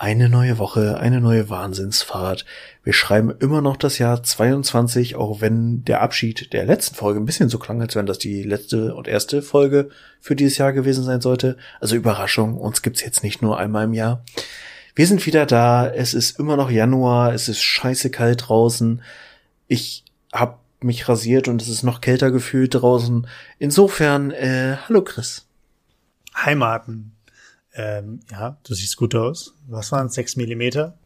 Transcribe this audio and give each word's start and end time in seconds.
Eine 0.00 0.30
neue 0.30 0.56
Woche, 0.56 0.98
eine 0.98 1.20
neue 1.20 1.50
Wahnsinnsfahrt. 1.50 2.46
Wir 2.82 2.94
schreiben 2.94 3.34
immer 3.38 3.60
noch 3.60 3.76
das 3.76 3.98
Jahr 3.98 4.22
22, 4.22 5.14
auch 5.16 5.42
wenn 5.42 5.84
der 5.84 6.00
Abschied 6.00 6.54
der 6.54 6.64
letzten 6.64 6.94
Folge 6.94 7.20
ein 7.20 7.26
bisschen 7.26 7.50
so 7.50 7.58
klang, 7.58 7.82
als 7.82 7.96
wenn 7.96 8.06
das 8.06 8.18
die 8.18 8.42
letzte 8.42 8.94
und 8.94 9.08
erste 9.08 9.42
Folge 9.42 9.90
für 10.18 10.34
dieses 10.34 10.56
Jahr 10.56 10.72
gewesen 10.72 11.04
sein 11.04 11.20
sollte. 11.20 11.58
Also 11.80 11.96
Überraschung, 11.96 12.56
uns 12.56 12.80
gibt's 12.80 13.02
jetzt 13.02 13.22
nicht 13.22 13.42
nur 13.42 13.58
einmal 13.58 13.84
im 13.84 13.92
Jahr. 13.92 14.24
Wir 14.94 15.06
sind 15.06 15.26
wieder 15.26 15.44
da, 15.44 15.86
es 15.86 16.14
ist 16.14 16.38
immer 16.38 16.56
noch 16.56 16.70
Januar, 16.70 17.34
es 17.34 17.50
ist 17.50 17.60
scheiße 17.60 18.08
kalt 18.08 18.48
draußen. 18.48 19.02
Ich 19.68 20.06
hab 20.32 20.60
mich 20.80 21.10
rasiert 21.10 21.46
und 21.46 21.60
es 21.60 21.68
ist 21.68 21.82
noch 21.82 22.00
kälter 22.00 22.30
gefühlt 22.30 22.74
draußen. 22.74 23.26
Insofern, 23.58 24.30
äh, 24.30 24.78
hallo 24.88 25.02
Chris. 25.02 25.46
Hi 26.32 26.54
Martin. 26.54 27.12
Ähm, 27.74 28.20
ja, 28.30 28.58
du 28.64 28.74
siehst 28.74 28.96
gut 28.96 29.14
aus. 29.14 29.54
Was 29.68 29.92
waren 29.92 30.08
Sechs 30.08 30.36
Millimeter? 30.36 30.98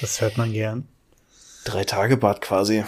Das 0.00 0.20
hört 0.20 0.36
man 0.36 0.52
gern. 0.52 0.86
Drei 1.64 1.84
Tage 1.84 2.16
Bad 2.16 2.40
quasi. 2.40 2.84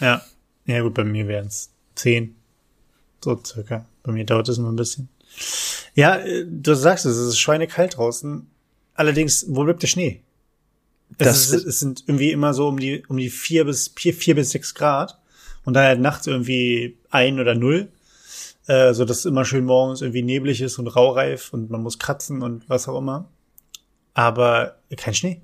Ja. 0.00 0.22
Ja 0.66 0.80
gut, 0.82 0.94
bei 0.94 1.04
mir 1.04 1.26
wären 1.26 1.46
es 1.48 1.70
zehn. 1.94 2.36
So 3.22 3.40
circa. 3.44 3.86
Bei 4.02 4.12
mir 4.12 4.24
dauert 4.24 4.48
es 4.48 4.58
nur 4.58 4.70
ein 4.70 4.76
bisschen. 4.76 5.08
Ja, 5.94 6.16
äh, 6.16 6.46
du 6.46 6.74
sagst 6.74 7.04
es, 7.06 7.16
es 7.16 7.28
ist 7.28 7.38
schweinekalt 7.38 7.96
draußen. 7.96 8.46
Allerdings, 8.94 9.46
wo 9.48 9.64
bleibt 9.64 9.82
der 9.82 9.88
Schnee? 9.88 10.22
Es, 11.18 11.26
das 11.26 11.50
ist, 11.50 11.66
es 11.66 11.80
sind 11.80 12.04
irgendwie 12.06 12.30
immer 12.30 12.54
so 12.54 12.68
um 12.68 12.78
die, 12.78 13.04
um 13.08 13.16
die 13.16 13.30
vier 13.30 13.64
bis, 13.64 13.92
vier, 13.94 14.14
vier 14.14 14.34
bis 14.34 14.50
sechs 14.50 14.74
Grad. 14.74 15.18
Und 15.64 15.74
dann 15.74 15.84
halt 15.84 16.00
nachts 16.00 16.26
irgendwie 16.26 16.96
ein 17.10 17.38
oder 17.38 17.54
null 17.54 17.88
äh, 18.66 18.92
so 18.92 19.04
dass 19.04 19.18
es 19.18 19.24
immer 19.24 19.44
schön 19.44 19.64
morgens 19.64 20.02
irgendwie 20.02 20.22
neblig 20.22 20.60
ist 20.60 20.78
und 20.78 20.88
raureif 20.88 21.52
und 21.52 21.70
man 21.70 21.82
muss 21.82 21.98
kratzen 21.98 22.42
und 22.42 22.68
was 22.68 22.88
auch 22.88 22.98
immer. 22.98 23.28
Aber 24.14 24.76
kein 24.96 25.14
Schnee. 25.14 25.40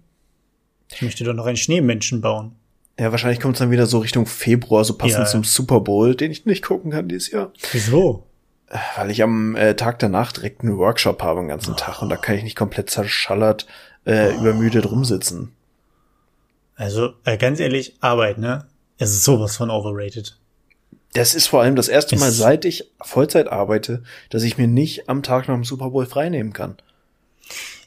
Ich 0.90 1.02
möchte 1.02 1.24
doch 1.24 1.34
noch 1.34 1.46
einen 1.46 1.56
Schneemenschen 1.56 2.20
bauen. 2.20 2.52
Ja, 2.98 3.12
wahrscheinlich 3.12 3.40
kommt 3.40 3.54
es 3.54 3.60
dann 3.60 3.70
wieder 3.70 3.86
so 3.86 3.98
Richtung 3.98 4.26
Februar, 4.26 4.84
so 4.84 4.96
passend 4.96 5.20
ja. 5.20 5.26
zum 5.26 5.44
Super 5.44 5.80
Bowl, 5.80 6.14
den 6.14 6.32
ich 6.32 6.46
nicht 6.46 6.64
gucken 6.64 6.90
kann 6.90 7.08
dieses 7.08 7.30
Jahr. 7.30 7.52
Wieso? 7.72 8.26
Äh, 8.68 8.78
weil 8.96 9.10
ich 9.10 9.22
am 9.22 9.54
äh, 9.54 9.74
Tag 9.74 9.98
danach 10.00 10.32
direkt 10.32 10.62
einen 10.62 10.78
Workshop 10.78 11.22
habe 11.22 11.40
den 11.40 11.48
ganzen 11.48 11.74
oh. 11.74 11.76
Tag 11.76 12.02
und 12.02 12.08
da 12.08 12.16
kann 12.16 12.36
ich 12.36 12.42
nicht 12.42 12.56
komplett 12.56 12.90
zerschallert, 12.90 13.66
äh, 14.04 14.32
oh. 14.32 14.40
übermüdet 14.40 14.90
rumsitzen. 14.90 15.52
Also, 16.74 17.14
äh, 17.24 17.36
ganz 17.36 17.60
ehrlich, 17.60 17.96
Arbeit, 18.00 18.38
ne? 18.38 18.66
Es 18.98 19.10
ist 19.10 19.24
sowas 19.24 19.56
von 19.56 19.70
overrated. 19.70 20.38
Das 21.14 21.34
ist 21.34 21.46
vor 21.46 21.62
allem 21.62 21.76
das 21.76 21.88
erste 21.88 22.16
Mal, 22.16 22.30
seit 22.30 22.64
ich 22.64 22.90
Vollzeit 23.00 23.48
arbeite, 23.48 24.02
dass 24.30 24.42
ich 24.42 24.58
mir 24.58 24.68
nicht 24.68 25.08
am 25.08 25.22
Tag 25.22 25.48
nach 25.48 25.54
dem 25.54 25.64
Super 25.64 25.90
Bowl 25.90 26.06
freinehmen 26.06 26.52
kann. 26.52 26.76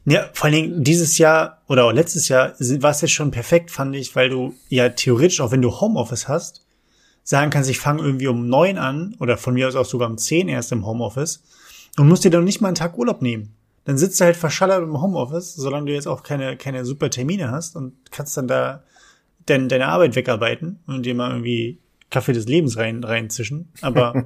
Ja, 0.05 0.29
vor 0.33 0.45
allen 0.45 0.55
Dingen 0.55 0.83
dieses 0.83 1.19
Jahr 1.19 1.61
oder 1.67 1.85
auch 1.85 1.91
letztes 1.91 2.27
Jahr 2.27 2.55
war 2.59 2.91
es 2.91 3.01
jetzt 3.01 3.11
schon 3.11 3.29
perfekt, 3.29 3.69
fand 3.69 3.95
ich, 3.95 4.15
weil 4.15 4.29
du 4.29 4.55
ja 4.69 4.89
theoretisch, 4.89 5.39
auch 5.41 5.51
wenn 5.51 5.61
du 5.61 5.79
Homeoffice 5.79 6.27
hast, 6.27 6.65
sagen 7.23 7.51
kannst, 7.51 7.69
ich 7.69 7.79
fange 7.79 8.01
irgendwie 8.01 8.27
um 8.27 8.47
neun 8.47 8.79
an 8.79 9.15
oder 9.19 9.37
von 9.37 9.53
mir 9.53 9.67
aus 9.67 9.75
auch 9.75 9.85
sogar 9.85 10.09
um 10.09 10.17
zehn 10.17 10.47
erst 10.47 10.71
im 10.71 10.87
Homeoffice 10.87 11.43
und 11.97 12.07
musst 12.07 12.23
dir 12.23 12.31
dann 12.31 12.43
nicht 12.43 12.61
mal 12.61 12.69
einen 12.69 12.75
Tag 12.75 12.97
Urlaub 12.97 13.21
nehmen. 13.21 13.53
Dann 13.85 13.97
sitzt 13.97 14.19
du 14.19 14.25
halt 14.25 14.35
verschallert 14.35 14.81
im 14.81 15.01
Homeoffice, 15.01 15.55
solange 15.55 15.85
du 15.85 15.93
jetzt 15.93 16.07
auch 16.07 16.23
keine, 16.23 16.57
keine 16.57 16.83
super 16.83 17.11
Termine 17.11 17.51
hast 17.51 17.75
und 17.75 17.93
kannst 18.11 18.35
dann 18.37 18.47
da 18.47 18.83
denn 19.49 19.69
deine 19.69 19.87
Arbeit 19.87 20.15
wegarbeiten 20.15 20.79
und 20.87 21.05
dir 21.05 21.15
mal 21.15 21.31
irgendwie 21.31 21.79
Kaffee 22.11 22.33
des 22.33 22.45
Lebens 22.45 22.77
rein, 22.77 23.03
reinzischen. 23.03 23.71
Aber 23.81 24.25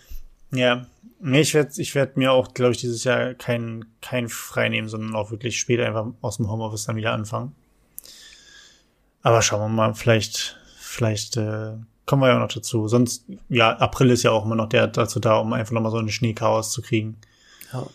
ja, 0.52 0.86
nee, 1.20 1.40
ich 1.40 1.52
werde 1.52 1.70
ich 1.76 1.94
werd 1.94 2.16
mir 2.16 2.32
auch, 2.32 2.54
glaube 2.54 2.72
ich, 2.72 2.78
dieses 2.78 3.04
Jahr 3.04 3.34
kein, 3.34 3.84
kein 4.00 4.28
frei 4.28 4.70
nehmen, 4.70 4.88
sondern 4.88 5.14
auch 5.14 5.30
wirklich 5.30 5.58
später 5.58 5.84
einfach 5.84 6.06
aus 6.22 6.38
dem 6.38 6.50
Homeoffice 6.50 6.84
dann 6.84 6.96
wieder 6.96 7.12
anfangen. 7.12 7.54
Aber 9.22 9.42
schauen 9.42 9.60
wir 9.60 9.68
mal, 9.68 9.94
vielleicht, 9.94 10.58
vielleicht 10.78 11.36
äh, 11.36 11.72
kommen 12.06 12.22
wir 12.22 12.28
ja 12.28 12.38
noch 12.38 12.52
dazu. 12.52 12.88
Sonst, 12.88 13.24
ja, 13.48 13.70
April 13.76 14.10
ist 14.10 14.22
ja 14.22 14.30
auch 14.30 14.44
immer 14.44 14.54
noch 14.54 14.68
der 14.68 14.86
dazu 14.86 15.18
da, 15.18 15.36
um 15.36 15.52
einfach 15.52 15.72
nochmal 15.72 15.92
so 15.92 15.98
einen 15.98 16.10
Schneechaos 16.10 16.70
zu 16.70 16.82
kriegen. 16.82 17.16
Ja. 17.72 17.86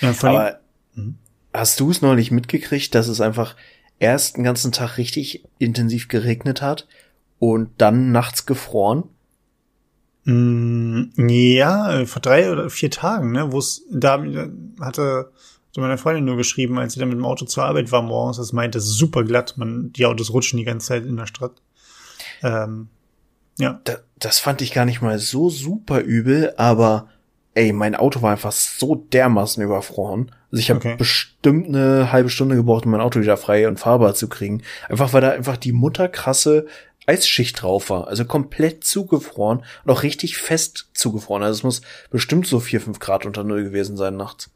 ja 0.00 0.14
Aber 0.22 0.58
hm? 0.94 1.16
hast 1.52 1.78
du 1.78 1.90
es 1.90 2.02
neulich 2.02 2.30
mitgekriegt, 2.30 2.94
dass 2.94 3.08
es 3.08 3.20
einfach 3.20 3.54
erst 3.98 4.36
den 4.36 4.44
ganzen 4.44 4.72
Tag 4.72 4.98
richtig 4.98 5.44
intensiv 5.58 6.08
geregnet 6.08 6.60
hat 6.60 6.88
und 7.38 7.70
dann 7.78 8.12
nachts 8.12 8.46
gefroren? 8.46 9.04
Mm, 10.24 11.10
ja, 11.28 12.06
vor 12.06 12.22
drei 12.22 12.50
oder 12.50 12.70
vier 12.70 12.90
Tagen, 12.90 13.32
ne, 13.32 13.52
wo 13.52 13.58
es 13.58 13.84
da 13.90 14.24
hatte 14.80 15.30
so 15.74 15.80
meine 15.80 15.98
Freundin 15.98 16.24
nur 16.24 16.36
geschrieben, 16.36 16.78
als 16.78 16.92
sie 16.92 17.00
dann 17.00 17.08
mit 17.08 17.18
dem 17.18 17.24
Auto 17.24 17.46
zur 17.46 17.64
Arbeit 17.64 17.90
war 17.90 18.00
morgens, 18.00 18.36
das 18.36 18.52
meinte, 18.52 18.78
es 18.78 18.84
ist 18.84 18.96
super 18.96 19.24
glatt, 19.24 19.54
man, 19.56 19.92
die 19.92 20.06
Autos 20.06 20.32
rutschen 20.32 20.56
die 20.56 20.64
ganze 20.64 20.86
Zeit 20.86 21.04
in 21.04 21.16
der 21.16 21.26
Stadt. 21.26 21.62
Ähm, 22.44 22.88
ja. 23.58 23.80
Da, 23.82 23.96
das 24.16 24.38
fand 24.38 24.62
ich 24.62 24.72
gar 24.72 24.84
nicht 24.84 25.02
mal 25.02 25.18
so 25.18 25.50
super 25.50 26.00
übel, 26.00 26.54
aber 26.56 27.08
ey, 27.54 27.72
mein 27.72 27.96
Auto 27.96 28.22
war 28.22 28.30
einfach 28.30 28.52
so 28.52 28.94
dermaßen 28.94 29.62
überfroren. 29.62 30.30
Also 30.52 30.60
ich 30.60 30.70
habe 30.70 30.78
okay. 30.78 30.94
bestimmt 30.96 31.68
eine 31.68 32.12
halbe 32.12 32.30
Stunde 32.30 32.54
gebraucht, 32.54 32.84
um 32.84 32.92
mein 32.92 33.00
Auto 33.00 33.20
wieder 33.20 33.36
frei 33.36 33.66
und 33.66 33.80
fahrbar 33.80 34.14
zu 34.14 34.28
kriegen. 34.28 34.62
Einfach 34.88 35.12
weil 35.12 35.22
da 35.22 35.30
einfach 35.30 35.56
die 35.56 35.72
mutterkrasse 35.72 36.66
Eisschicht 37.06 37.62
drauf 37.62 37.90
war, 37.90 38.08
also 38.08 38.24
komplett 38.24 38.84
zugefroren 38.84 39.64
und 39.84 39.90
auch 39.90 40.02
richtig 40.02 40.38
fest 40.38 40.88
zugefroren. 40.94 41.42
Also 41.42 41.58
es 41.58 41.62
muss 41.62 41.82
bestimmt 42.10 42.46
so 42.46 42.60
vier, 42.60 42.80
fünf 42.80 42.98
Grad 42.98 43.26
unter 43.26 43.44
Null 43.44 43.64
gewesen 43.64 43.96
sein 43.96 44.16
nachts. 44.16 44.50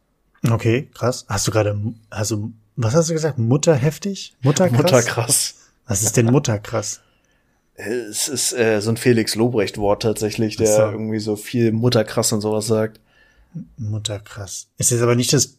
Okay, 0.49 0.89
krass. 0.95 1.27
Hast 1.29 1.47
du 1.47 1.51
gerade, 1.51 1.79
also, 2.11 2.51
was 2.77 2.95
hast 2.95 3.11
du 3.11 3.15
gesagt? 3.15 3.39
Mutterheftig? 3.39 4.35
Mutterkrass? 4.43 4.79
Mutterkrass. 4.79 5.55
Was 5.87 6.03
ist 6.03 6.17
denn 6.17 6.27
Mutterkrass? 6.27 7.01
Es 7.81 8.27
ist 8.27 8.55
äh, 8.55 8.81
so 8.81 8.91
ein 8.91 8.97
Felix 8.97 9.37
Lobrecht-Wort 9.37 10.03
tatsächlich, 10.03 10.57
der 10.57 10.67
so. 10.67 10.83
irgendwie 10.83 11.21
so 11.21 11.37
viel 11.37 11.71
Mutterkrass 11.71 12.33
und 12.33 12.41
sowas 12.41 12.67
sagt. 12.67 12.99
Mutterkrass. 13.77 14.67
Ist 14.79 14.91
das 14.91 15.01
aber 15.01 15.15
nicht 15.15 15.33
das, 15.33 15.59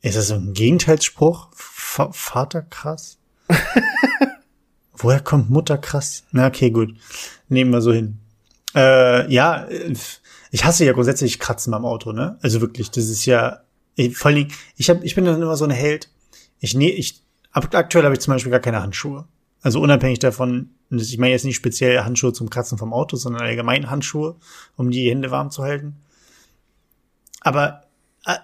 ist 0.00 0.16
das 0.16 0.28
so 0.28 0.34
ein 0.34 0.54
Gegenteilsspruch? 0.54 1.48
V 1.52 2.12
Vaterkrass? 2.12 3.18
Woher 5.02 5.20
kommt 5.20 5.50
Mutter 5.50 5.78
krass? 5.78 6.24
Na, 6.32 6.46
okay, 6.46 6.70
gut. 6.70 6.94
Nehmen 7.48 7.70
wir 7.70 7.80
so 7.80 7.92
hin. 7.92 8.18
Äh, 8.74 9.32
ja, 9.32 9.66
ich 10.50 10.64
hasse 10.64 10.84
ja 10.84 10.92
grundsätzlich 10.92 11.38
Kratzen 11.38 11.70
beim 11.70 11.84
Auto, 11.84 12.12
ne? 12.12 12.38
Also 12.42 12.60
wirklich, 12.60 12.90
das 12.90 13.08
ist 13.08 13.24
ja, 13.24 13.60
ich, 13.94 14.16
vor 14.16 14.28
allen 14.28 14.36
Dingen, 14.36 14.52
ich, 14.76 14.90
hab, 14.90 15.02
ich 15.02 15.14
bin 15.14 15.24
dann 15.24 15.40
immer 15.40 15.56
so 15.56 15.64
ein 15.64 15.70
Held. 15.70 16.08
Ich, 16.58 16.74
nee, 16.74 16.90
ich, 16.90 17.22
aktuell 17.52 18.04
habe 18.04 18.14
ich 18.14 18.20
zum 18.20 18.34
Beispiel 18.34 18.50
gar 18.50 18.60
keine 18.60 18.82
Handschuhe. 18.82 19.26
Also 19.62 19.80
unabhängig 19.80 20.18
davon, 20.18 20.70
ich 20.90 21.18
meine 21.18 21.32
jetzt 21.32 21.44
nicht 21.44 21.56
speziell 21.56 22.00
Handschuhe 22.00 22.32
zum 22.32 22.50
Kratzen 22.50 22.78
vom 22.78 22.92
Auto, 22.92 23.16
sondern 23.16 23.42
allgemein 23.42 23.90
Handschuhe, 23.90 24.36
um 24.76 24.90
die 24.90 25.10
Hände 25.10 25.30
warm 25.30 25.50
zu 25.50 25.62
halten. 25.62 25.96
Aber 27.40 27.82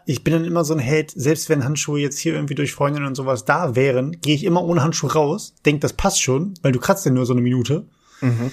ich 0.06 0.24
bin 0.24 0.32
dann 0.32 0.44
immer 0.44 0.64
so 0.64 0.74
ein 0.74 0.80
Held, 0.80 1.10
selbst 1.10 1.48
wenn 1.48 1.64
Handschuhe 1.64 2.00
jetzt 2.00 2.18
hier 2.18 2.34
irgendwie 2.34 2.54
durch 2.54 2.72
Freundinnen 2.72 3.06
und 3.06 3.14
sowas 3.14 3.44
da 3.44 3.76
wären, 3.76 4.20
gehe 4.20 4.34
ich 4.34 4.44
immer 4.44 4.64
ohne 4.64 4.82
Handschuh 4.82 5.08
raus, 5.08 5.54
denk, 5.66 5.82
das 5.82 5.92
passt 5.92 6.22
schon, 6.22 6.54
weil 6.62 6.72
du 6.72 6.80
kratzt 6.80 7.04
ja 7.04 7.12
nur 7.12 7.26
so 7.26 7.34
eine 7.34 7.42
Minute. 7.42 7.86
Mhm. 8.20 8.50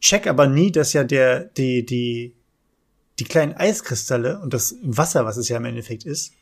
Check 0.00 0.26
aber 0.26 0.46
nie, 0.46 0.70
dass 0.70 0.92
ja 0.92 1.02
der, 1.02 1.44
die, 1.44 1.84
die, 1.84 2.34
die 3.18 3.24
kleinen 3.24 3.54
Eiskristalle 3.54 4.40
und 4.40 4.54
das 4.54 4.76
Wasser, 4.82 5.24
was 5.24 5.36
es 5.36 5.48
ja 5.48 5.56
im 5.56 5.64
Endeffekt 5.64 6.04
ist, 6.04 6.32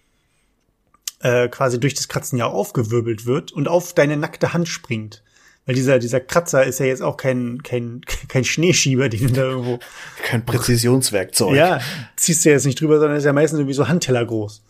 äh, 1.20 1.48
quasi 1.48 1.80
durch 1.80 1.94
das 1.94 2.08
Kratzen 2.08 2.38
ja 2.38 2.46
aufgewirbelt 2.46 3.24
wird 3.24 3.50
und 3.52 3.66
auf 3.66 3.94
deine 3.94 4.16
nackte 4.16 4.52
Hand 4.52 4.68
springt. 4.68 5.22
Weil 5.68 5.74
dieser, 5.74 5.98
dieser 5.98 6.20
Kratzer 6.20 6.64
ist 6.64 6.80
ja 6.80 6.86
jetzt 6.86 7.02
auch 7.02 7.18
kein, 7.18 7.62
kein, 7.62 8.00
kein 8.28 8.42
Schneeschieber, 8.42 9.10
den 9.10 9.26
du 9.26 9.32
da 9.34 9.42
irgendwo. 9.42 9.78
Kein 10.24 10.46
Präzisionswerkzeug. 10.46 11.54
Ja, 11.54 11.80
ziehst 12.16 12.46
du 12.46 12.48
jetzt 12.48 12.64
nicht 12.64 12.80
drüber, 12.80 12.98
sondern 12.98 13.18
ist 13.18 13.24
ja 13.24 13.34
meistens 13.34 13.58
irgendwie 13.58 13.74
so 13.74 13.86
Handteller 13.86 14.24
groß. 14.24 14.62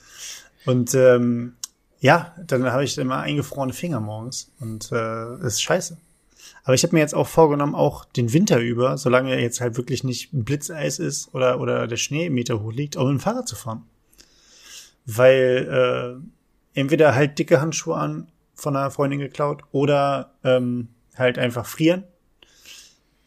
Und 0.66 0.94
ähm, 0.94 1.54
ja, 2.00 2.34
dann 2.44 2.64
habe 2.72 2.82
ich 2.82 2.98
immer 2.98 3.18
eingefrorene 3.18 3.72
Finger 3.72 4.00
morgens 4.00 4.50
und 4.58 4.90
äh, 4.90 5.36
ist 5.46 5.62
scheiße. 5.62 5.98
Aber 6.64 6.74
ich 6.74 6.82
habe 6.82 6.96
mir 6.96 7.00
jetzt 7.00 7.14
auch 7.14 7.28
vorgenommen, 7.28 7.76
auch 7.76 8.04
den 8.04 8.32
Winter 8.32 8.58
über, 8.58 8.98
solange 8.98 9.40
jetzt 9.40 9.60
halt 9.60 9.76
wirklich 9.76 10.02
nicht 10.02 10.30
Blitzeis 10.32 10.98
ist 10.98 11.32
oder, 11.32 11.60
oder 11.60 11.86
der 11.86 11.96
Schnee 11.96 12.28
Meter 12.28 12.60
hoch 12.60 12.72
liegt, 12.72 12.96
auch 12.96 13.04
mit 13.04 13.12
dem 13.12 13.20
Fahrrad 13.20 13.46
zu 13.46 13.54
fahren. 13.54 13.84
Weil 15.06 16.18
äh, 16.74 16.80
entweder 16.80 17.14
halt 17.14 17.38
dicke 17.38 17.60
Handschuhe 17.60 17.94
an 17.94 18.26
von 18.58 18.76
einer 18.76 18.90
Freundin 18.90 19.20
geklaut 19.20 19.62
oder 19.72 20.34
ähm, 20.44 20.88
halt 21.16 21.38
einfach 21.38 21.66
frieren 21.66 22.04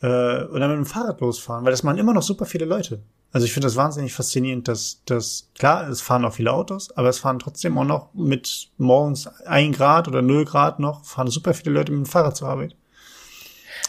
äh, 0.02 0.08
dann 0.08 0.70
mit 0.70 0.78
dem 0.78 0.86
Fahrrad 0.86 1.22
losfahren, 1.22 1.64
weil 1.64 1.72
das 1.72 1.84
machen 1.84 1.98
immer 1.98 2.14
noch 2.14 2.24
super 2.24 2.46
viele 2.46 2.66
Leute. 2.66 3.02
Also 3.32 3.46
ich 3.46 3.54
finde 3.54 3.68
das 3.68 3.78
wahnsinnig 3.78 4.14
faszinierend, 4.14 4.68
dass 4.68 5.04
das 5.06 5.50
klar, 5.58 5.88
es 5.88 6.02
fahren 6.02 6.26
auch 6.26 6.34
viele 6.34 6.52
Autos, 6.52 6.92
aber 6.98 7.08
es 7.08 7.20
fahren 7.20 7.40
trotzdem 7.40 7.78
auch 7.78 7.86
noch 7.86 8.14
mit 8.14 8.70
morgens 8.78 9.28
ein 9.46 9.72
Grad 9.72 10.08
oder 10.08 10.22
null 10.22 10.44
Grad 10.44 10.80
noch, 10.80 11.06
fahren 11.06 11.28
super 11.28 11.54
viele 11.54 11.72
Leute 11.72 11.94
mit 11.94 12.06
dem 12.08 12.10
Fahrrad 12.10 12.36
zur 12.36 12.50
Arbeit. 12.50 12.76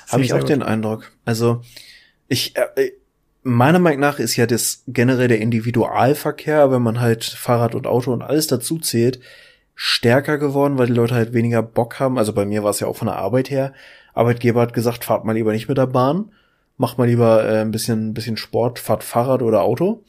Habe 0.09 0.23
ich 0.23 0.33
auch 0.33 0.41
gut. 0.41 0.49
den 0.49 0.63
Eindruck. 0.63 1.11
Also 1.25 1.63
ich 2.29 2.55
äh, 2.57 2.93
meiner 3.43 3.81
Meinung 3.81 4.01
nach 4.01 4.21
ist 4.21 4.37
ja 4.37 4.47
das 4.47 4.85
generell 4.87 5.29
der 5.29 5.41
Individualverkehr, 5.41 6.71
wenn 6.71 6.83
man 6.83 7.01
halt 7.01 7.25
Fahrrad 7.25 7.75
und 7.75 7.87
Auto 7.87 8.13
und 8.13 8.23
alles 8.23 8.47
dazu 8.47 8.79
zählt, 8.79 9.19
stärker 9.75 10.39
geworden, 10.39 10.79
weil 10.79 10.87
die 10.87 10.93
Leute 10.93 11.15
halt 11.15 11.33
weniger 11.33 11.63
Bock 11.63 11.99
haben. 12.01 12.19
Also 12.19 12.33
bei 12.33 12.45
mir 12.45 12.63
war 12.63 12.71
es 12.71 12.81
ja 12.81 12.87
auch 12.87 12.97
von 12.97 13.07
der 13.07 13.17
Arbeit 13.17 13.51
her. 13.51 13.73
Arbeitgeber 14.15 14.61
hat 14.61 14.75
gesagt, 14.75 15.05
fahrt 15.05 15.25
mal 15.25 15.33
lieber 15.33 15.53
nicht 15.53 15.69
mit 15.69 15.79
der 15.79 15.87
Bahn, 15.87 16.33
macht 16.77 16.99
mal 16.99 17.09
lieber 17.09 17.45
äh, 17.45 17.61
ein 17.61 17.71
bisschen, 17.71 18.09
ein 18.09 18.15
bisschen 18.15 18.37
Sport, 18.37 18.79
fahrt 18.79 19.05
Fahrrad 19.05 19.43
oder 19.43 19.63
Auto. 19.63 20.05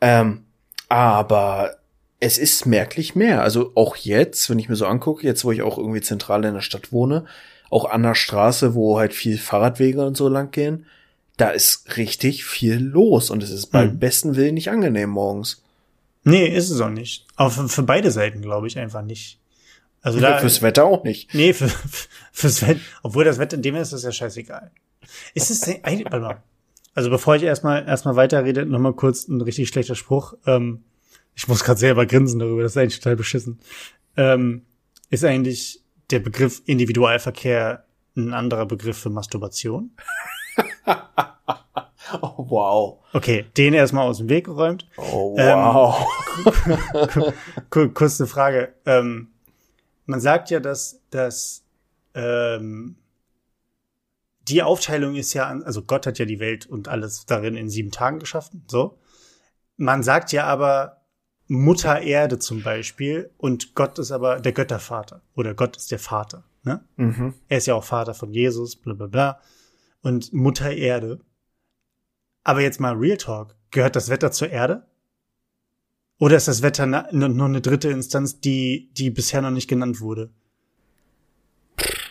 Ähm, 0.00 0.44
aber 0.88 1.76
es 2.20 2.38
ist 2.38 2.66
merklich 2.66 3.14
mehr. 3.14 3.42
Also 3.42 3.72
auch 3.74 3.96
jetzt, 3.96 4.48
wenn 4.50 4.58
ich 4.58 4.68
mir 4.68 4.76
so 4.76 4.86
angucke, 4.86 5.26
jetzt 5.26 5.44
wo 5.44 5.52
ich 5.52 5.62
auch 5.62 5.78
irgendwie 5.78 6.00
zentral 6.00 6.44
in 6.44 6.54
der 6.54 6.60
Stadt 6.60 6.92
wohne, 6.92 7.24
auch 7.70 7.84
an 7.84 8.02
der 8.02 8.14
Straße, 8.14 8.74
wo 8.74 8.98
halt 8.98 9.14
viel 9.14 9.38
Fahrradwege 9.38 10.04
und 10.04 10.16
so 10.16 10.28
lang 10.28 10.50
gehen, 10.50 10.86
da 11.36 11.50
ist 11.50 11.96
richtig 11.96 12.44
viel 12.44 12.78
los 12.78 13.30
und 13.30 13.42
es 13.42 13.50
ist 13.50 13.66
beim 13.66 13.90
Hm. 13.90 13.98
besten 13.98 14.36
Willen 14.36 14.54
nicht 14.54 14.70
angenehm 14.70 15.10
morgens. 15.10 15.63
Nee, 16.24 16.46
ist 16.48 16.70
es 16.70 16.80
auch 16.80 16.90
nicht. 16.90 17.26
Aber 17.36 17.50
für, 17.50 17.68
für 17.68 17.82
beide 17.82 18.10
Seiten 18.10 18.40
glaube 18.42 18.66
ich 18.66 18.78
einfach 18.78 19.02
nicht. 19.02 19.40
Also 20.02 20.20
da, 20.20 20.38
Fürs 20.38 20.60
Wetter 20.62 20.84
auch 20.84 21.04
nicht. 21.04 21.32
nee, 21.34 21.52
für, 21.52 21.68
fürs 22.32 22.62
Wetter, 22.62 22.80
obwohl 23.02 23.24
das 23.24 23.38
Wetter 23.38 23.56
in 23.56 23.62
dem 23.62 23.74
ist, 23.76 23.92
ist 23.92 24.04
ja 24.04 24.12
scheißegal. 24.12 24.70
Ist 25.34 25.50
es 25.50 25.60
denn, 25.60 25.82
eigentlich- 25.84 26.04
warte 26.06 26.20
mal. 26.20 26.42
Also 26.94 27.10
bevor 27.10 27.34
ich 27.36 27.42
erstmal 27.42 27.86
erstmal 27.86 28.14
weiterrede, 28.16 28.64
noch 28.66 28.78
mal 28.78 28.92
kurz 28.94 29.26
ein 29.28 29.40
richtig 29.40 29.68
schlechter 29.68 29.94
Spruch. 29.96 30.34
Ähm, 30.46 30.84
ich 31.34 31.48
muss 31.48 31.64
gerade 31.64 31.80
selber 31.80 32.06
grinsen 32.06 32.38
darüber, 32.38 32.62
das 32.62 32.72
ist 32.72 32.76
eigentlich 32.76 32.98
total 33.00 33.16
beschissen. 33.16 33.58
Ähm, 34.16 34.62
ist 35.10 35.24
eigentlich 35.24 35.82
der 36.10 36.20
Begriff 36.20 36.62
Individualverkehr 36.66 37.84
ein 38.16 38.32
anderer 38.32 38.66
Begriff 38.66 38.96
für 38.98 39.10
Masturbation? 39.10 39.90
Oh, 42.22 42.46
wow. 42.48 42.98
Okay, 43.12 43.46
den 43.56 43.72
erstmal 43.74 44.06
aus 44.06 44.18
dem 44.18 44.28
Weg 44.28 44.44
geräumt. 44.46 44.86
Oh, 44.96 45.34
Ähm, 45.38 45.58
wow. 45.58 46.06
Kur 47.70 47.92
kurze 47.94 48.26
Frage. 48.26 48.74
Ähm, 48.84 49.28
man 50.06 50.20
sagt 50.20 50.50
ja, 50.50 50.60
dass, 50.60 51.00
dass 51.10 51.64
ähm, 52.14 52.96
die 54.48 54.62
Aufteilung 54.62 55.14
ist 55.14 55.32
ja, 55.32 55.46
an- 55.46 55.62
also 55.62 55.82
Gott 55.82 56.06
hat 56.06 56.18
ja 56.18 56.26
die 56.26 56.40
Welt 56.40 56.66
und 56.66 56.88
alles 56.88 57.24
darin 57.26 57.56
in 57.56 57.68
sieben 57.70 57.90
Tagen 57.90 58.18
geschaffen. 58.18 58.64
So. 58.68 58.98
Man 59.76 60.02
sagt 60.02 60.32
ja 60.32 60.44
aber 60.44 61.00
Mutter 61.46 62.00
Erde 62.02 62.38
zum 62.38 62.62
Beispiel 62.62 63.30
und 63.38 63.74
Gott 63.74 63.98
ist 63.98 64.10
aber 64.12 64.40
der 64.40 64.52
Göttervater 64.52 65.22
oder 65.34 65.54
Gott 65.54 65.76
ist 65.76 65.90
der 65.90 65.98
Vater. 65.98 66.44
Ne? 66.62 66.82
mhm. 66.96 67.34
Er 67.48 67.58
ist 67.58 67.66
ja 67.66 67.74
auch 67.74 67.84
Vater 67.84 68.14
von 68.14 68.32
Jesus, 68.32 68.76
bla 68.76 68.94
bla 68.94 69.06
bla. 69.06 69.40
Und 70.02 70.32
Mutter 70.32 70.70
Erde. 70.72 71.20
Aber 72.44 72.60
jetzt 72.60 72.78
mal 72.80 72.94
Real 72.94 73.16
Talk. 73.16 73.56
Gehört 73.70 73.96
das 73.96 74.08
Wetter 74.10 74.30
zur 74.30 74.50
Erde? 74.50 74.84
Oder 76.18 76.36
ist 76.36 76.46
das 76.46 76.62
Wetter 76.62 76.86
na- 76.86 77.08
n- 77.10 77.36
noch 77.36 77.46
eine 77.46 77.60
dritte 77.60 77.88
Instanz, 77.88 78.38
die, 78.40 78.88
die 78.96 79.10
bisher 79.10 79.42
noch 79.42 79.50
nicht 79.50 79.68
genannt 79.68 80.00
wurde? 80.00 80.30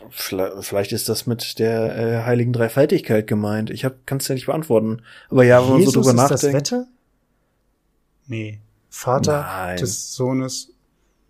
Vielleicht, 0.09 0.91
ist 0.91 1.07
das 1.09 1.25
mit 1.25 1.57
der 1.59 1.97
äh, 1.97 2.23
heiligen 2.25 2.51
Dreifaltigkeit 2.53 3.25
gemeint. 3.27 3.69
Ich 3.69 3.87
kann 4.05 4.17
es 4.17 4.27
ja 4.27 4.35
nicht 4.35 4.45
beantworten. 4.47 5.01
Aber 5.29 5.43
ja, 5.43 5.61
wenn 5.61 5.69
man 5.69 5.73
so 5.73 5.79
Jesus 5.79 5.93
drüber 5.93 6.09
ist 6.23 6.31
das 6.31 6.43
nachdenkt. 6.43 6.55
Wetter? 6.71 6.87
Nee. 8.27 8.59
Vater 8.89 9.41
Nein. 9.41 9.77
des 9.77 10.13
Sohnes, 10.13 10.69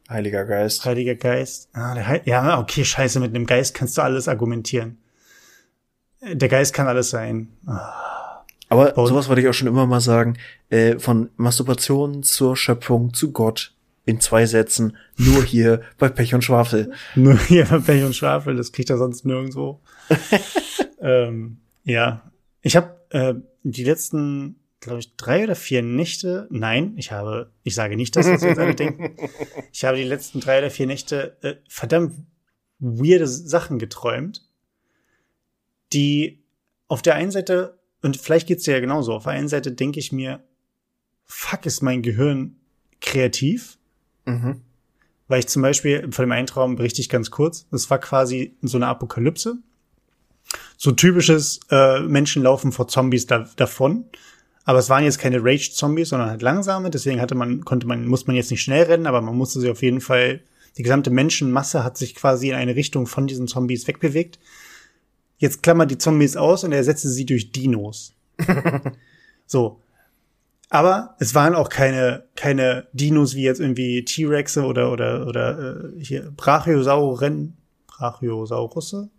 Heiliger 0.10 0.44
Geist. 0.46 0.84
Heiliger 0.84 1.16
Geist. 1.16 1.70
Ah, 1.74 1.96
Heil 1.96 2.22
ja, 2.26 2.60
okay, 2.60 2.84
scheiße, 2.84 3.20
mit 3.22 3.34
einem 3.34 3.46
Geist 3.46 3.74
kannst 3.74 3.98
du 3.98 4.02
alles 4.02 4.28
argumentieren. 4.28 4.98
Äh, 6.20 6.36
Der 6.36 6.50
Geist 6.50 6.74
kann 6.74 6.88
alles 6.88 7.10
sein. 7.10 7.50
Ah, 7.66 8.13
Aber 8.74 8.98
Und- 8.98 9.08
sowas 9.08 9.30
wollte 9.30 9.42
ich 9.42 9.48
auch 9.48 9.54
schon 9.54 9.68
immer 9.68 9.86
mal 9.86 10.02
sagen. 10.02 10.38
Äh, 10.70 10.98
von 10.98 11.30
Masturbation 11.36 12.24
zur 12.24 12.58
Schöpfung 12.58 13.14
zu 13.14 13.32
Gott 13.32 13.76
in 14.06 14.20
zwei 14.20 14.48
Sätzen. 14.48 14.98
Nur 15.16 15.44
hier 15.44 15.82
bei 16.00 16.10
Pech 16.10 16.34
und 16.34 16.44
Schwafel. 16.44 16.92
Nur 17.16 17.38
hier 17.38 17.66
bei 17.66 17.78
Pech 17.78 18.04
und 18.04 18.16
Schwafel, 18.16 18.56
das 18.56 18.72
kriegt 18.72 18.90
er 18.90 18.98
sonst 18.98 19.26
nirgendwo. 19.26 19.80
ähm, 21.02 21.58
ja, 21.84 22.32
ich 22.62 22.76
habe 22.76 23.00
äh, 23.12 23.36
die 23.62 23.84
letzten, 23.84 24.56
glaube 24.80 25.00
ich, 25.00 25.16
drei 25.18 25.44
oder 25.44 25.56
vier 25.56 25.84
Nächte, 25.84 26.48
nein, 26.50 26.94
ich 26.98 27.12
habe, 27.12 27.52
ich 27.62 27.76
sage 27.76 27.96
nicht 27.96 28.16
das, 28.16 28.28
was 28.28 28.42
jetzt 28.42 28.58
alle 28.58 28.76
denken, 28.76 29.16
ich 29.72 29.86
habe 29.86 29.98
die 29.98 30.04
letzten 30.04 30.40
drei 30.40 30.58
oder 30.58 30.72
vier 30.72 30.88
Nächte 30.88 31.38
äh, 31.42 31.56
verdammt 31.70 32.14
weirde 32.80 33.28
Sachen 33.28 33.78
geträumt, 33.78 34.50
die 35.94 36.44
auf 36.88 37.02
der 37.04 37.16
einen 37.16 37.32
Seite, 37.32 37.80
und 38.04 38.18
vielleicht 38.18 38.48
geht's 38.48 38.64
dir 38.64 38.74
ja 38.74 38.80
genauso, 38.80 39.14
auf 39.14 39.24
der 39.24 39.34
einen 39.34 39.48
Seite 39.48 39.72
denke 39.72 40.00
ich 40.00 40.12
mir, 40.12 40.44
fuck, 41.26 41.66
ist 41.66 41.82
mein 41.82 42.02
Gehirn 42.02 42.58
kreativ? 43.02 43.78
Mhm. 44.26 44.62
Weil 45.28 45.40
ich 45.40 45.48
zum 45.48 45.62
Beispiel 45.62 46.12
von 46.12 46.26
dem 46.26 46.32
einen 46.32 46.48
Traum 46.48 46.76
berichte 46.76 47.02
ich 47.02 47.10
ganz 47.10 47.32
kurz. 47.32 47.66
Das 47.72 47.90
war 47.90 47.98
quasi 47.98 48.56
so 48.62 48.78
eine 48.78 48.88
Apokalypse. 48.88 49.58
So 50.78 50.92
typisches 50.92 51.62
äh, 51.72 52.02
Menschen 52.02 52.44
laufen 52.44 52.72
vor 52.72 52.88
Zombies 52.88 53.26
da, 53.26 53.50
davon. 53.56 54.06
Aber 54.66 54.80
es 54.80 54.90
waren 54.90 55.04
jetzt 55.04 55.20
keine 55.20 55.44
Rage-Zombies, 55.44 56.10
sondern 56.10 56.30
halt 56.30 56.42
langsame. 56.42 56.90
Deswegen 56.90 57.22
hatte 57.22 57.36
man, 57.36 57.64
konnte 57.64 57.88
man, 57.88 58.06
muss 58.06 58.28
man 58.28 58.36
jetzt 58.36 58.52
nicht 58.52 58.62
schnell 58.62 58.84
rennen, 58.84 59.08
aber 59.08 59.22
man 59.22 59.36
musste 59.36 59.60
sich 59.60 59.70
auf 59.70 59.82
jeden 59.82 60.02
Fall, 60.02 60.42
die 60.78 60.84
gesamte 60.84 61.10
Menschenmasse 61.10 61.84
hat 61.84 61.98
sich 61.98 62.16
quasi 62.16 62.50
in 62.50 62.56
eine 62.56 62.76
Richtung 62.76 63.08
von 63.08 63.28
diesen 63.28 63.48
Zombies 63.48 63.88
wegbewegt. 63.88 64.40
Jetzt 65.44 65.62
klammert 65.62 65.92
die 65.92 65.98
Zombies 65.98 66.38
aus 66.38 66.64
und 66.64 66.72
er 66.72 66.86
setzte 66.86 67.10
sie 67.10 67.26
durch 67.26 67.52
Dinos. 67.52 68.14
so. 69.46 69.82
Aber 70.70 71.18
es 71.20 71.36
waren 71.36 71.54
auch 71.54 71.68
keine, 71.68 72.24
keine 72.38 72.88
Dinos 72.94 73.36
wie 73.36 73.44
jetzt 73.44 73.60
irgendwie 73.60 74.06
T-Rexe 74.06 74.64
oder, 74.64 74.90
oder, 74.90 75.28
oder 75.28 75.92
äh, 75.98 76.02
hier 76.02 76.32
Brachiosauren, 76.32 77.58
Brachiosaurusse, 77.88 79.10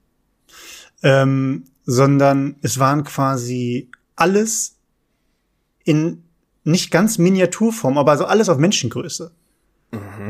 ähm, 1.02 1.64
sondern 1.84 2.56
es 2.62 2.78
waren 2.78 3.04
quasi 3.04 3.90
alles 4.16 4.76
in 5.84 6.22
nicht 6.62 6.90
ganz 6.90 7.18
Miniaturform, 7.18 7.98
aber 7.98 8.12
also 8.12 8.24
alles 8.24 8.48
auf 8.48 8.56
Menschengröße. 8.56 9.30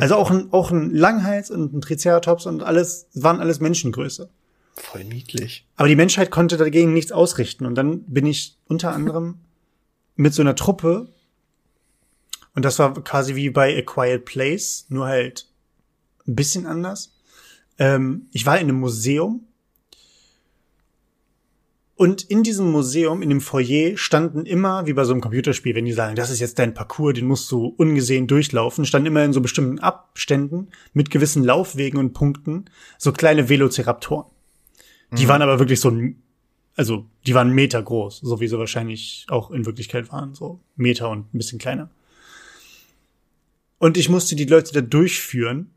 Also 0.00 0.16
auch 0.16 0.32
ein, 0.32 0.52
auch 0.52 0.72
ein 0.72 0.92
Langhals 0.92 1.52
und 1.52 1.72
ein 1.72 1.80
Triceratops 1.80 2.46
und 2.46 2.64
alles, 2.64 3.06
waren 3.14 3.38
alles 3.38 3.60
Menschengröße. 3.60 4.28
Voll 4.76 5.04
niedlich. 5.04 5.66
Aber 5.76 5.88
die 5.88 5.96
Menschheit 5.96 6.30
konnte 6.30 6.56
dagegen 6.56 6.92
nichts 6.92 7.12
ausrichten. 7.12 7.64
Und 7.66 7.76
dann 7.76 8.02
bin 8.04 8.26
ich 8.26 8.56
unter 8.66 8.92
anderem 8.92 9.38
mit 10.16 10.34
so 10.34 10.42
einer 10.42 10.56
Truppe, 10.56 11.08
und 12.54 12.64
das 12.64 12.78
war 12.78 12.94
quasi 13.02 13.34
wie 13.34 13.50
bei 13.50 13.76
A 13.76 13.82
Quiet 13.82 14.24
Place, 14.24 14.86
nur 14.88 15.06
halt 15.06 15.48
ein 16.26 16.36
bisschen 16.36 16.66
anders. 16.66 17.12
Ähm, 17.78 18.28
ich 18.32 18.46
war 18.46 18.58
in 18.58 18.68
einem 18.68 18.80
Museum. 18.80 19.46
Und 21.96 22.22
in 22.22 22.42
diesem 22.42 22.70
Museum, 22.72 23.22
in 23.22 23.28
dem 23.28 23.40
Foyer, 23.40 23.96
standen 23.96 24.46
immer, 24.46 24.86
wie 24.86 24.92
bei 24.92 25.04
so 25.04 25.12
einem 25.12 25.20
Computerspiel, 25.20 25.76
wenn 25.76 25.84
die 25.84 25.92
sagen, 25.92 26.16
das 26.16 26.30
ist 26.30 26.40
jetzt 26.40 26.58
dein 26.58 26.74
Parcours, 26.74 27.14
den 27.14 27.26
musst 27.26 27.50
du 27.52 27.66
ungesehen 27.76 28.26
durchlaufen, 28.26 28.84
standen 28.84 29.06
immer 29.06 29.24
in 29.24 29.32
so 29.32 29.40
bestimmten 29.40 29.78
Abständen 29.78 30.70
mit 30.92 31.10
gewissen 31.10 31.44
Laufwegen 31.44 31.98
und 32.00 32.12
Punkten 32.12 32.64
so 32.98 33.12
kleine 33.12 33.48
Velociraptoren. 33.48 34.33
Die 35.18 35.28
waren 35.28 35.42
aber 35.42 35.58
wirklich 35.58 35.80
so 35.80 35.90
ein, 35.90 36.22
also 36.76 37.06
die 37.26 37.34
waren 37.34 37.50
Meter 37.50 37.82
groß, 37.82 38.20
so 38.20 38.40
wie 38.40 38.48
sie 38.48 38.58
wahrscheinlich 38.58 39.26
auch 39.28 39.50
in 39.50 39.64
Wirklichkeit 39.66 40.10
waren, 40.10 40.34
so 40.34 40.60
Meter 40.76 41.10
und 41.10 41.32
ein 41.32 41.38
bisschen 41.38 41.58
kleiner. 41.58 41.90
Und 43.78 43.96
ich 43.96 44.08
musste 44.08 44.34
die 44.34 44.44
Leute 44.44 44.72
da 44.72 44.80
durchführen 44.80 45.70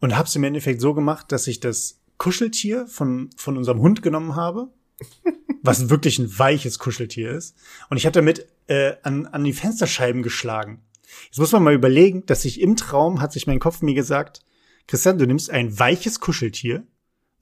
und 0.00 0.16
hab's 0.16 0.36
im 0.36 0.44
Endeffekt 0.44 0.80
so 0.80 0.92
gemacht, 0.92 1.32
dass 1.32 1.46
ich 1.46 1.60
das 1.60 2.00
Kuscheltier 2.18 2.86
von, 2.86 3.30
von 3.36 3.56
unserem 3.56 3.80
Hund 3.80 4.02
genommen 4.02 4.36
habe, 4.36 4.68
was 5.62 5.88
wirklich 5.88 6.18
ein 6.18 6.38
weiches 6.38 6.78
Kuscheltier 6.78 7.30
ist. 7.30 7.56
Und 7.90 7.96
ich 7.96 8.06
habe 8.06 8.14
damit 8.14 8.46
äh, 8.66 8.94
an, 9.02 9.26
an 9.26 9.44
die 9.44 9.52
Fensterscheiben 9.52 10.22
geschlagen. 10.22 10.82
Jetzt 11.26 11.38
muss 11.38 11.52
man 11.52 11.62
mal 11.62 11.74
überlegen, 11.74 12.26
dass 12.26 12.44
ich 12.44 12.60
im 12.60 12.76
Traum, 12.76 13.20
hat 13.20 13.32
sich 13.32 13.46
mein 13.46 13.60
Kopf 13.60 13.82
mir 13.82 13.94
gesagt, 13.94 14.40
Christian, 14.86 15.18
du 15.18 15.26
nimmst 15.26 15.50
ein 15.50 15.78
weiches 15.78 16.20
Kuscheltier, 16.20 16.86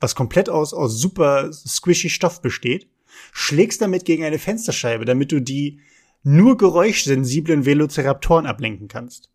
was 0.02 0.14
komplett 0.14 0.48
aus, 0.48 0.74
aus 0.74 1.00
super 1.00 1.52
squishy 1.52 2.10
Stoff 2.10 2.42
besteht, 2.42 2.88
schlägst 3.32 3.80
damit 3.80 4.04
gegen 4.04 4.24
eine 4.24 4.38
Fensterscheibe, 4.38 5.04
damit 5.04 5.32
du 5.32 5.40
die 5.40 5.80
nur 6.22 6.56
geräuschsensiblen 6.56 7.64
Velociraptoren 7.64 8.46
ablenken 8.46 8.88
kannst. 8.88 9.30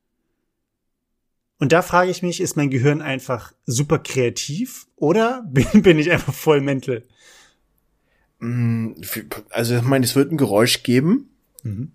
Und 1.60 1.72
da 1.72 1.82
frage 1.82 2.12
ich 2.12 2.22
mich, 2.22 2.40
ist 2.40 2.56
mein 2.56 2.70
Gehirn 2.70 3.02
einfach 3.02 3.54
super 3.66 4.00
kreativ 4.00 4.88
oder 4.96 5.44
bin, 5.52 5.82
bin 5.82 6.00
ich 6.00 6.12
einfach 6.12 6.34
voll 6.34 6.62
mental? 6.62 7.04
Mm, 8.40 8.92
Also 9.50 9.76
ich 9.78 9.82
meine, 9.84 10.06
es 10.06 10.16
wird 10.16 10.32
ein 10.32 10.38
Geräusch 10.38 10.84
geben, 10.84 11.30
Mhm. 11.64 11.92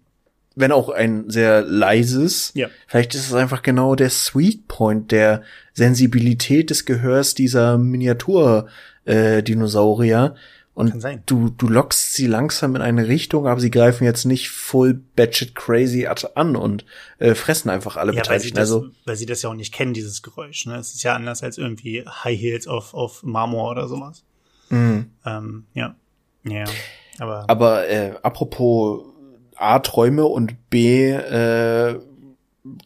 Wenn 0.56 0.72
auch 0.72 0.88
ein 0.88 1.30
sehr 1.30 1.62
leises. 1.62 2.52
Ja. 2.54 2.68
Vielleicht 2.86 3.14
ist 3.14 3.26
es 3.26 3.34
einfach 3.34 3.62
genau 3.62 3.94
der 3.94 4.10
Sweet 4.10 4.68
Point 4.68 5.12
der 5.12 5.42
Sensibilität 5.72 6.70
des 6.70 6.84
Gehörs 6.84 7.34
dieser 7.34 7.78
Miniatur 7.78 8.68
äh, 9.04 9.42
Dinosaurier, 9.42 10.34
Und 10.74 11.04
du, 11.26 11.50
du 11.50 11.68
lockst 11.68 12.14
sie 12.14 12.26
langsam 12.26 12.76
in 12.76 12.82
eine 12.82 13.06
Richtung, 13.06 13.46
aber 13.46 13.60
sie 13.60 13.70
greifen 13.70 14.04
jetzt 14.04 14.24
nicht 14.24 14.48
full 14.48 14.94
batshit 14.94 15.54
crazy 15.54 16.08
an 16.34 16.56
und 16.56 16.86
äh, 17.18 17.34
fressen 17.34 17.68
einfach 17.68 17.98
alle 17.98 18.14
ja, 18.14 18.22
Beteiligten. 18.22 18.56
Weil 18.56 18.66
sie, 18.66 18.72
das, 18.72 18.82
also, 18.82 18.90
weil 19.04 19.16
sie 19.16 19.26
das 19.26 19.42
ja 19.42 19.50
auch 19.50 19.54
nicht 19.54 19.74
kennen, 19.74 19.92
dieses 19.92 20.22
Geräusch. 20.22 20.64
Ne? 20.64 20.76
Es 20.76 20.94
ist 20.94 21.02
ja 21.02 21.14
anders 21.14 21.42
als 21.42 21.58
irgendwie 21.58 22.06
High 22.06 22.40
Heels 22.40 22.66
auf, 22.66 22.94
auf 22.94 23.22
Marmor 23.22 23.70
oder 23.70 23.86
sowas. 23.86 24.24
Mhm. 24.70 25.10
Ähm, 25.26 25.66
ja. 25.74 25.94
Ja. 26.44 26.64
Aber, 27.18 27.44
aber 27.50 27.88
äh, 27.88 28.14
apropos 28.22 29.11
A, 29.56 29.78
Träume 29.80 30.24
und 30.24 30.70
B, 30.70 31.10
äh, 31.10 31.98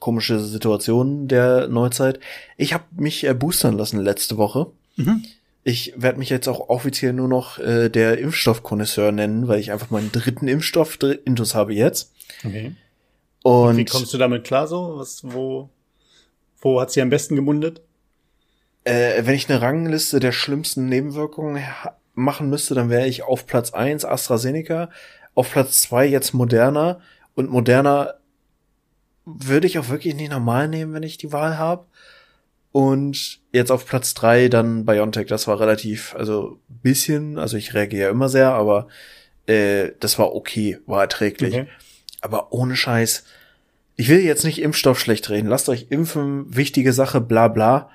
komische 0.01 0.41
Situationen 0.41 1.29
der 1.29 1.69
Neuzeit. 1.69 2.21
Ich 2.57 2.73
habe 2.73 2.85
mich 2.97 3.25
äh, 3.25 3.35
boostern 3.35 3.77
lassen 3.77 4.01
letzte 4.01 4.37
Woche. 4.37 4.69
Mhm. 4.97 5.25
Ich 5.65 5.95
werde 5.97 6.19
mich 6.19 6.31
jetzt 6.31 6.49
auch 6.49 6.69
offiziell 6.69 7.13
nur 7.13 7.29
noch 7.29 7.59
äh, 7.59 7.89
der 7.89 8.19
Impfstoffkonnoisseur 8.19 9.13
nennen, 9.13 9.49
weil 9.49 9.59
ich 9.59 9.73
einfach 9.73 9.91
meinen 9.91 10.13
dritten 10.13 10.49
Impfstoff 10.49 10.99
intus 11.25 11.55
habe 11.55 11.75
jetzt. 11.75 12.13
Okay. 12.45 12.73
Und, 13.43 13.69
Und 13.69 13.77
wie 13.77 13.85
kommst 13.85 14.15
du 14.15 14.19
damit 14.19 14.45
klar 14.45 14.67
so? 14.67 14.95
Was, 14.97 15.21
wo, 15.25 15.69
wo 16.61 16.81
hat 16.81 16.91
sie 16.93 17.03
am 17.03 17.11
besten 17.11 17.37
gemundet? 17.37 17.81
Äh, 18.85 19.27
wenn 19.27 19.35
ich 19.35 19.51
eine 19.51 19.61
Rangliste 19.61 20.21
der 20.21 20.33
schlimmsten 20.33 20.87
Nebenwirkungen 20.89 21.63
machen 22.15 22.49
müsste, 22.49 22.75
dann 22.75 22.89
wäre 22.89 23.07
ich 23.07 23.25
auf 23.25 23.47
Platz 23.47 23.73
eins 23.73 24.05
AstraZeneca, 24.05 24.91
auf 25.37 25.53
Platz 25.53 25.83
zwei 25.83 26.07
jetzt 26.07 26.35
Moderna 26.35 27.01
und 27.37 27.51
Moderna 27.51 28.15
würde 29.25 29.67
ich 29.67 29.79
auch 29.79 29.89
wirklich 29.89 30.15
nicht 30.15 30.33
normal 30.33 30.67
nehmen, 30.67 30.93
wenn 30.93 31.03
ich 31.03 31.19
die 31.19 31.33
Wahl 31.33 31.59
habe. 31.59 31.87
Und 32.73 33.41
jetzt 33.53 33.71
auf 33.71 33.87
Platz 33.87 34.15
drei 34.15 34.49
dann 34.49 34.85
BioNTech, 34.85 35.27
das 35.27 35.47
war 35.47 35.61
relativ, 35.61 36.15
also 36.17 36.59
bisschen, 36.69 37.39
also 37.39 37.57
ich 37.57 37.75
reagiere 37.75 38.05
ja 38.05 38.11
immer 38.11 38.29
sehr, 38.29 38.53
aber 38.53 38.89
äh, 39.47 39.93
das 40.01 40.19
war 40.19 40.35
okay, 40.35 40.79
war 40.87 41.03
erträglich. 41.03 41.55
Okay. 41.55 41.69
Aber 42.21 42.53
ohne 42.53 42.77
Scheiß, 42.77 43.25
ich 43.97 44.09
will 44.09 44.21
jetzt 44.21 44.45
nicht 44.45 44.61
Impfstoff 44.61 45.01
schlecht 45.01 45.31
reden, 45.31 45.49
lasst 45.49 45.69
euch 45.69 45.87
impfen, 45.91 46.55
wichtige 46.55 46.93
Sache, 46.93 47.21
bla 47.21 47.49
bla. 47.49 47.91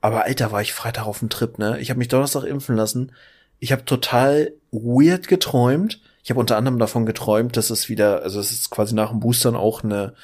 Aber 0.00 0.24
Alter, 0.24 0.52
war 0.52 0.62
ich 0.62 0.72
Freitag 0.72 1.06
auf 1.06 1.20
dem 1.20 1.30
Trip, 1.30 1.58
ne? 1.58 1.80
Ich 1.80 1.90
habe 1.90 1.98
mich 1.98 2.08
Donnerstag 2.08 2.44
impfen 2.44 2.76
lassen. 2.76 3.12
Ich 3.58 3.72
habe 3.72 3.84
total 3.84 4.52
weird 4.70 5.28
geträumt. 5.28 6.00
Ich 6.24 6.30
habe 6.30 6.40
unter 6.40 6.56
anderem 6.56 6.78
davon 6.78 7.04
geträumt, 7.04 7.56
dass 7.58 7.68
es 7.68 7.90
wieder, 7.90 8.22
also 8.22 8.40
es 8.40 8.50
ist 8.50 8.70
quasi 8.70 8.94
nach 8.94 9.10
dem 9.10 9.20
Boostern 9.20 9.54
auch 9.54 9.84
eine 9.84 10.14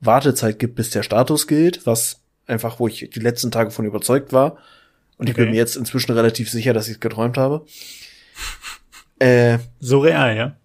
Wartezeit 0.00 0.58
gibt, 0.58 0.74
bis 0.74 0.90
der 0.90 1.02
Status 1.02 1.46
gilt, 1.46 1.86
was 1.86 2.20
einfach, 2.46 2.78
wo 2.78 2.88
ich 2.88 3.08
die 3.10 3.20
letzten 3.20 3.50
Tage 3.50 3.70
von 3.70 3.86
überzeugt 3.86 4.34
war. 4.34 4.58
Und 5.16 5.22
okay. 5.22 5.30
ich 5.30 5.36
bin 5.36 5.50
mir 5.50 5.56
jetzt 5.56 5.76
inzwischen 5.76 6.12
relativ 6.12 6.50
sicher, 6.50 6.74
dass 6.74 6.88
ich 6.88 6.94
es 6.94 7.00
geträumt 7.00 7.38
habe. 7.38 7.64
Äh, 9.18 9.58
so 9.80 10.00
real, 10.00 10.36
ja? 10.36 10.56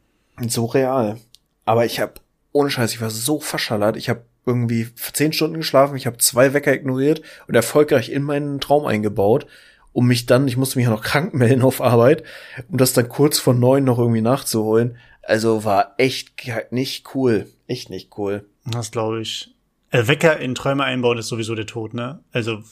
So 0.46 0.66
real. 0.66 1.18
Aber 1.64 1.86
ich 1.86 2.02
habe, 2.02 2.16
ohne 2.52 2.70
Scheiß, 2.70 2.94
ich 2.94 3.00
war 3.00 3.10
so 3.10 3.40
verschallert. 3.40 3.96
Ich 3.96 4.10
habe 4.10 4.26
irgendwie 4.46 4.94
zehn 5.14 5.32
Stunden 5.32 5.56
geschlafen, 5.56 5.96
ich 5.96 6.06
habe 6.06 6.18
zwei 6.18 6.52
Wecker 6.54 6.74
ignoriert 6.74 7.22
und 7.48 7.56
erfolgreich 7.56 8.10
in 8.10 8.24
meinen 8.24 8.60
Traum 8.60 8.86
eingebaut, 8.86 9.48
um 9.94 10.08
mich 10.08 10.26
dann, 10.26 10.48
ich 10.48 10.58
musste 10.58 10.78
mich 10.78 10.86
ja 10.86 10.92
noch 10.92 11.04
krank 11.04 11.34
melden 11.34 11.62
auf 11.62 11.82
Arbeit, 11.82 12.24
um 12.70 12.78
das 12.78 12.94
dann 12.94 13.10
kurz 13.10 13.40
vor 13.40 13.54
neun 13.54 13.84
noch 13.84 14.00
irgendwie 14.00 14.22
nachzuholen. 14.22 14.98
Also 15.22 15.64
war 15.64 15.96
echt 15.98 16.34
nicht 16.72 17.14
cool. 17.16 17.48
Echt 17.68 17.90
nicht 17.90 18.18
cool. 18.18 18.46
Das 18.66 18.92
glaube 18.92 19.22
ich. 19.22 19.54
Äh, 19.92 20.08
Wecker 20.08 20.40
in 20.40 20.56
Träume 20.56 20.84
einbauen 20.84 21.18
ist 21.18 21.28
sowieso 21.28 21.56
der 21.56 21.66
Tod, 21.66 21.94
ne? 21.94 22.24
Also, 22.32 22.64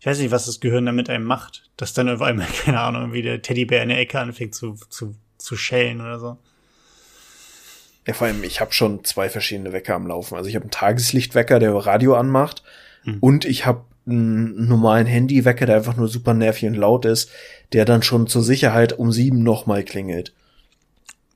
ich 0.00 0.06
weiß 0.06 0.18
nicht, 0.18 0.30
was 0.30 0.46
das 0.46 0.60
Gehirn 0.60 0.86
damit 0.86 1.10
einem 1.10 1.24
macht. 1.24 1.70
Dass 1.76 1.92
dann 1.92 2.08
auf 2.08 2.22
einmal, 2.22 2.46
keine 2.64 2.80
Ahnung, 2.80 3.12
wie 3.12 3.22
der 3.22 3.42
Teddybär 3.42 3.82
in 3.82 3.90
der 3.90 3.98
Ecke 3.98 4.18
anfängt 4.18 4.54
zu, 4.54 4.76
zu, 4.88 5.14
zu 5.36 5.56
schellen 5.56 6.00
oder 6.00 6.18
so. 6.18 6.38
Ja, 8.06 8.14
vor 8.14 8.26
allem, 8.28 8.44
ich 8.44 8.60
habe 8.60 8.72
schon 8.72 9.04
zwei 9.04 9.28
verschiedene 9.28 9.72
Wecker 9.72 9.94
am 9.94 10.06
Laufen. 10.06 10.36
Also 10.36 10.48
ich 10.48 10.54
habe 10.54 10.64
einen 10.64 10.70
Tageslichtwecker, 10.70 11.58
der 11.58 11.74
Radio 11.74 12.14
anmacht. 12.14 12.62
Hm. 13.02 13.18
Und 13.20 13.44
ich 13.44 13.66
habe 13.66 13.84
einen 14.06 14.68
normalen 14.68 15.06
Handywecker, 15.06 15.66
der 15.66 15.76
einfach 15.76 15.96
nur 15.96 16.08
super 16.08 16.34
nervig 16.34 16.68
und 16.68 16.74
laut 16.74 17.04
ist, 17.04 17.30
der 17.72 17.84
dann 17.84 18.02
schon 18.02 18.26
zur 18.26 18.42
Sicherheit 18.42 18.98
um 18.98 19.12
sieben 19.12 19.42
nochmal 19.42 19.84
klingelt. 19.84 20.32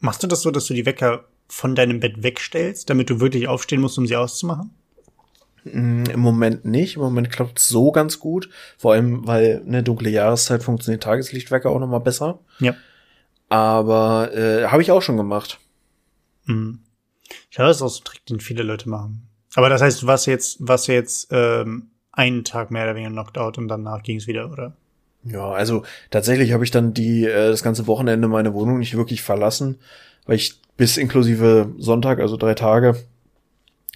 Machst 0.01 0.23
du 0.23 0.27
das 0.27 0.43
so, 0.43 0.51
dass 0.51 0.67
du 0.67 0.75
die 0.75 0.87
Wecker 0.87 1.25
von 1.49 1.75
deinem 1.75 2.01
Bett 2.01 2.23
wegstellst, 2.23 2.89
damit 2.89 3.11
du 3.11 3.21
wirklich 3.21 3.49
aufstehen 3.49 3.81
musst, 3.81 3.99
um 3.99 4.07
sie 4.07 4.17
auszumachen? 4.17 4.71
Mm, 5.65 6.05
Im 6.05 6.21
Moment 6.21 6.65
nicht. 6.65 6.97
Im 6.97 7.03
Moment 7.03 7.31
klappt 7.31 7.59
es 7.59 7.69
so 7.69 7.93
ganz 7.93 8.19
gut. 8.19 8.49
Vor 8.79 8.93
allem, 8.93 9.27
weil 9.27 9.63
eine 9.67 9.83
dunkle 9.83 10.11
Jahreszeit 10.11 10.63
funktioniert 10.63 11.03
Tageslichtwecker 11.03 11.71
auch 11.71 11.81
noch 11.81 11.89
mal 11.89 11.99
besser. 11.99 12.39
Ja. 12.61 12.75
Aber 13.49 14.33
äh, 14.33 14.67
habe 14.69 14.81
ich 14.81 14.93
auch 14.93 15.03
schon 15.03 15.17
gemacht. 15.17 15.59
Mhm. 16.47 16.81
Ich 17.51 17.59
habe 17.59 17.69
das 17.69 17.83
auch 17.83 17.89
so 17.89 18.01
ein 18.01 18.05
Trick, 18.05 18.25
den 18.27 18.41
viele 18.41 18.63
Leute 18.63 18.89
machen. 18.89 19.29
Aber 19.55 19.69
das 19.69 19.83
heißt, 19.83 20.07
was 20.07 20.27
jetzt, 20.27 20.59
was 20.61 20.87
jetzt 20.87 21.29
ähm, 21.33 21.91
einen 22.13 22.45
Tag 22.45 22.71
mehr 22.71 22.85
oder 22.85 22.95
weniger 22.95 23.11
knocked 23.11 23.39
out 23.39 23.59
und 23.59 23.69
danach 23.69 24.03
ging 24.03 24.17
es 24.17 24.27
wieder, 24.27 24.51
oder? 24.51 24.73
Ja, 25.23 25.51
also 25.51 25.85
tatsächlich 26.11 26.53
habe 26.53 26.65
ich 26.65 26.71
dann 26.71 26.95
die 26.95 27.25
äh, 27.25 27.51
das 27.51 27.63
ganze 27.63 27.87
Wochenende 27.87 28.29
meine 28.29 28.55
Wohnung 28.55 28.79
nicht 28.79 28.97
wirklich 28.97 29.23
verlassen, 29.23 29.79
weil 30.27 30.37
ich 30.37 30.61
bis 30.77 30.97
inklusive 30.97 31.73
Sonntag, 31.79 32.21
also 32.21 32.37
drei 32.37 32.55
Tage, 32.55 32.97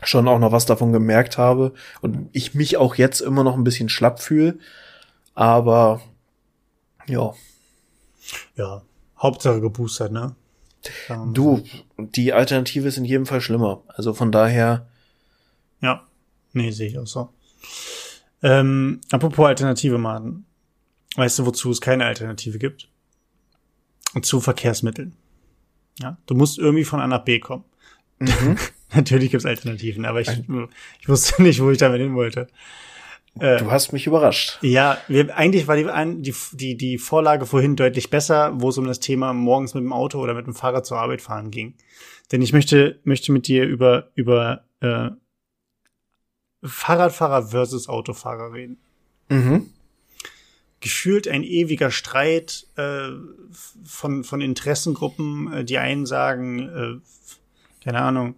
schon 0.03 0.29
auch 0.29 0.39
noch 0.39 0.53
was 0.53 0.67
davon 0.67 0.93
gemerkt 0.93 1.39
habe 1.39 1.73
und 2.03 2.29
ich 2.33 2.55
mich 2.55 2.77
auch 2.77 2.97
jetzt 2.97 3.21
immer 3.21 3.43
noch 3.43 3.55
ein 3.55 3.65
bisschen 3.65 3.89
schlapp 3.89 4.21
fühle. 4.21 4.59
Aber 5.35 6.03
ja. 7.07 7.33
Ja, 8.57 8.83
Hauptsache 9.19 9.61
geboostert, 9.61 10.13
ne? 10.13 10.35
Du, 11.33 11.63
die 11.97 12.33
Alternative 12.35 12.89
ist 12.89 12.99
in 12.99 13.07
jedem 13.07 13.25
Fall 13.25 13.41
schlimmer. 13.41 13.83
Also 13.89 14.13
von 14.13 14.31
daher. 14.31 14.87
Ja, 15.81 16.07
nee, 16.53 16.71
sehe 16.71 16.89
ich 16.89 16.99
auch 16.99 17.07
so. 17.07 17.31
Ähm, 18.45 19.01
apropos 19.11 19.47
Alternative, 19.47 19.97
Mann. 19.99 20.45
Weißt 21.17 21.39
du, 21.39 21.47
wozu 21.47 21.71
es 21.71 21.81
keine 21.81 22.05
Alternative 22.05 22.59
gibt? 22.59 22.91
Zu 24.23 24.41
Verkehrsmitteln. 24.41 25.17
Ja, 25.99 26.19
du 26.27 26.35
musst 26.35 26.59
irgendwie 26.59 26.85
von 26.85 27.01
A 27.01 27.07
nach 27.07 27.25
B 27.25 27.41
kommen. 27.41 27.65
Mhm. 28.19 28.57
Natürlich 28.95 29.31
gibt's 29.31 29.47
Alternativen, 29.47 30.05
aber 30.05 30.21
ich, 30.21 30.29
ich 31.01 31.09
wusste 31.09 31.43
nicht, 31.43 31.61
wo 31.61 31.71
ich 31.71 31.79
damit 31.79 32.01
hin 32.01 32.15
wollte. 32.15 32.49
Äh, 33.41 33.59
du 33.59 33.71
hast 33.71 33.93
mich 33.93 34.07
überrascht. 34.07 34.59
Ja, 34.61 34.99
wir, 35.09 35.37
eigentlich 35.37 35.67
war 35.67 35.77
die, 35.77 36.23
die, 36.23 36.35
die, 36.53 36.77
die 36.77 36.99
Vorlage 36.99 37.47
vorhin 37.47 37.75
deutlich 37.75 38.11
besser, 38.11 38.53
wo 38.55 38.69
es 38.69 38.79
um 38.79 38.87
das 38.87 39.01
Thema 39.01 39.33
morgens 39.33 39.75
mit 39.75 39.83
dem 39.83 39.93
Auto 39.93 40.21
oder 40.21 40.35
mit 40.35 40.47
dem 40.47 40.55
Fahrrad 40.55 40.87
zur 40.87 40.99
Arbeit 40.99 41.23
fahren 41.23 41.51
ging. 41.51 41.75
Denn 42.31 42.43
ich 42.43 42.53
möchte, 42.53 43.01
möchte 43.05 43.33
mit 43.33 43.49
dir 43.49 43.65
über, 43.65 44.11
über 44.15 44.65
äh, 44.81 45.11
Fahrradfahrer 46.65 47.49
versus 47.49 47.89
Autofahrer 47.89 48.53
reden. 48.53 48.79
Mhm 49.29 49.71
gefühlt 50.85 51.27
ein 51.29 51.45
ewiger 51.45 51.91
Streit 51.91 52.67
äh, 52.77 53.09
von, 53.85 54.23
von 54.23 54.43
Interessengruppen. 54.43 55.51
Äh, 55.51 55.65
die 55.65 55.79
einen 55.79 56.05
sagen, 56.05 56.59
äh, 56.59 57.83
keine 57.83 58.03
Ahnung, 58.03 58.35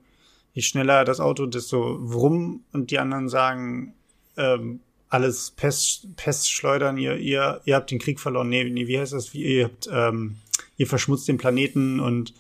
je 0.52 0.62
schneller 0.62 1.04
das 1.04 1.18
Auto, 1.18 1.47
desto 1.47 1.99
wrum. 2.00 2.62
Und 2.73 2.92
die 2.92 3.00
anderen 3.00 3.28
sagen, 3.28 3.95
ähm, 4.37 4.78
alles 5.09 5.50
Pest, 5.50 6.14
Pest 6.14 6.49
schleudern, 6.49 6.99
ihr, 6.99 7.16
ihr, 7.16 7.62
ihr 7.64 7.75
habt 7.75 7.90
den 7.90 7.99
Krieg 7.99 8.21
verloren. 8.21 8.49
Nee, 8.49 8.62
nee, 8.71 8.87
wie 8.87 9.00
heißt 9.00 9.12
das? 9.12 9.35
Wie, 9.35 9.42
ihr 9.42 9.64
habt, 9.64 9.88
ähm, 9.92 10.37
ihr 10.76 10.87
verschmutzt 10.87 11.26
den 11.26 11.38
Planeten 11.38 11.99
und 11.99 12.33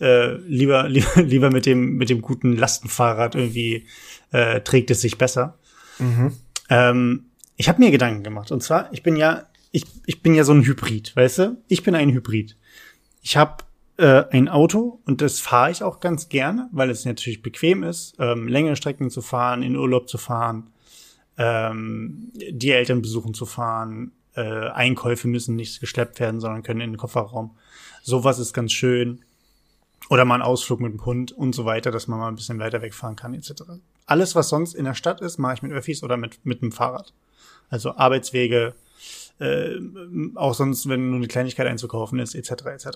äh, 0.00 0.36
lieber, 0.36 0.88
lieber, 0.88 1.20
lieber 1.20 1.50
mit 1.50 1.66
dem, 1.66 1.96
mit 1.96 2.08
dem 2.08 2.22
guten 2.22 2.56
Lastenfahrrad 2.56 3.34
irgendwie 3.34 3.84
äh, 4.32 4.60
trägt 4.60 4.90
es 4.90 5.00
sich 5.00 5.18
besser. 5.18 5.58
Mhm. 5.98 6.32
Ähm, 6.68 7.24
ich 7.56 7.68
habe 7.68 7.80
mir 7.80 7.90
Gedanken 7.90 8.22
gemacht. 8.22 8.52
Und 8.52 8.62
zwar, 8.62 8.92
ich 8.92 9.02
bin 9.02 9.16
ja 9.16 9.46
ich, 9.70 9.84
ich 10.06 10.22
bin 10.22 10.34
ja 10.34 10.44
so 10.44 10.52
ein 10.52 10.64
Hybrid, 10.64 11.14
weißt 11.14 11.38
du? 11.38 11.62
Ich 11.68 11.82
bin 11.82 11.94
ein 11.94 12.10
Hybrid. 12.10 12.56
Ich 13.22 13.36
habe 13.36 13.64
äh, 13.98 14.24
ein 14.30 14.48
Auto 14.48 15.00
und 15.06 15.20
das 15.20 15.40
fahre 15.40 15.70
ich 15.70 15.82
auch 15.82 16.00
ganz 16.00 16.28
gerne, 16.28 16.68
weil 16.72 16.90
es 16.90 17.04
natürlich 17.04 17.42
bequem 17.42 17.82
ist, 17.82 18.14
ähm, 18.18 18.48
längere 18.48 18.76
Strecken 18.76 19.10
zu 19.10 19.22
fahren, 19.22 19.62
in 19.62 19.76
Urlaub 19.76 20.08
zu 20.08 20.18
fahren, 20.18 20.70
ähm, 21.38 22.32
die 22.34 22.72
Eltern 22.72 23.02
besuchen 23.02 23.34
zu 23.34 23.46
fahren. 23.46 24.12
Äh, 24.34 24.68
Einkäufe 24.68 25.28
müssen 25.28 25.56
nicht 25.56 25.80
geschleppt 25.80 26.20
werden, 26.20 26.40
sondern 26.40 26.62
können 26.62 26.80
in 26.80 26.92
den 26.92 26.98
Kofferraum. 26.98 27.56
Sowas 28.02 28.38
ist 28.38 28.52
ganz 28.52 28.72
schön. 28.72 29.20
Oder 30.08 30.24
mal 30.24 30.36
ein 30.36 30.42
Ausflug 30.42 30.80
mit 30.80 30.92
dem 30.92 31.04
Hund 31.04 31.32
und 31.32 31.54
so 31.54 31.64
weiter, 31.64 31.90
dass 31.90 32.08
man 32.08 32.18
mal 32.18 32.28
ein 32.28 32.36
bisschen 32.36 32.58
weiter 32.58 32.82
wegfahren 32.82 33.16
kann, 33.16 33.34
etc. 33.34 33.52
Alles, 34.06 34.34
was 34.34 34.48
sonst 34.48 34.74
in 34.74 34.84
der 34.84 34.94
Stadt 34.94 35.20
ist, 35.20 35.38
mache 35.38 35.54
ich 35.54 35.62
mit 35.62 35.72
Öffis 35.72 36.02
oder 36.02 36.16
mit, 36.16 36.44
mit 36.44 36.62
dem 36.62 36.72
Fahrrad. 36.72 37.12
Also 37.68 37.94
Arbeitswege, 37.96 38.74
äh, 39.38 39.76
auch 40.34 40.54
sonst, 40.54 40.88
wenn 40.88 41.10
nur 41.10 41.16
eine 41.16 41.28
Kleinigkeit 41.28 41.66
einzukaufen 41.66 42.18
ist, 42.18 42.34
etc. 42.34 42.50
etc. 42.66 42.88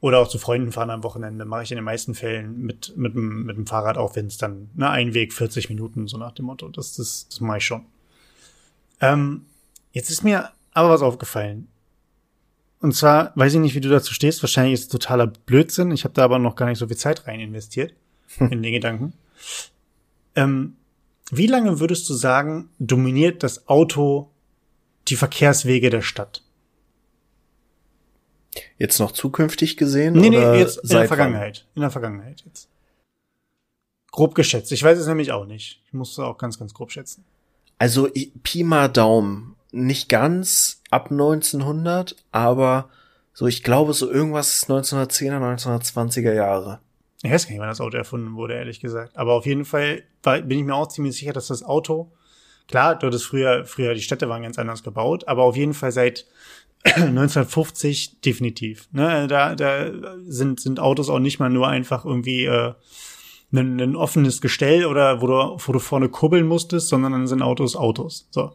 Oder 0.00 0.18
auch 0.18 0.28
zu 0.28 0.38
Freunden 0.38 0.70
fahren 0.70 0.90
am 0.90 1.02
Wochenende. 1.02 1.44
Mache 1.44 1.64
ich 1.64 1.72
in 1.72 1.76
den 1.76 1.84
meisten 1.84 2.14
Fällen 2.14 2.60
mit, 2.60 2.96
mit, 2.96 3.14
dem, 3.14 3.44
mit 3.44 3.56
dem 3.56 3.66
Fahrrad, 3.66 3.98
auch 3.98 4.14
wenn 4.14 4.26
es 4.26 4.36
dann 4.36 4.70
ne, 4.74 4.90
ein 4.90 5.14
Weg 5.14 5.32
40 5.32 5.68
Minuten, 5.70 6.06
so 6.06 6.16
nach 6.18 6.32
dem 6.32 6.46
Motto. 6.46 6.68
Das, 6.68 6.94
das, 6.94 7.26
das 7.28 7.40
mache 7.40 7.58
ich 7.58 7.64
schon. 7.64 7.86
Ähm, 9.00 9.46
jetzt 9.92 10.10
ist 10.10 10.22
mir 10.22 10.50
aber 10.72 10.90
was 10.90 11.02
aufgefallen. 11.02 11.68
Und 12.84 12.92
zwar, 12.92 13.32
weiß 13.34 13.54
ich 13.54 13.60
nicht, 13.60 13.74
wie 13.74 13.80
du 13.80 13.88
dazu 13.88 14.12
stehst, 14.12 14.42
wahrscheinlich 14.42 14.74
ist 14.74 14.82
es 14.82 14.88
totaler 14.88 15.26
Blödsinn. 15.26 15.90
Ich 15.90 16.04
habe 16.04 16.12
da 16.12 16.22
aber 16.22 16.38
noch 16.38 16.54
gar 16.54 16.66
nicht 16.66 16.76
so 16.76 16.86
viel 16.86 16.98
Zeit 16.98 17.26
rein 17.26 17.40
investiert 17.40 17.94
in 18.38 18.62
den 18.62 18.74
Gedanken. 18.74 19.14
Ähm, 20.34 20.76
wie 21.30 21.46
lange 21.46 21.80
würdest 21.80 22.06
du 22.10 22.12
sagen, 22.12 22.68
dominiert 22.78 23.42
das 23.42 23.68
Auto 23.68 24.28
die 25.08 25.16
Verkehrswege 25.16 25.88
der 25.88 26.02
Stadt? 26.02 26.42
Jetzt 28.76 28.98
noch 28.98 29.12
zukünftig 29.12 29.78
gesehen? 29.78 30.12
Nee, 30.12 30.28
nee, 30.28 30.36
oder 30.36 30.56
jetzt 30.56 30.76
in 30.76 30.90
der 30.90 31.08
Vergangenheit. 31.08 31.66
In 31.74 31.80
der 31.80 31.90
Vergangenheit 31.90 32.42
jetzt. 32.44 32.68
Grob 34.10 34.34
geschätzt. 34.34 34.72
Ich 34.72 34.82
weiß 34.82 34.98
es 34.98 35.06
nämlich 35.06 35.32
auch 35.32 35.46
nicht. 35.46 35.80
Ich 35.86 35.94
muss 35.94 36.12
es 36.12 36.18
auch 36.18 36.36
ganz, 36.36 36.58
ganz 36.58 36.74
grob 36.74 36.92
schätzen. 36.92 37.24
Also 37.78 38.10
Pi 38.42 38.62
mal 38.62 38.88
Daumen, 38.88 39.56
nicht 39.74 40.08
ganz 40.08 40.82
ab 40.90 41.10
1900, 41.10 42.16
aber 42.32 42.88
so 43.32 43.46
ich 43.46 43.62
glaube 43.62 43.92
so 43.92 44.10
irgendwas 44.10 44.68
1910er, 44.68 45.38
1920er 45.38 46.32
Jahre. 46.32 46.80
Ich 47.22 47.30
weiß 47.30 47.46
gar 47.46 47.52
nicht, 47.52 47.60
wann 47.60 47.68
das 47.68 47.80
Auto 47.80 47.96
erfunden 47.96 48.36
wurde, 48.36 48.54
ehrlich 48.54 48.80
gesagt. 48.80 49.16
Aber 49.16 49.32
auf 49.32 49.46
jeden 49.46 49.64
Fall 49.64 50.02
war, 50.22 50.40
bin 50.40 50.58
ich 50.58 50.64
mir 50.64 50.74
auch 50.74 50.88
ziemlich 50.88 51.16
sicher, 51.16 51.32
dass 51.32 51.48
das 51.48 51.62
Auto, 51.62 52.12
klar, 52.68 52.96
dort 52.96 53.14
ist 53.14 53.24
früher, 53.24 53.64
früher 53.64 53.94
die 53.94 54.02
Städte 54.02 54.28
waren 54.28 54.42
ganz 54.42 54.58
anders 54.58 54.82
gebaut, 54.82 55.26
aber 55.26 55.42
auf 55.42 55.56
jeden 55.56 55.74
Fall 55.74 55.90
seit 55.90 56.26
1950 56.84 58.20
definitiv. 58.20 58.88
Ne, 58.92 59.26
da, 59.26 59.54
da 59.54 59.90
sind, 60.26 60.60
sind 60.60 60.80
Autos 60.80 61.08
auch 61.08 61.18
nicht 61.18 61.40
mal 61.40 61.50
nur 61.50 61.66
einfach 61.66 62.04
irgendwie 62.04 62.44
äh, 62.44 62.74
ein, 63.52 63.96
offenes 63.96 64.40
Gestell 64.40 64.84
oder 64.84 65.20
wo 65.22 65.26
du, 65.26 65.56
wo 65.58 65.72
du 65.72 65.78
vorne 65.78 66.08
kurbeln 66.08 66.46
musstest, 66.46 66.88
sondern 66.88 67.12
dann 67.12 67.26
sind 67.26 67.42
Autos 67.42 67.74
Autos. 67.74 68.28
So. 68.30 68.52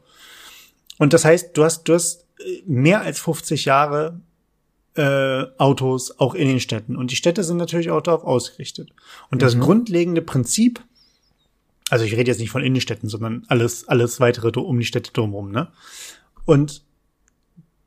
Und 0.99 1.13
das 1.13 1.25
heißt, 1.25 1.57
du 1.57 1.63
hast, 1.63 1.85
du 1.85 1.95
hast 1.95 2.27
äh, 2.39 2.61
mehr 2.67 3.01
als 3.01 3.19
50 3.19 3.65
Jahre 3.65 4.21
äh, 4.95 5.45
Autos 5.57 6.19
auch 6.19 6.35
in 6.35 6.47
den 6.47 6.59
Städten. 6.59 6.95
Und 6.95 7.09
die 7.09 7.15
Städte 7.15 7.43
sind 7.43 7.57
natürlich 7.57 7.89
auch 7.89 8.01
darauf 8.01 8.23
ausgerichtet. 8.23 8.91
Und 9.31 9.41
das 9.41 9.57
grundlegende 9.57 10.21
Prinzip, 10.21 10.83
also 11.89 12.05
ich 12.05 12.15
rede 12.15 12.29
jetzt 12.29 12.39
nicht 12.39 12.51
von 12.51 12.63
Innenstädten, 12.63 13.09
sondern 13.09 13.45
alles, 13.47 13.87
alles 13.87 14.19
weitere 14.19 14.59
um 14.59 14.77
die 14.77 14.85
Städte 14.85 15.11
drumherum, 15.11 15.51
ne? 15.51 15.71
Und 16.45 16.83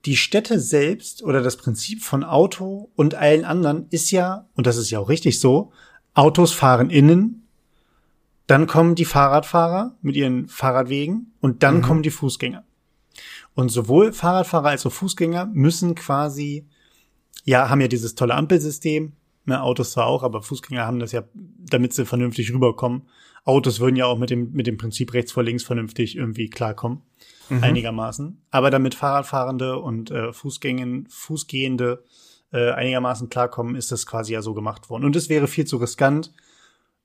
die 0.04 0.16
Städte 0.16 0.58
selbst 0.58 1.22
oder 1.22 1.42
das 1.42 1.56
Prinzip 1.56 2.02
von 2.02 2.24
Auto 2.24 2.90
und 2.96 3.14
allen 3.14 3.44
anderen 3.44 3.86
ist 3.90 4.10
ja, 4.10 4.48
und 4.54 4.66
das 4.66 4.76
ist 4.76 4.90
ja 4.90 4.98
auch 4.98 5.08
richtig 5.08 5.38
so, 5.38 5.72
Autos 6.14 6.52
fahren 6.52 6.90
innen, 6.90 7.46
dann 8.46 8.66
kommen 8.66 8.94
die 8.94 9.04
Fahrradfahrer 9.04 9.96
mit 10.02 10.16
ihren 10.16 10.48
Fahrradwegen 10.48 11.32
und 11.40 11.62
dann 11.62 11.82
kommen 11.82 12.02
die 12.02 12.10
Fußgänger. 12.10 12.64
Und 13.54 13.68
sowohl 13.70 14.12
Fahrradfahrer 14.12 14.68
als 14.68 14.86
auch 14.86 14.92
Fußgänger 14.92 15.46
müssen 15.46 15.94
quasi, 15.94 16.66
ja, 17.44 17.68
haben 17.68 17.80
ja 17.80 17.88
dieses 17.88 18.14
tolle 18.14 18.34
Ampelsystem, 18.34 19.12
ne, 19.44 19.62
Autos 19.62 19.92
zwar 19.92 20.06
auch, 20.06 20.22
aber 20.22 20.42
Fußgänger 20.42 20.86
haben 20.86 20.98
das 20.98 21.12
ja, 21.12 21.24
damit 21.34 21.92
sie 21.92 22.06
vernünftig 22.06 22.52
rüberkommen. 22.52 23.02
Autos 23.44 23.80
würden 23.80 23.96
ja 23.96 24.06
auch 24.06 24.18
mit 24.18 24.30
dem, 24.30 24.52
mit 24.52 24.66
dem 24.66 24.78
Prinzip 24.78 25.12
rechts 25.12 25.32
vor 25.32 25.42
links 25.42 25.64
vernünftig 25.64 26.16
irgendwie 26.16 26.48
klarkommen, 26.48 27.02
einigermaßen. 27.60 28.40
Aber 28.50 28.70
damit 28.70 28.94
Fahrradfahrende 28.94 29.78
und 29.78 30.10
äh, 30.10 30.32
Fußgängen, 30.32 31.08
Fußgehende 31.10 32.04
äh, 32.52 32.70
einigermaßen 32.70 33.28
klarkommen, 33.30 33.74
ist 33.74 33.90
das 33.90 34.06
quasi 34.06 34.32
ja 34.32 34.42
so 34.42 34.54
gemacht 34.54 34.90
worden. 34.90 35.04
Und 35.04 35.16
es 35.16 35.28
wäre 35.28 35.48
viel 35.48 35.66
zu 35.66 35.78
riskant, 35.78 36.32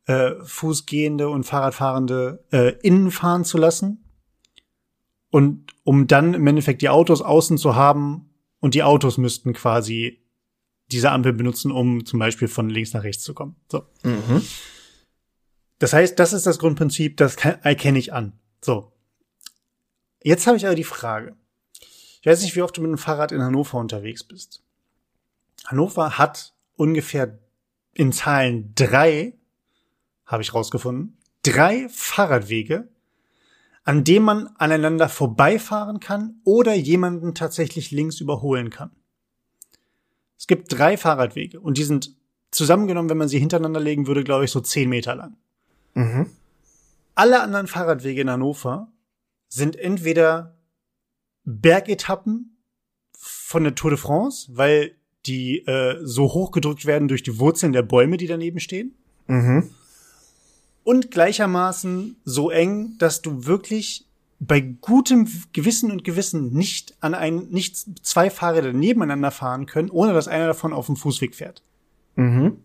äh, 0.06 0.34
Fußgehende 0.44 1.28
und 1.28 1.46
Fahrradfahrende 1.46 2.44
äh, 2.52 2.74
innen 2.82 3.12
fahren 3.12 3.44
zu 3.44 3.58
lassen. 3.58 4.04
Und 5.38 5.76
um 5.84 6.08
dann 6.08 6.34
im 6.34 6.48
Endeffekt 6.48 6.82
die 6.82 6.90
Autos 6.90 7.22
außen 7.22 7.60
zu 7.60 7.76
haben 7.76 8.34
und 8.60 8.74
die 8.74 8.82
Autos 8.82 9.20
müssten 9.20 9.54
quasi 9.54 10.26
diese 10.92 11.12
Ampel 11.12 11.32
benutzen, 11.32 11.72
um 11.72 12.08
zum 12.08 12.18
Beispiel 12.18 12.48
von 12.48 12.72
links 12.72 12.94
nach 12.94 13.04
rechts 13.04 13.22
zu 13.22 13.36
kommen. 13.36 13.56
So. 13.72 13.84
Das 15.78 15.94
heißt, 15.94 16.18
das 16.18 16.34
ist 16.34 16.48
das 16.48 16.58
Grundprinzip, 16.58 17.18
das 17.18 17.36
erkenne 17.36 18.00
ich 18.00 18.14
an. 18.14 18.34
So. 18.66 18.92
Jetzt 20.24 20.48
habe 20.48 20.58
ich 20.58 20.66
aber 20.66 20.74
die 20.74 20.84
Frage. 20.84 21.36
Ich 22.20 22.26
weiß 22.26 22.42
nicht, 22.42 22.56
wie 22.56 22.64
oft 22.64 22.76
du 22.76 22.82
mit 22.82 22.90
dem 22.90 22.98
Fahrrad 22.98 23.32
in 23.32 23.44
Hannover 23.44 23.78
unterwegs 23.78 24.24
bist. 24.24 24.64
Hannover 25.66 26.18
hat 26.18 26.56
ungefähr 26.78 27.38
in 27.94 28.12
Zahlen 28.12 28.74
drei, 28.74 29.38
habe 30.26 30.42
ich 30.42 30.56
rausgefunden, 30.56 31.20
drei 31.44 31.90
Fahrradwege, 31.90 32.90
an 33.88 34.04
dem 34.04 34.24
man 34.24 34.48
aneinander 34.58 35.08
vorbeifahren 35.08 36.02
kann 36.02 36.42
oder 36.44 36.74
jemanden 36.74 37.34
tatsächlich 37.34 37.90
links 37.90 38.20
überholen 38.20 38.70
kann. 38.70 38.92
Es 40.38 40.46
gibt 40.46 40.78
drei 40.78 40.98
Fahrradwege 40.98 41.62
und 41.62 41.78
die 41.78 41.86
sind 41.86 42.14
zusammengenommen, 42.52 43.10
wenn 43.10 43.18
man 43.18 43.30
sie 43.30 43.40
hintereinander 43.40 43.80
legen 43.80 44.06
würde, 44.06 44.26
glaube 44.26 44.44
ich, 44.44 44.52
so 44.52 44.60
zehn 44.60 44.90
Meter 44.90 45.16
lang. 45.16 45.38
Mhm. 45.94 46.30
Alle 47.16 47.40
anderen 47.40 47.68
Fahrradwege 47.68 48.20
in 48.20 48.30
Hannover 48.30 48.92
sind 49.48 49.78
entweder 49.78 50.58
Bergetappen 51.46 52.58
von 53.18 53.64
der 53.64 53.74
Tour 53.74 53.92
de 53.92 53.98
France, 53.98 54.52
weil 54.54 54.98
die 55.26 55.60
äh, 55.66 56.02
so 56.04 56.34
hochgedrückt 56.34 56.86
werden 56.86 57.08
durch 57.08 57.24
die 57.24 57.40
Wurzeln 57.40 57.72
der 57.72 57.84
Bäume, 57.84 58.18
die 58.18 58.28
daneben 58.28 58.60
stehen, 58.60 58.98
Mhm. 59.28 59.70
Und 60.88 61.12
gleichermaßen 61.12 62.16
so 62.24 62.50
eng, 62.50 62.96
dass 62.98 63.22
du 63.22 63.46
wirklich 63.46 64.06
bei 64.40 64.62
gutem 64.62 65.28
Gewissen 65.52 65.92
und 65.92 66.06
Gewissen 66.06 66.54
nicht 66.54 66.96
an 67.02 67.14
ein, 67.14 67.50
nicht 67.50 68.06
zwei 68.06 68.30
Fahrräder 68.30 68.72
nebeneinander 68.72 69.32
fahren 69.32 69.66
können, 69.66 69.90
ohne 69.90 70.14
dass 70.14 70.30
einer 70.30 70.48
davon 70.48 70.72
auf 70.72 70.86
dem 70.86 70.96
Fußweg 70.96 71.36
fährt. 71.36 71.62
Mhm. 72.16 72.60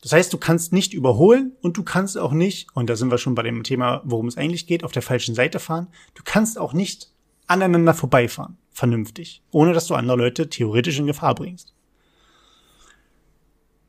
Das 0.00 0.12
heißt, 0.12 0.32
du 0.32 0.38
kannst 0.38 0.72
nicht 0.72 0.94
überholen 0.94 1.52
und 1.60 1.76
du 1.76 1.82
kannst 1.82 2.16
auch 2.16 2.32
nicht, 2.32 2.74
und 2.74 2.88
da 2.88 2.96
sind 2.96 3.10
wir 3.10 3.18
schon 3.18 3.34
bei 3.34 3.42
dem 3.42 3.64
Thema, 3.64 4.00
worum 4.06 4.28
es 4.28 4.38
eigentlich 4.38 4.66
geht, 4.66 4.82
auf 4.82 4.92
der 4.92 5.02
falschen 5.02 5.34
Seite 5.34 5.60
fahren. 5.60 5.88
Du 6.14 6.22
kannst 6.24 6.58
auch 6.58 6.72
nicht 6.72 7.12
aneinander 7.48 7.92
vorbeifahren, 7.92 8.56
vernünftig, 8.70 9.42
ohne 9.50 9.74
dass 9.74 9.88
du 9.88 9.94
andere 9.94 10.16
Leute 10.16 10.48
theoretisch 10.48 10.98
in 10.98 11.06
Gefahr 11.06 11.34
bringst. 11.34 11.74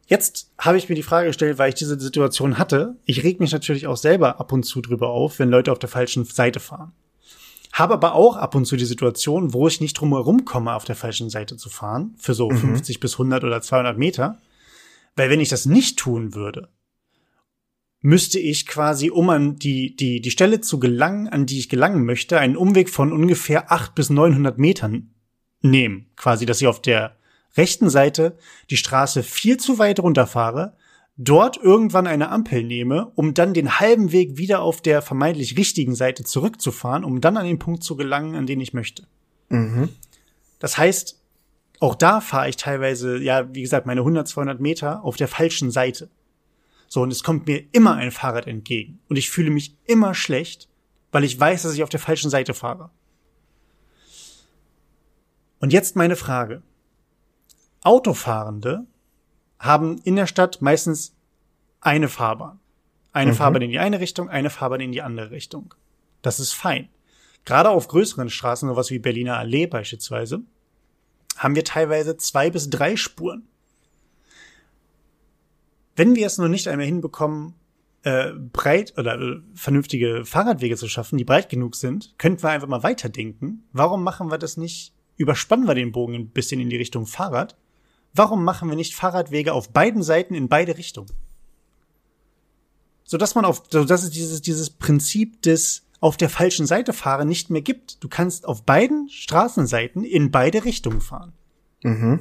Jetzt 0.06 0.52
habe 0.58 0.78
ich 0.78 0.90
mir 0.90 0.96
die 0.96 1.04
Frage 1.04 1.28
gestellt, 1.28 1.58
weil 1.58 1.70
ich 1.70 1.76
diese 1.76 2.00
Situation 2.00 2.58
hatte. 2.58 2.98
Ich 3.06 3.24
reg 3.24 3.40
mich 3.40 3.52
natürlich 3.52 3.88
auch 3.88 3.98
selber 3.98 4.40
ab 4.40 4.52
und 4.52 4.64
zu 4.64 4.82
drüber 4.82 5.10
auf, 5.10 5.40
wenn 5.40 5.50
Leute 5.50 5.72
auf 5.72 5.80
der 5.80 5.90
falschen 5.90 6.26
Seite 6.26 6.60
fahren. 6.60 6.92
Habe 7.72 7.96
aber 7.96 8.14
auch 8.14 8.36
ab 8.36 8.54
und 8.54 8.66
zu 8.66 8.76
die 8.76 8.86
Situation, 8.86 9.54
wo 9.54 9.68
ich 9.68 9.82
nicht 9.82 9.94
drum 9.94 10.12
herum 10.12 10.46
komme, 10.46 10.76
auf 10.76 10.86
der 10.86 10.96
falschen 10.96 11.30
Seite 11.30 11.58
zu 11.58 11.70
fahren, 11.70 12.14
für 12.18 12.34
so 12.34 12.50
50 12.50 13.00
bis 13.00 13.14
100 13.14 13.44
oder 13.44 13.62
200 13.62 13.98
Meter. 13.98 14.38
Weil 15.16 15.30
wenn 15.30 15.40
ich 15.40 15.50
das 15.50 15.66
nicht 15.66 15.98
tun 15.98 16.36
würde, 16.36 16.70
müsste 18.02 18.38
ich 18.38 18.68
quasi, 18.68 19.10
um 19.10 19.30
an 19.30 19.56
die, 19.56 19.96
die, 19.96 20.22
die 20.22 20.32
Stelle 20.32 20.62
zu 20.62 20.80
gelangen, 20.80 21.30
an 21.30 21.46
die 21.46 21.58
ich 21.58 21.70
gelangen 21.70 22.06
möchte, 22.06 22.38
einen 22.38 22.58
Umweg 22.58 22.90
von 22.90 23.12
ungefähr 23.12 23.72
800 23.72 23.96
bis 23.96 24.10
900 24.10 24.58
Metern 24.60 25.12
nehmen. 25.62 26.12
Quasi, 26.16 26.46
dass 26.46 26.62
ich 26.62 26.68
auf 26.68 26.82
der 26.82 27.16
rechten 27.56 27.90
Seite 27.90 28.38
die 28.70 28.78
Straße 28.78 29.24
viel 29.24 29.58
zu 29.58 29.80
weit 29.80 30.00
runterfahre, 30.00 30.76
dort 31.18 31.58
irgendwann 31.58 32.08
eine 32.08 32.30
Ampel 32.30 32.64
nehme, 32.64 33.12
um 33.16 33.34
dann 33.34 33.54
den 33.54 33.80
halben 33.80 34.12
Weg 34.12 34.38
wieder 34.38 34.62
auf 34.62 34.82
der 34.82 35.02
vermeintlich 35.02 35.58
richtigen 35.58 35.96
Seite 35.96 36.24
zurückzufahren, 36.24 37.04
um 37.04 37.22
dann 37.22 37.38
an 37.38 37.46
den 37.46 37.60
Punkt 37.60 37.84
zu 37.84 37.96
gelangen, 37.96 38.36
an 38.36 38.48
den 38.48 38.60
ich 38.60 38.74
möchte. 38.74 39.06
Mhm. 39.50 39.90
Das 40.60 40.78
heißt, 40.78 41.20
auch 41.80 41.96
da 41.96 42.22
fahre 42.22 42.50
ich 42.50 42.58
teilweise, 42.58 43.18
ja, 43.18 43.54
wie 43.54 43.62
gesagt, 43.62 43.86
meine 43.86 44.02
100, 44.02 44.28
200 44.28 44.60
Meter 44.60 45.04
auf 45.04 45.18
der 45.18 45.28
falschen 45.28 45.70
Seite. 45.70 46.10
So, 46.88 47.02
und 47.02 47.12
es 47.12 47.24
kommt 47.24 47.48
mir 47.48 47.64
immer 47.72 47.96
ein 47.96 48.12
Fahrrad 48.12 48.48
entgegen. 48.48 49.00
Und 49.10 49.18
ich 49.18 49.30
fühle 49.30 49.50
mich 49.50 49.76
immer 49.86 50.14
schlecht, 50.14 50.70
weil 51.12 51.24
ich 51.24 51.40
weiß, 51.40 51.64
dass 51.64 51.74
ich 51.74 51.84
auf 51.84 51.90
der 51.90 52.00
falschen 52.00 52.30
Seite 52.30 52.54
fahre. 52.54 52.90
Und 55.60 55.74
jetzt 55.74 55.96
meine 55.96 56.16
Frage. 56.16 56.62
Autofahrende 57.84 58.86
haben 59.60 59.98
in 60.00 60.16
der 60.16 60.28
Stadt 60.28 60.62
meistens 60.62 61.16
eine 61.82 62.10
Fahrbahn. 62.10 62.60
Eine 63.12 63.34
Fahrbahn 63.34 63.62
in 63.62 63.70
die 63.70 63.80
eine 63.80 64.00
Richtung, 64.00 64.30
eine 64.30 64.50
Fahrbahn 64.50 64.82
in 64.82 64.92
die 64.92 65.02
andere 65.02 65.32
Richtung. 65.32 65.74
Das 66.22 66.40
ist 66.40 66.54
fein. 66.54 66.90
Gerade 67.46 67.70
auf 67.70 67.88
größeren 67.88 68.30
Straßen, 68.30 68.68
sowas 68.68 68.90
wie 68.90 69.00
Berliner 69.00 69.38
Allee 69.38 69.68
beispielsweise, 69.68 70.42
haben 71.38 71.56
wir 71.56 71.64
teilweise 71.64 72.18
zwei 72.18 72.50
bis 72.50 72.70
drei 72.70 72.96
Spuren. 72.96 73.48
Wenn 75.96 76.16
wir 76.16 76.26
es 76.26 76.38
noch 76.38 76.48
nicht 76.48 76.68
einmal 76.68 76.88
hinbekommen, 76.88 77.54
äh, 78.04 78.32
breit 78.34 78.98
oder 78.98 79.20
äh, 79.20 79.42
vernünftige 79.54 80.26
Fahrradwege 80.26 80.76
zu 80.76 80.88
schaffen, 80.88 81.18
die 81.18 81.24
breit 81.24 81.50
genug 81.50 81.76
sind, 81.76 82.16
könnten 82.18 82.44
wir 82.44 82.50
einfach 82.50 82.68
mal 82.68 82.84
weiterdenken. 82.84 83.64
Warum 83.72 84.04
machen 84.04 84.32
wir 84.32 84.38
das 84.38 84.58
nicht? 84.58 84.94
Überspannen 85.16 85.68
wir 85.68 85.76
den 85.76 85.92
Bogen 85.92 86.16
ein 86.16 86.30
bisschen 86.30 86.60
in 86.60 86.70
die 86.70 86.78
Richtung 86.78 87.06
Fahrrad. 87.06 87.56
Warum 88.14 88.44
machen 88.44 88.70
wir 88.70 88.76
nicht 88.76 88.96
Fahrradwege 88.96 89.54
auf 89.54 89.70
beiden 89.70 90.04
Seiten 90.04 90.36
in 90.36 90.48
beide 90.48 90.78
Richtungen? 90.78 91.10
So 93.04 93.18
dass 93.18 93.36
man 93.36 93.46
auf, 93.46 93.64
so 93.70 93.84
dass 93.84 94.04
es 94.04 94.12
dieses, 94.12 94.42
dieses 94.42 94.70
Prinzip 94.70 95.42
des 95.42 95.84
auf 96.00 96.18
der 96.18 96.30
falschen 96.30 96.66
Seite 96.66 96.92
fahren 96.94 97.28
nicht 97.28 97.50
mehr 97.50 97.62
gibt. 97.62 98.04
Du 98.04 98.10
kannst 98.10 98.46
auf 98.46 98.64
beiden 98.64 99.08
Straßenseiten 99.10 100.04
in 100.04 100.32
beide 100.32 100.66
Richtungen 100.66 101.00
fahren. 101.02 101.32
Mhm. 101.84 102.20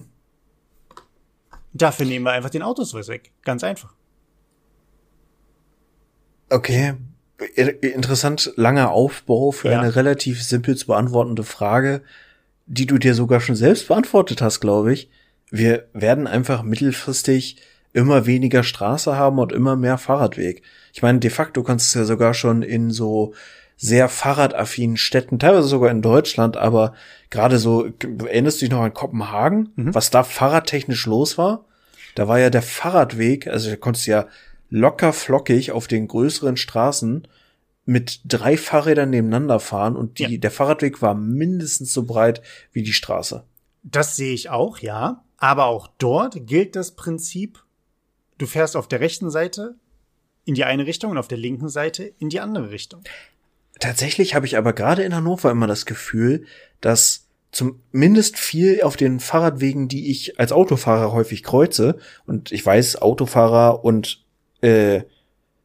Dafür 1.72 2.06
nehmen 2.06 2.24
wir 2.24 2.32
einfach 2.32 2.50
den 2.50 2.62
Autosweis 2.62 3.08
weg. 3.08 3.32
Ganz 3.42 3.64
einfach. 3.64 3.92
Okay. 6.50 6.94
Interessant 7.56 8.52
langer 8.56 8.92
Aufbau 8.92 9.50
für 9.50 9.70
Ja. 9.72 9.80
eine 9.80 9.96
relativ 9.96 10.42
simpel 10.44 10.76
zu 10.76 10.86
beantwortende 10.86 11.42
Frage, 11.42 12.02
die 12.66 12.86
du 12.86 12.98
dir 12.98 13.14
sogar 13.14 13.40
schon 13.40 13.56
selbst 13.56 13.88
beantwortet 13.88 14.42
hast, 14.42 14.60
glaube 14.60 14.92
ich. 14.92 15.10
Wir 15.52 15.86
werden 15.92 16.26
einfach 16.26 16.62
mittelfristig 16.62 17.56
immer 17.92 18.24
weniger 18.26 18.62
Straße 18.62 19.16
haben 19.16 19.38
und 19.38 19.52
immer 19.52 19.76
mehr 19.76 19.98
Fahrradweg. 19.98 20.62
Ich 20.94 21.02
meine, 21.02 21.18
de 21.18 21.30
facto 21.30 21.62
kannst 21.62 21.94
du 21.94 21.98
es 21.98 22.02
ja 22.02 22.06
sogar 22.06 22.32
schon 22.32 22.62
in 22.62 22.90
so 22.90 23.34
sehr 23.76 24.08
fahrradaffinen 24.08 24.96
Städten, 24.96 25.38
teilweise 25.38 25.68
sogar 25.68 25.90
in 25.90 26.00
Deutschland, 26.00 26.56
aber 26.56 26.94
gerade 27.30 27.58
so, 27.58 27.86
erinnerst 28.24 28.62
du 28.62 28.64
dich 28.64 28.70
noch 28.72 28.80
an 28.82 28.94
Kopenhagen, 28.94 29.72
was 29.76 30.08
da 30.10 30.22
fahrradtechnisch 30.22 31.04
los 31.06 31.36
war? 31.36 31.66
Da 32.14 32.28
war 32.28 32.38
ja 32.38 32.48
der 32.48 32.62
Fahrradweg, 32.62 33.46
also 33.46 33.68
da 33.70 33.76
konntest 33.76 34.06
du 34.06 34.12
ja 34.12 34.26
locker 34.70 35.12
flockig 35.12 35.72
auf 35.72 35.86
den 35.86 36.08
größeren 36.08 36.56
Straßen 36.56 37.28
mit 37.84 38.20
drei 38.24 38.56
Fahrrädern 38.56 39.10
nebeneinander 39.10 39.60
fahren 39.60 39.96
und 39.96 40.18
die, 40.18 40.24
Ja. 40.34 40.38
der 40.38 40.50
Fahrradweg 40.50 41.02
war 41.02 41.14
mindestens 41.14 41.92
so 41.92 42.04
breit 42.04 42.40
wie 42.72 42.82
die 42.82 42.92
Straße. 42.94 43.44
Das 43.82 44.16
sehe 44.16 44.32
ich 44.32 44.48
auch, 44.48 44.78
ja. 44.78 45.24
Aber 45.42 45.64
auch 45.66 45.88
dort 45.98 46.46
gilt 46.46 46.76
das 46.76 46.92
Prinzip, 46.92 47.64
du 48.38 48.46
fährst 48.46 48.76
auf 48.76 48.86
der 48.86 49.00
rechten 49.00 49.28
Seite 49.28 49.74
in 50.44 50.54
die 50.54 50.62
eine 50.62 50.86
Richtung 50.86 51.10
und 51.10 51.18
auf 51.18 51.26
der 51.26 51.36
linken 51.36 51.68
Seite 51.68 52.04
in 52.20 52.28
die 52.28 52.38
andere 52.38 52.70
Richtung. 52.70 53.02
Tatsächlich 53.80 54.36
habe 54.36 54.46
ich 54.46 54.56
aber 54.56 54.72
gerade 54.72 55.02
in 55.02 55.12
Hannover 55.16 55.50
immer 55.50 55.66
das 55.66 55.84
Gefühl, 55.84 56.44
dass 56.80 57.26
zumindest 57.50 58.38
viel 58.38 58.82
auf 58.82 58.96
den 58.96 59.18
Fahrradwegen, 59.18 59.88
die 59.88 60.12
ich 60.12 60.38
als 60.38 60.52
Autofahrer 60.52 61.10
häufig 61.10 61.42
kreuze, 61.42 61.98
und 62.24 62.52
ich 62.52 62.64
weiß, 62.64 63.02
Autofahrer 63.02 63.84
und 63.84 64.22
äh, 64.60 65.02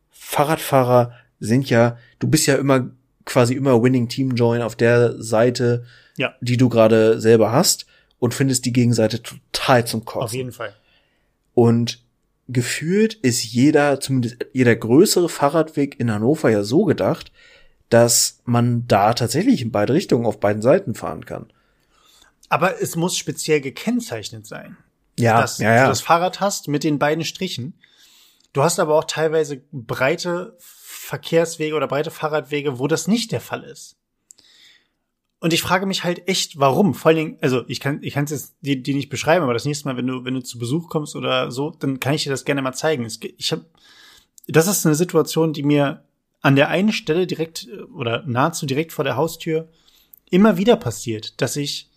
Fahrradfahrer 0.10 1.14
sind 1.40 1.70
ja, 1.70 2.00
du 2.18 2.28
bist 2.28 2.48
ja 2.48 2.56
immer 2.56 2.90
quasi 3.26 3.54
immer 3.54 3.84
Winning 3.84 4.10
Team 4.10 4.32
Join 4.32 4.64
auf 4.64 4.76
der 4.76 5.22
Seite, 5.22 5.86
Ja. 6.16 6.34
die 6.42 6.58
du 6.58 6.68
gerade 6.68 7.22
selber 7.22 7.52
hast 7.52 7.86
und 8.20 8.34
findest 8.34 8.66
die 8.66 8.74
Gegenseite 8.74 9.22
total 9.22 9.86
zum 9.86 10.06
Kotzen. 10.06 10.24
Auf 10.24 10.34
jeden 10.34 10.52
Fall. 10.52 10.76
Und 11.54 12.04
gefühlt 12.48 13.14
ist 13.14 13.44
jeder, 13.44 14.00
zumindest 14.00 14.38
jeder 14.54 14.76
größere 14.76 15.30
Fahrradweg 15.30 16.00
in 16.00 16.12
Hannover 16.12 16.50
ja 16.50 16.64
so 16.64 16.86
gedacht, 16.86 17.32
dass 17.90 18.42
man 18.46 18.88
da 18.88 19.14
tatsächlich 19.14 19.62
in 19.62 19.72
beide 19.72 19.94
Richtungen 19.94 20.26
auf 20.26 20.40
beiden 20.40 20.62
Seiten 20.62 20.96
fahren 20.96 21.26
kann. 21.26 21.48
Aber 22.50 22.82
es 22.82 22.96
muss 22.96 23.18
speziell 23.18 23.62
gekennzeichnet 23.62 24.46
sein. 24.46 24.78
Ja, 25.20 25.42
dass 25.42 25.58
ja, 25.58 25.74
ja. 25.74 25.84
du 25.84 25.90
das 25.90 26.02
Fahrrad 26.02 26.40
hast 26.40 26.68
mit 26.68 26.84
den 26.84 27.00
beiden 27.00 27.26
Strichen. 27.26 27.74
Du 28.54 28.64
hast 28.64 28.80
aber 28.80 28.96
auch 28.96 29.04
teilweise 29.04 29.62
breite 29.72 30.56
Verkehrswege 30.60 31.76
oder 31.76 31.88
breite 31.88 32.12
Fahrradwege, 32.12 32.80
wo 32.80 32.88
das 32.88 33.08
nicht 33.08 33.32
der 33.32 33.42
Fall 33.42 33.64
ist. 33.64 33.96
Und 35.40 35.54
ich 35.54 35.62
frage 35.62 35.86
mich 35.86 36.04
halt 36.04 36.28
echt, 36.28 36.60
warum? 36.60 36.96
Vor 36.96 37.10
allen 37.10 37.18
Dingen, 37.18 37.38
also 37.42 37.64
ich 37.68 37.80
kann, 37.80 38.00
ich 38.02 38.14
kann 38.14 38.26
es 38.26 38.32
jetzt 38.32 38.56
dir, 38.62 38.82
dir 38.82 38.96
nicht 38.96 39.10
beschreiben, 39.10 39.44
aber 39.44 39.54
das 39.54 39.66
nächste 39.66 39.88
Mal, 39.88 39.96
wenn 39.96 40.08
du, 40.08 40.26
wenn 40.26 40.34
du 40.34 40.42
zu 40.42 40.58
Besuch 40.58 40.90
kommst 40.90 41.16
oder 41.16 41.52
so, 41.52 41.72
dann 41.80 42.00
kann 42.00 42.16
ich 42.16 42.24
dir 42.24 42.32
das 42.32 42.46
gerne 42.46 42.62
mal 42.62 42.74
zeigen. 42.74 43.06
Es, 43.06 43.20
ich 43.22 43.52
hab, 43.52 43.62
das 44.48 44.68
ist 44.68 44.86
eine 44.86 44.96
Situation, 44.96 45.54
die 45.54 45.64
mir 45.64 46.04
an 46.42 46.56
der 46.56 46.70
einen 46.70 46.92
Stelle 46.92 47.28
direkt 47.28 47.68
äh, 47.68 47.82
oder 47.84 48.24
nahezu 48.26 48.66
direkt 48.66 48.94
vor 48.94 49.04
der 49.04 49.16
Haustür 49.16 49.70
immer 50.30 50.58
wieder 50.58 50.76
passiert, 50.76 51.40
dass 51.40 51.56
ich 51.56 51.90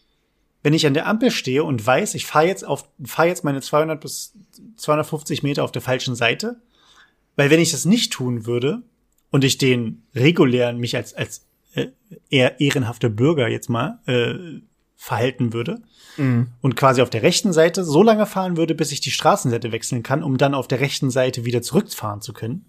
wenn 0.62 0.74
ich 0.74 0.87
an 0.87 0.94
der 0.94 1.07
Ampel 1.07 1.31
stehe 1.31 1.64
und 1.64 1.85
weiß, 1.85 2.14
ich 2.14 2.26
fahre 2.26 2.46
jetzt 2.46 2.66
auf, 2.66 2.88
fahre 3.03 3.29
jetzt 3.29 3.44
meine 3.44 3.62
200 3.62 4.00
bis 4.00 4.35
250 4.76 5.42
Meter 5.42 5.64
auf 5.64 5.72
der 5.72 5.83
falschen 5.83 6.14
Seite, 6.14 6.61
weil 7.37 7.50
wenn 7.50 7.61
ich 7.61 7.70
das 7.70 7.87
nicht 7.87 8.12
tun 8.12 8.44
würde 8.44 8.83
und 9.31 9.42
ich 9.42 9.57
den 9.57 10.03
regulären 10.14 10.79
mich 10.79 10.96
als 10.96 11.14
als 11.14 11.46
äh, 11.74 11.88
eher 12.28 12.61
ehrenhafter 12.61 13.09
Bürger 13.09 13.48
jetzt 13.48 13.68
mal 13.68 14.00
äh, 14.06 14.61
verhalten 14.96 15.52
würde 15.52 15.83
und 16.61 16.76
quasi 16.76 17.00
auf 17.00 17.09
der 17.09 17.22
rechten 17.22 17.54
Seite 17.54 17.85
so 17.85 18.02
lange 18.02 18.26
fahren 18.26 18.59
würde, 18.59 18.74
bis 18.74 18.92
ich 18.92 19.00
die 19.00 19.11
Straßenseite 19.11 19.72
wechseln 19.72 20.02
kann, 20.02 20.22
um 20.22 20.37
dann 20.37 20.54
auf 20.54 20.68
der 20.68 20.80
rechten 20.80 21.11
Seite 21.11 21.46
wieder 21.46 21.62
zurückfahren 21.62 22.20
zu 22.20 22.35
können, 22.35 22.66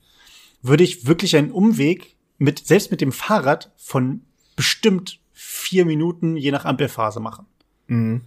würde 0.62 0.84
ich 0.84 1.06
wirklich 1.06 1.36
einen 1.36 1.52
Umweg 1.52 2.16
mit 2.38 2.66
selbst 2.66 2.92
mit 2.92 3.02
dem 3.02 3.12
Fahrrad 3.12 3.72
von 3.76 4.22
bestimmt 4.56 5.20
vier 5.34 5.86
Minuten 5.86 6.38
je 6.38 6.52
nach 6.52 6.66
Ampelphase 6.66 7.20
machen. 7.20 7.46
Mhm. 7.88 8.22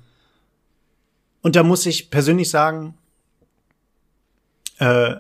Und 1.42 1.56
da 1.56 1.62
muss 1.62 1.86
ich 1.86 2.10
persönlich 2.10 2.50
sagen, 2.50 2.98
äh, 4.78 5.16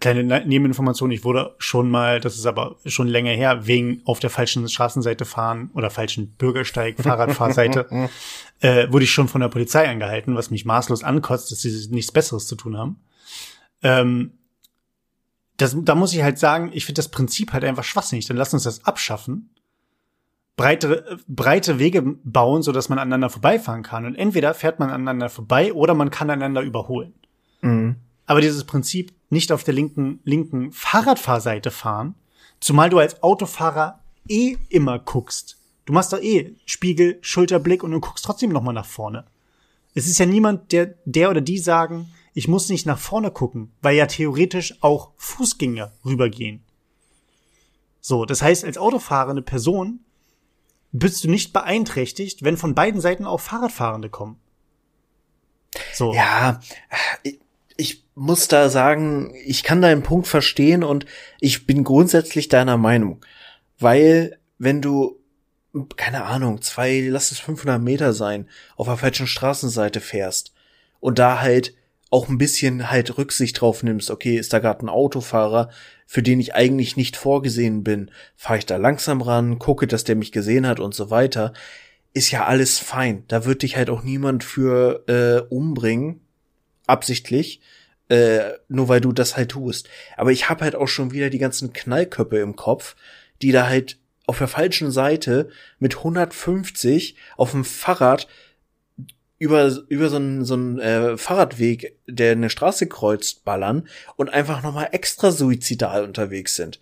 kleine 0.00 0.24
Ne- 0.24 0.44
Nebeninformation, 0.46 1.10
ich 1.10 1.24
wurde 1.24 1.54
schon 1.58 1.90
mal, 1.90 2.20
das 2.20 2.36
ist 2.36 2.46
aber 2.46 2.76
schon 2.86 3.08
länger 3.08 3.32
her, 3.32 3.66
wegen 3.66 4.02
auf 4.04 4.20
der 4.20 4.30
falschen 4.30 4.68
Straßenseite 4.68 5.24
fahren 5.24 5.70
oder 5.74 5.90
falschen 5.90 6.32
Bürgersteig, 6.32 6.96
Fahrradfahrseite, 7.00 8.08
äh, 8.60 8.90
wurde 8.90 9.04
ich 9.04 9.12
schon 9.12 9.28
von 9.28 9.40
der 9.40 9.48
Polizei 9.48 9.88
angehalten, 9.88 10.36
was 10.36 10.50
mich 10.50 10.64
maßlos 10.64 11.04
ankotzt, 11.04 11.50
dass 11.50 11.60
sie 11.60 11.88
nichts 11.90 12.12
Besseres 12.12 12.46
zu 12.46 12.56
tun 12.56 12.76
haben. 12.76 13.00
Ähm, 13.82 14.32
das, 15.56 15.76
da 15.82 15.94
muss 15.94 16.12
ich 16.12 16.22
halt 16.22 16.38
sagen, 16.38 16.70
ich 16.72 16.84
finde 16.84 16.98
das 16.98 17.10
Prinzip 17.10 17.52
halt 17.52 17.64
einfach 17.64 17.84
schwachsinnig. 17.84 18.26
Dann 18.26 18.36
lass 18.36 18.52
uns 18.52 18.64
das 18.64 18.84
abschaffen 18.84 19.50
breite, 20.56 21.18
breite 21.26 21.78
Wege 21.78 22.02
bauen, 22.02 22.62
so 22.62 22.72
dass 22.72 22.88
man 22.88 22.98
aneinander 22.98 23.30
vorbeifahren 23.30 23.82
kann. 23.82 24.06
Und 24.06 24.14
entweder 24.14 24.54
fährt 24.54 24.78
man 24.78 24.90
aneinander 24.90 25.28
vorbei 25.28 25.72
oder 25.72 25.94
man 25.94 26.10
kann 26.10 26.30
einander 26.30 26.62
überholen. 26.62 27.14
Mhm. 27.60 27.96
Aber 28.26 28.40
dieses 28.40 28.64
Prinzip 28.64 29.12
nicht 29.30 29.52
auf 29.52 29.64
der 29.64 29.74
linken, 29.74 30.20
linken 30.24 30.72
Fahrradfahrseite 30.72 31.70
fahren, 31.70 32.14
zumal 32.60 32.90
du 32.90 32.98
als 32.98 33.22
Autofahrer 33.22 34.00
eh 34.28 34.56
immer 34.68 34.98
guckst. 34.98 35.58
Du 35.84 35.92
machst 35.92 36.12
doch 36.12 36.20
eh 36.20 36.54
Spiegel, 36.64 37.18
Schulterblick 37.20 37.82
und 37.82 37.90
du 37.90 38.00
guckst 38.00 38.24
trotzdem 38.24 38.50
noch 38.50 38.62
mal 38.62 38.72
nach 38.72 38.86
vorne. 38.86 39.26
Es 39.94 40.06
ist 40.06 40.18
ja 40.18 40.26
niemand, 40.26 40.72
der, 40.72 40.94
der 41.04 41.30
oder 41.30 41.40
die 41.40 41.58
sagen, 41.58 42.10
ich 42.32 42.48
muss 42.48 42.68
nicht 42.68 42.86
nach 42.86 42.98
vorne 42.98 43.30
gucken, 43.30 43.70
weil 43.80 43.96
ja 43.96 44.06
theoretisch 44.06 44.82
auch 44.82 45.12
Fußgänger 45.16 45.92
rübergehen. 46.04 46.64
So, 48.00 48.24
das 48.24 48.42
heißt, 48.42 48.64
als 48.64 48.76
autofahrende 48.76 49.42
Person 49.42 50.00
bist 50.92 51.24
du 51.24 51.30
nicht 51.30 51.52
beeinträchtigt, 51.52 52.42
wenn 52.42 52.56
von 52.56 52.74
beiden 52.74 53.00
Seiten 53.00 53.24
auch 53.24 53.40
Fahrradfahrende 53.40 54.10
kommen. 54.10 54.38
So. 55.92 56.12
Ja, 56.12 56.60
ich, 57.76 58.04
muss 58.14 58.48
da 58.48 58.68
sagen, 58.68 59.34
ich 59.44 59.62
kann 59.62 59.82
deinen 59.82 60.02
Punkt 60.02 60.26
verstehen 60.26 60.84
und 60.84 61.06
ich 61.40 61.66
bin 61.66 61.84
grundsätzlich 61.84 62.48
deiner 62.48 62.76
Meinung. 62.76 63.24
Weil, 63.78 64.38
wenn 64.58 64.80
du, 64.80 65.20
keine 65.96 66.24
Ahnung, 66.24 66.62
zwei, 66.62 67.00
lass 67.08 67.32
es 67.32 67.40
500 67.40 67.82
Meter 67.82 68.12
sein, 68.12 68.48
auf 68.76 68.86
der 68.86 68.96
falschen 68.96 69.26
Straßenseite 69.26 70.00
fährst 70.00 70.52
und 71.00 71.18
da 71.18 71.40
halt 71.40 71.74
auch 72.10 72.28
ein 72.28 72.38
bisschen 72.38 72.90
halt 72.90 73.18
Rücksicht 73.18 73.60
drauf 73.60 73.82
nimmst, 73.82 74.10
okay, 74.10 74.36
ist 74.36 74.52
da 74.52 74.60
gerade 74.60 74.86
ein 74.86 74.88
Autofahrer, 74.88 75.70
für 76.06 76.22
den 76.22 76.38
ich 76.38 76.54
eigentlich 76.54 76.96
nicht 76.96 77.16
vorgesehen 77.16 77.82
bin, 77.82 78.12
fahre 78.36 78.58
ich 78.58 78.66
da 78.66 78.76
langsam 78.76 79.20
ran, 79.20 79.58
gucke, 79.58 79.88
dass 79.88 80.04
der 80.04 80.14
mich 80.14 80.30
gesehen 80.30 80.66
hat 80.68 80.78
und 80.78 80.94
so 80.94 81.10
weiter, 81.10 81.52
ist 82.12 82.30
ja 82.30 82.44
alles 82.44 82.78
fein. 82.78 83.24
Da 83.26 83.44
wird 83.44 83.62
dich 83.62 83.76
halt 83.76 83.90
auch 83.90 84.04
niemand 84.04 84.44
für 84.44 85.02
äh, 85.08 85.52
umbringen, 85.52 86.20
absichtlich, 86.86 87.60
äh, 88.08 88.52
nur 88.68 88.88
weil 88.88 89.00
du 89.00 89.12
das 89.12 89.36
halt 89.36 89.50
tust. 89.50 89.88
Aber 90.16 90.32
ich 90.32 90.48
habe 90.48 90.64
halt 90.64 90.74
auch 90.74 90.88
schon 90.88 91.12
wieder 91.12 91.30
die 91.30 91.38
ganzen 91.38 91.72
Knallköpfe 91.72 92.38
im 92.38 92.56
Kopf, 92.56 92.96
die 93.42 93.52
da 93.52 93.66
halt 93.68 93.98
auf 94.26 94.38
der 94.38 94.48
falschen 94.48 94.90
Seite 94.90 95.48
mit 95.78 95.96
150 95.96 97.16
auf 97.36 97.50
dem 97.52 97.64
Fahrrad 97.64 98.26
über, 99.38 99.70
über 99.88 100.08
so 100.08 100.16
einen, 100.16 100.44
so 100.44 100.54
einen 100.54 100.78
äh, 100.78 101.16
Fahrradweg, 101.18 101.98
der 102.06 102.32
eine 102.32 102.50
Straße 102.50 102.86
kreuzt, 102.88 103.44
ballern 103.44 103.88
und 104.16 104.30
einfach 104.30 104.62
nochmal 104.62 104.88
extra 104.92 105.30
suizidal 105.30 106.04
unterwegs 106.04 106.56
sind. 106.56 106.80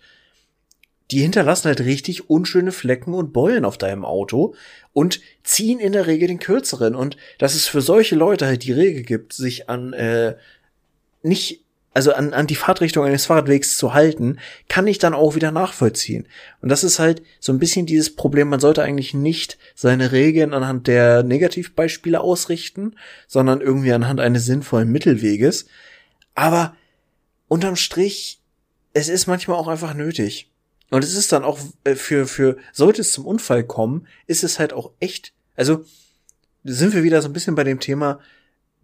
Die 1.11 1.19
hinterlassen 1.19 1.67
halt 1.67 1.81
richtig 1.81 2.29
unschöne 2.29 2.71
Flecken 2.71 3.13
und 3.13 3.33
Beulen 3.33 3.65
auf 3.65 3.77
deinem 3.77 4.05
Auto 4.05 4.55
und 4.93 5.19
ziehen 5.43 5.79
in 5.79 5.91
der 5.93 6.07
Regel 6.07 6.27
den 6.27 6.39
kürzeren. 6.39 6.95
Und 6.95 7.17
dass 7.39 7.55
es 7.55 7.67
für 7.67 7.81
solche 7.81 8.15
Leute 8.15 8.45
halt 8.45 8.63
die 8.63 8.71
Regel 8.71 9.03
gibt, 9.03 9.33
sich 9.33 9.69
an 9.69 9.93
äh, 9.93 10.35
nicht, 11.21 11.61
also 11.93 12.13
an, 12.13 12.33
an 12.33 12.47
die 12.47 12.55
Fahrtrichtung 12.55 13.05
eines 13.05 13.25
Fahrradwegs 13.25 13.77
zu 13.77 13.93
halten, 13.93 14.39
kann 14.69 14.87
ich 14.87 14.97
dann 14.97 15.13
auch 15.13 15.35
wieder 15.35 15.51
nachvollziehen. 15.51 16.27
Und 16.61 16.69
das 16.69 16.83
ist 16.83 16.99
halt 16.99 17.21
so 17.39 17.51
ein 17.51 17.59
bisschen 17.59 17.85
dieses 17.85 18.15
Problem, 18.15 18.49
man 18.49 18.59
sollte 18.59 18.81
eigentlich 18.81 19.13
nicht 19.13 19.57
seine 19.75 20.11
Regeln 20.11 20.53
anhand 20.53 20.87
der 20.87 21.23
Negativbeispiele 21.23 22.19
ausrichten, 22.19 22.95
sondern 23.27 23.61
irgendwie 23.61 23.93
anhand 23.93 24.19
eines 24.19 24.45
sinnvollen 24.45 24.91
Mittelweges. 24.91 25.67
Aber 26.35 26.75
unterm 27.47 27.75
Strich, 27.75 28.39
es 28.93 29.09
ist 29.09 29.27
manchmal 29.27 29.57
auch 29.57 29.67
einfach 29.67 29.93
nötig. 29.93 30.49
Und 30.93 31.03
es 31.03 31.15
ist 31.15 31.31
dann 31.31 31.43
auch 31.43 31.57
äh, 31.85 31.95
für, 31.95 32.27
für, 32.27 32.55
sollte 32.71 33.01
es 33.01 33.13
zum 33.13 33.25
Unfall 33.25 33.63
kommen, 33.63 34.05
ist 34.27 34.43
es 34.43 34.59
halt 34.59 34.73
auch 34.73 34.91
echt, 34.99 35.33
also, 35.55 35.83
sind 36.63 36.93
wir 36.93 37.01
wieder 37.01 37.19
so 37.23 37.29
ein 37.29 37.33
bisschen 37.33 37.55
bei 37.55 37.63
dem 37.63 37.79
Thema 37.79 38.19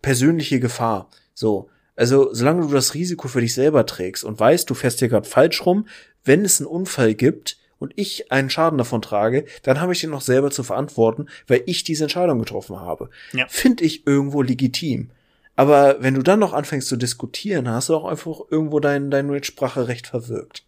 persönliche 0.01 0.59
Gefahr. 0.59 1.11
So, 1.35 1.69
also 1.95 2.33
solange 2.33 2.63
du 2.65 2.73
das 2.73 2.95
Risiko 2.95 3.27
für 3.27 3.41
dich 3.41 3.53
selber 3.53 3.85
trägst 3.85 4.23
und 4.23 4.39
weißt, 4.39 4.67
du 4.67 4.73
fährst 4.73 4.97
hier 4.97 5.07
gerade 5.07 5.29
falsch 5.29 5.63
rum, 5.67 5.87
wenn 6.23 6.43
es 6.43 6.59
einen 6.59 6.65
Unfall 6.65 7.13
gibt 7.13 7.59
und 7.77 7.93
ich 7.95 8.31
einen 8.31 8.49
Schaden 8.49 8.79
davon 8.79 9.03
trage, 9.03 9.45
dann 9.61 9.79
habe 9.79 9.93
ich 9.93 10.01
den 10.01 10.09
noch 10.09 10.21
selber 10.21 10.49
zu 10.49 10.63
verantworten, 10.63 11.27
weil 11.45 11.61
ich 11.67 11.83
diese 11.83 12.05
Entscheidung 12.05 12.39
getroffen 12.39 12.79
habe. 12.79 13.11
Ja. 13.33 13.45
Finde 13.49 13.83
ich 13.83 14.07
irgendwo 14.07 14.41
legitim. 14.41 15.11
Aber 15.55 15.97
wenn 15.99 16.15
du 16.15 16.23
dann 16.23 16.39
noch 16.39 16.53
anfängst 16.53 16.87
zu 16.87 16.97
diskutieren, 16.97 17.69
hast 17.69 17.89
du 17.89 17.95
auch 17.95 18.05
einfach 18.05 18.39
irgendwo 18.49 18.79
dein, 18.79 19.11
dein 19.11 19.27
Mitspracherecht 19.27 20.07
verwirkt. 20.07 20.63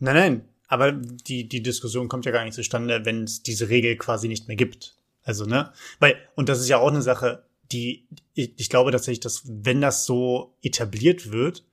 Nein, 0.00 0.14
nein. 0.16 0.44
Aber 0.66 0.92
die, 0.92 1.48
die 1.48 1.62
Diskussion 1.62 2.08
kommt 2.08 2.24
ja 2.24 2.32
gar 2.32 2.44
nicht 2.44 2.54
zustande, 2.54 3.04
wenn 3.04 3.24
es 3.24 3.42
diese 3.42 3.68
Regel 3.68 3.96
quasi 3.96 4.28
nicht 4.28 4.48
mehr 4.48 4.56
gibt. 4.56 4.96
Also, 5.22 5.44
ne? 5.44 5.72
Weil, 6.00 6.16
und 6.34 6.48
das 6.48 6.60
ist 6.60 6.68
ja 6.68 6.78
auch 6.78 6.90
eine 6.90 7.02
Sache, 7.02 7.44
die, 7.72 8.06
ich, 8.34 8.52
ich 8.56 8.68
glaube 8.70 8.90
tatsächlich, 8.90 9.20
dass 9.20 9.42
wenn 9.46 9.80
das 9.80 10.06
so 10.06 10.54
etabliert 10.62 11.32
wird, 11.32 11.64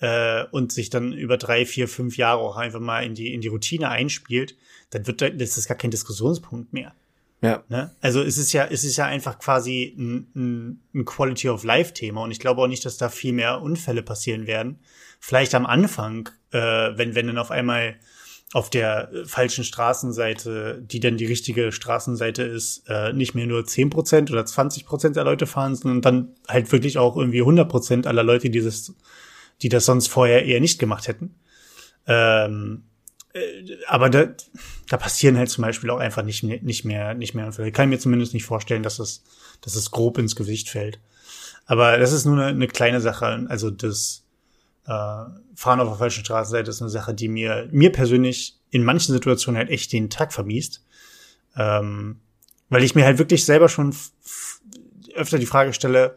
äh, 0.00 0.44
und 0.50 0.72
sich 0.72 0.90
dann 0.90 1.12
über 1.12 1.36
drei, 1.36 1.64
vier, 1.64 1.88
fünf 1.88 2.16
Jahre 2.16 2.40
auch 2.40 2.56
einfach 2.56 2.80
mal 2.80 3.04
in 3.04 3.14
die, 3.14 3.32
in 3.32 3.40
die 3.40 3.48
Routine 3.48 3.88
einspielt, 3.88 4.56
dann 4.90 5.06
wird 5.06 5.22
das 5.22 5.58
ist 5.58 5.68
gar 5.68 5.76
kein 5.76 5.90
Diskussionspunkt 5.90 6.72
mehr. 6.72 6.94
Ja. 7.42 7.64
Ne? 7.68 7.94
Also 8.00 8.22
es 8.22 8.38
ist 8.38 8.52
ja, 8.52 8.66
es 8.66 8.84
ist 8.84 8.96
ja 8.96 9.06
einfach 9.06 9.38
quasi 9.38 9.94
ein, 9.96 10.26
ein, 10.34 10.80
ein 10.94 11.04
Quality 11.04 11.48
of 11.48 11.64
Life 11.64 11.92
Thema 11.92 12.22
und 12.22 12.30
ich 12.30 12.40
glaube 12.40 12.62
auch 12.62 12.66
nicht, 12.66 12.84
dass 12.84 12.96
da 12.96 13.08
viel 13.08 13.32
mehr 13.32 13.60
Unfälle 13.62 14.02
passieren 14.02 14.46
werden. 14.46 14.80
Vielleicht 15.20 15.54
am 15.54 15.66
Anfang, 15.66 16.28
äh, 16.50 16.58
wenn 16.58 17.14
wenn 17.14 17.26
dann 17.26 17.38
auf 17.38 17.50
einmal 17.50 17.96
auf 18.56 18.70
der 18.70 19.10
falschen 19.26 19.64
Straßenseite, 19.64 20.82
die 20.82 20.98
dann 20.98 21.18
die 21.18 21.26
richtige 21.26 21.72
Straßenseite 21.72 22.42
ist, 22.42 22.84
äh, 22.88 23.12
nicht 23.12 23.34
mehr 23.34 23.46
nur 23.46 23.60
10% 23.66 24.32
oder 24.32 24.46
20% 24.46 25.10
der 25.14 25.24
Leute 25.24 25.46
fahren, 25.46 25.74
sondern 25.76 26.00
dann 26.00 26.28
halt 26.48 26.72
wirklich 26.72 26.96
auch 26.96 27.18
irgendwie 27.18 27.42
100% 27.42 28.06
aller 28.06 28.22
Leute, 28.22 28.48
die 28.48 28.62
das, 28.62 28.94
die 29.60 29.68
das 29.68 29.84
sonst 29.84 30.06
vorher 30.08 30.46
eher 30.46 30.60
nicht 30.60 30.78
gemacht 30.78 31.06
hätten. 31.06 31.34
Ähm, 32.06 32.84
äh, 33.34 33.40
aber 33.88 34.08
da, 34.08 34.28
da 34.88 34.96
passieren 34.96 35.36
halt 35.36 35.50
zum 35.50 35.60
Beispiel 35.60 35.90
auch 35.90 35.98
einfach 35.98 36.22
nicht, 36.22 36.42
mehr- 36.42 36.62
nicht 36.62 36.86
mehr, 36.86 37.12
nicht 37.12 37.34
mehr 37.34 37.44
Unfälle. 37.44 37.68
Ich 37.68 37.74
kann 37.74 37.90
mir 37.90 37.98
zumindest 37.98 38.32
nicht 38.32 38.44
vorstellen, 38.44 38.82
dass 38.82 38.98
es, 38.98 39.22
dass 39.60 39.74
es 39.74 39.90
grob 39.90 40.16
ins 40.16 40.34
Gesicht 40.34 40.70
fällt. 40.70 40.98
Aber 41.66 41.98
das 41.98 42.12
ist 42.12 42.24
nur 42.24 42.36
eine, 42.36 42.46
eine 42.46 42.68
kleine 42.68 43.02
Sache. 43.02 43.44
Also 43.50 43.70
das 43.70 44.24
äh, 44.86 45.24
Fahren 45.54 45.80
auf 45.80 45.88
der 45.88 45.98
falschen 45.98 46.24
Straßenseite 46.24 46.70
ist 46.70 46.80
eine 46.80 46.90
Sache, 46.90 47.14
die 47.14 47.28
mir, 47.28 47.68
mir 47.72 47.90
persönlich 47.90 48.58
in 48.70 48.84
manchen 48.84 49.12
Situationen 49.12 49.58
halt 49.58 49.70
echt 49.70 49.92
den 49.92 50.10
Tag 50.10 50.32
vermiest. 50.32 50.84
Ähm, 51.56 52.20
weil 52.68 52.84
ich 52.84 52.94
mir 52.94 53.04
halt 53.04 53.18
wirklich 53.18 53.44
selber 53.44 53.68
schon 53.68 53.94
öfter 55.14 55.38
die 55.38 55.46
Frage 55.46 55.72
stelle, 55.72 56.16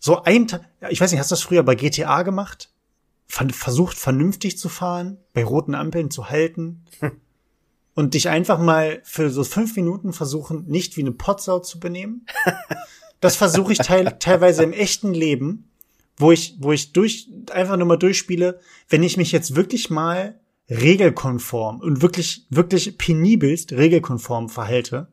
so 0.00 0.22
ein 0.22 0.46
Tag, 0.46 0.68
ich 0.90 1.00
weiß 1.00 1.10
nicht, 1.10 1.20
hast 1.20 1.30
du 1.30 1.34
das 1.34 1.42
früher 1.42 1.62
bei 1.62 1.74
GTA 1.74 2.22
gemacht? 2.22 2.70
Ver 3.26 3.48
versucht 3.50 3.96
vernünftig 3.96 4.58
zu 4.58 4.68
fahren, 4.68 5.18
bei 5.32 5.44
roten 5.44 5.74
Ampeln 5.74 6.10
zu 6.10 6.28
halten 6.28 6.84
und 7.94 8.14
dich 8.14 8.28
einfach 8.28 8.58
mal 8.58 9.00
für 9.04 9.30
so 9.30 9.44
fünf 9.44 9.74
Minuten 9.76 10.12
versuchen, 10.12 10.66
nicht 10.66 10.96
wie 10.96 11.00
eine 11.00 11.12
Potsau 11.12 11.58
zu 11.60 11.80
benehmen? 11.80 12.26
Das 13.20 13.36
versuche 13.36 13.72
ich 13.72 13.78
teil 13.78 14.18
teilweise 14.18 14.64
im 14.64 14.74
echten 14.74 15.14
Leben, 15.14 15.70
wo 16.16 16.32
ich, 16.32 16.56
wo 16.58 16.72
ich 16.72 16.92
durch, 16.92 17.28
einfach 17.50 17.76
nur 17.76 17.86
mal 17.86 17.96
durchspiele, 17.96 18.60
wenn 18.88 19.02
ich 19.02 19.16
mich 19.16 19.32
jetzt 19.32 19.56
wirklich 19.56 19.90
mal 19.90 20.40
regelkonform 20.70 21.80
und 21.80 22.02
wirklich, 22.02 22.46
wirklich 22.50 22.96
penibelst 22.96 23.72
regelkonform 23.72 24.48
verhalte, 24.48 25.08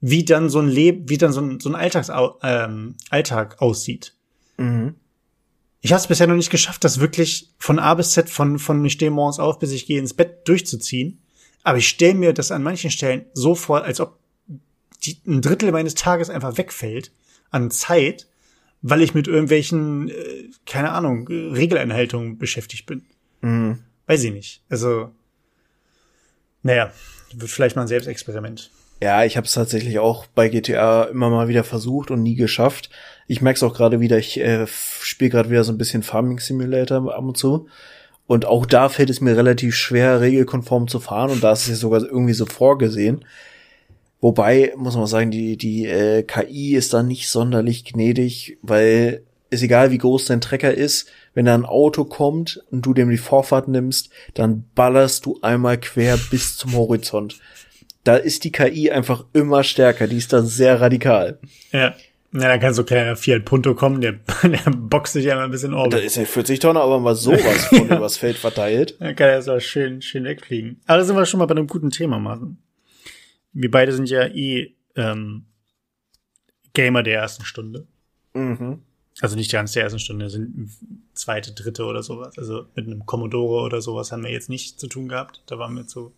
wie 0.00 0.24
dann 0.24 0.48
so 0.48 0.58
ein 0.58 0.68
Leben, 0.68 1.08
wie 1.08 1.18
dann 1.18 1.32
so 1.32 1.40
ein, 1.40 1.60
so 1.60 1.68
ein 1.68 1.76
Alltags, 1.76 2.10
ähm, 2.42 2.96
Alltag 3.10 3.62
aussieht. 3.62 4.14
Mhm. 4.56 4.96
Ich 5.80 5.92
habe 5.92 6.00
es 6.00 6.06
bisher 6.06 6.26
noch 6.26 6.36
nicht 6.36 6.50
geschafft, 6.50 6.84
das 6.84 7.00
wirklich 7.00 7.50
von 7.58 7.78
A 7.78 7.94
bis 7.94 8.12
Z, 8.12 8.30
von, 8.30 8.58
von 8.58 8.84
ich 8.84 8.94
stehe 8.94 9.10
morgens 9.10 9.38
auf, 9.38 9.58
bis 9.58 9.72
ich 9.72 9.86
gehe 9.86 9.98
ins 9.98 10.14
Bett 10.14 10.46
durchzuziehen. 10.46 11.20
Aber 11.64 11.78
ich 11.78 11.88
stelle 11.88 12.14
mir 12.14 12.32
das 12.32 12.50
an 12.50 12.62
manchen 12.62 12.90
Stellen 12.90 13.26
so 13.34 13.54
vor, 13.54 13.82
als 13.84 14.00
ob 14.00 14.18
die, 15.04 15.20
ein 15.26 15.40
Drittel 15.40 15.72
meines 15.72 15.94
Tages 15.94 16.30
einfach 16.30 16.56
wegfällt 16.56 17.12
an 17.50 17.70
Zeit, 17.70 18.28
weil 18.82 19.00
ich 19.00 19.14
mit 19.14 19.28
irgendwelchen, 19.28 20.08
äh, 20.08 20.50
keine 20.66 20.90
Ahnung, 20.90 21.26
Regeleinhaltungen 21.28 22.38
beschäftigt 22.38 22.86
bin. 22.86 23.04
Mhm. 23.40 23.78
Weiß 24.06 24.22
ich 24.24 24.32
nicht. 24.32 24.62
Also, 24.68 25.10
naja, 26.62 26.92
wird 27.34 27.50
vielleicht 27.50 27.76
mal 27.76 27.82
ein 27.82 27.88
Selbstexperiment. 27.88 28.70
Ja, 29.00 29.24
ich 29.24 29.36
habe 29.36 29.46
es 29.46 29.54
tatsächlich 29.54 29.98
auch 29.98 30.26
bei 30.26 30.48
GTA 30.48 31.04
immer 31.04 31.28
mal 31.28 31.48
wieder 31.48 31.64
versucht 31.64 32.10
und 32.10 32.22
nie 32.22 32.36
geschafft. 32.36 32.90
Ich 33.26 33.40
merke 33.40 33.56
es 33.56 33.62
auch 33.62 33.74
gerade 33.74 33.98
wieder, 34.00 34.18
ich 34.18 34.38
äh, 34.38 34.66
spiele 34.66 35.30
gerade 35.30 35.50
wieder 35.50 35.64
so 35.64 35.72
ein 35.72 35.78
bisschen 35.78 36.02
Farming 36.02 36.38
Simulator 36.38 37.12
ab 37.12 37.24
und 37.24 37.36
zu. 37.36 37.68
Und 38.26 38.44
auch 38.44 38.64
da 38.64 38.88
fällt 38.88 39.10
es 39.10 39.20
mir 39.20 39.36
relativ 39.36 39.74
schwer, 39.74 40.20
regelkonform 40.20 40.86
zu 40.86 41.00
fahren. 41.00 41.30
Und 41.30 41.42
da 41.42 41.52
ist 41.52 41.62
es 41.62 41.68
ja 41.68 41.74
sogar 41.74 42.02
irgendwie 42.02 42.32
so 42.32 42.46
vorgesehen. 42.46 43.24
Wobei, 44.22 44.72
muss 44.76 44.96
man 44.96 45.08
sagen, 45.08 45.32
die, 45.32 45.56
die 45.56 45.84
äh, 45.84 46.22
KI 46.22 46.76
ist 46.76 46.94
da 46.94 47.02
nicht 47.02 47.28
sonderlich 47.28 47.84
gnädig, 47.84 48.56
weil 48.62 49.24
ist 49.50 49.62
egal, 49.62 49.90
wie 49.90 49.98
groß 49.98 50.26
dein 50.26 50.40
Trecker 50.40 50.72
ist, 50.72 51.10
wenn 51.34 51.44
da 51.44 51.54
ein 51.54 51.66
Auto 51.66 52.04
kommt 52.04 52.62
und 52.70 52.86
du 52.86 52.94
dem 52.94 53.10
die 53.10 53.18
Vorfahrt 53.18 53.68
nimmst, 53.68 54.10
dann 54.32 54.64
ballerst 54.74 55.26
du 55.26 55.38
einmal 55.42 55.78
quer 55.78 56.16
bis 56.30 56.56
zum 56.56 56.72
Horizont. 56.72 57.38
Da 58.04 58.16
ist 58.16 58.44
die 58.44 58.52
KI 58.52 58.90
einfach 58.90 59.24
immer 59.32 59.64
stärker, 59.64 60.06
die 60.06 60.16
ist 60.16 60.32
da 60.32 60.42
sehr 60.42 60.80
radikal. 60.80 61.38
Ja. 61.72 61.94
Na, 62.30 62.48
dann 62.48 62.60
kann 62.60 62.72
so 62.72 62.82
ein 62.82 62.86
kleiner 62.86 63.16
Fiat 63.16 63.44
Punto 63.44 63.74
kommen, 63.74 64.00
der, 64.00 64.12
der 64.42 64.70
boxt 64.70 65.12
sich 65.12 65.30
einmal 65.30 65.44
ein 65.46 65.50
bisschen 65.50 65.72
Da 65.72 65.78
Orbit. 65.78 66.04
ist 66.04 66.16
ja 66.16 66.24
40 66.24 66.60
Tonnen, 66.60 66.78
aber 66.78 66.98
mal 66.98 67.14
sowas 67.14 67.66
von 67.66 67.88
übers 67.90 68.16
Feld 68.16 68.38
verteilt. 68.38 68.96
Dann 69.00 69.16
kann 69.16 69.28
er 69.28 69.42
so 69.42 69.58
schön, 69.60 70.00
schön 70.00 70.24
wegfliegen. 70.24 70.80
Aber 70.86 70.98
da 70.98 71.04
sind 71.04 71.16
wir 71.16 71.26
schon 71.26 71.38
mal 71.38 71.46
bei 71.46 71.56
einem 71.56 71.66
guten 71.66 71.90
Thema, 71.90 72.18
Martin. 72.18 72.56
Wir 73.52 73.70
beide 73.70 73.92
sind 73.92 74.08
ja 74.08 74.26
eh 74.26 74.74
ähm, 74.96 75.46
Gamer 76.74 77.02
der 77.02 77.20
ersten 77.20 77.44
Stunde. 77.44 77.86
Mhm. 78.34 78.82
Also 79.20 79.36
nicht 79.36 79.52
ganz 79.52 79.72
der 79.72 79.82
ersten 79.82 79.98
Stunde, 79.98 80.30
sind 80.30 80.70
zweite, 81.12 81.52
dritte 81.52 81.84
oder 81.84 82.02
sowas. 82.02 82.38
Also 82.38 82.66
mit 82.74 82.86
einem 82.86 83.04
Commodore 83.04 83.62
oder 83.62 83.82
sowas 83.82 84.10
haben 84.10 84.24
wir 84.24 84.30
jetzt 84.30 84.48
nicht 84.48 84.80
zu 84.80 84.86
tun 84.86 85.08
gehabt. 85.08 85.42
Da 85.46 85.58
waren 85.58 85.74
wir 85.76 85.86
zu, 85.86 86.12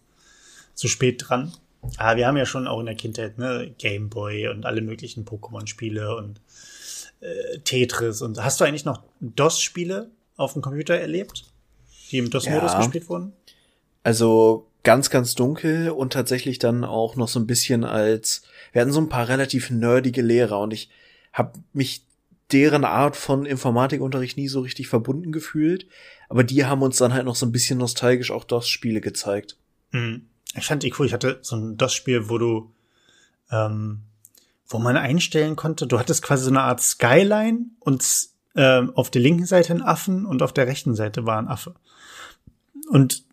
zu 0.75 0.87
spät 0.87 1.25
dran. 1.27 1.53
Aber 1.99 2.17
wir 2.17 2.27
haben 2.27 2.37
ja 2.37 2.47
schon 2.47 2.67
auch 2.67 2.81
in 2.81 2.87
der 2.87 2.95
Kindheit, 2.95 3.37
ne, 3.37 3.75
Gameboy 3.79 4.49
und 4.49 4.65
alle 4.65 4.81
möglichen 4.81 5.25
Pokémon-Spiele 5.25 6.17
und 6.17 6.41
äh, 7.21 7.59
Tetris 7.59 8.23
und 8.23 8.43
hast 8.43 8.61
du 8.61 8.65
eigentlich 8.65 8.85
noch 8.85 9.03
DOS-Spiele 9.21 10.11
auf 10.37 10.55
dem 10.55 10.63
Computer 10.63 10.95
erlebt, 10.95 11.45
die 12.11 12.19
im 12.19 12.31
DOS-Modus 12.31 12.73
Ja. 12.73 12.79
gespielt 12.79 13.09
wurden? 13.09 13.33
Also 14.03 14.71
ganz, 14.85 15.11
ganz 15.11 15.35
dunkel 15.35 15.91
und 15.91 16.13
tatsächlich 16.13 16.59
dann 16.59 16.85
auch 16.85 17.17
noch 17.17 17.29
so 17.29 17.41
ein 17.41 17.47
bisschen 17.47 17.85
als, 17.85 18.43
wir 18.73 18.83
hatten 18.83 18.93
so 18.93 19.01
ein 19.01 19.09
paar 19.09 19.29
relativ 19.29 19.71
nerdige 19.71 20.23
Lehrer 20.23 20.61
und 20.61 20.73
ich 20.73 20.91
habe 21.33 21.59
mich 21.73 22.07
deren 22.53 22.85
Art 22.85 23.17
von 23.17 23.47
Informatikunterricht 23.47 24.37
nie 24.37 24.49
so 24.49 24.61
richtig 24.61 24.89
verbunden 24.89 25.33
gefühlt, 25.33 25.87
aber 26.29 26.45
die 26.45 26.67
haben 26.67 26.83
uns 26.83 26.99
dann 26.99 27.15
halt 27.15 27.25
noch 27.25 27.35
so 27.35 27.47
ein 27.47 27.53
bisschen 27.53 27.79
nostalgisch 27.79 28.31
auch 28.31 28.45
DOS-Spiele 28.45 29.01
gezeigt. 29.01 29.57
Mhm. 29.91 30.27
Ich 30.57 30.67
fand 30.67 30.83
die 30.83 30.95
cool. 30.99 31.07
Ich 31.07 31.13
hatte 31.13 31.39
so 31.43 31.57
ein 31.57 31.77
DOS-Spiel, 31.77 32.29
wo 32.29 32.39
du, 32.39 32.73
ähm, 33.51 34.03
wo 34.69 34.79
man 34.79 34.97
einstellen 34.97 35.57
konnte, 35.57 35.87
du 35.87 35.99
hattest 35.99 36.23
quasi 36.23 36.45
so 36.45 36.51
eine 36.51 36.61
Art 36.61 36.81
Skyline 36.81 37.67
und 37.81 38.07
ähm, 38.55 38.93
auf 38.95 39.11
der 39.11 39.23
linken 39.23 39.47
Seite 39.47 39.73
ein 39.73 39.83
Affen 39.83 40.27
und 40.27 40.43
auf 40.43 40.53
der 40.53 40.67
rechten 40.67 40.95
Seite 40.95 41.27
war 41.27 41.39
ein 41.39 41.49
Affe. 41.49 41.75
Und 42.89 43.24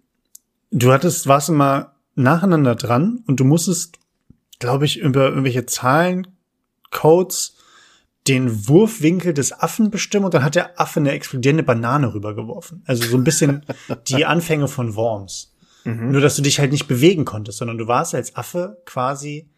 du 0.72 0.92
hattest, 0.92 1.28
warst 1.28 1.50
immer 1.50 1.94
nacheinander 2.16 2.76
dran 2.76 3.24
und 3.28 3.40
du 3.40 3.44
musstest, 3.44 4.00
glaube 4.60 4.86
ich, 4.86 5.00
über 5.00 5.30
irgendwelche 5.30 5.66
Zahlen, 5.66 6.28
Codes 6.90 7.58
den 8.28 8.68
Wurfwinkel 8.68 9.34
des 9.34 9.52
Affen 9.52 9.90
bestimmen 9.90 10.26
und 10.26 10.34
dann 10.34 10.44
hat 10.44 10.56
der 10.56 10.80
Affe 10.80 11.00
eine 11.00 11.12
explodierende 11.12 11.64
Banane 11.64 12.14
rübergeworfen. 12.14 12.84
Also 12.86 13.04
so 13.04 13.18
ein 13.18 13.24
bisschen 13.24 13.66
die 14.08 14.26
Anfänge 14.26 14.68
von 14.68 14.96
Worms. 14.96 15.56
Nur, 16.12 16.22
dass 16.22 16.36
du 16.36 16.44
dich 16.44 16.60
halt 16.60 16.72
nicht 16.72 16.88
bewegen 16.88 17.26
konntest, 17.26 17.58
sondern 17.58 17.80
du 17.80 17.88
warst 17.88 18.14
als 18.14 18.36
Affe 18.36 18.82
quasi 18.86 19.50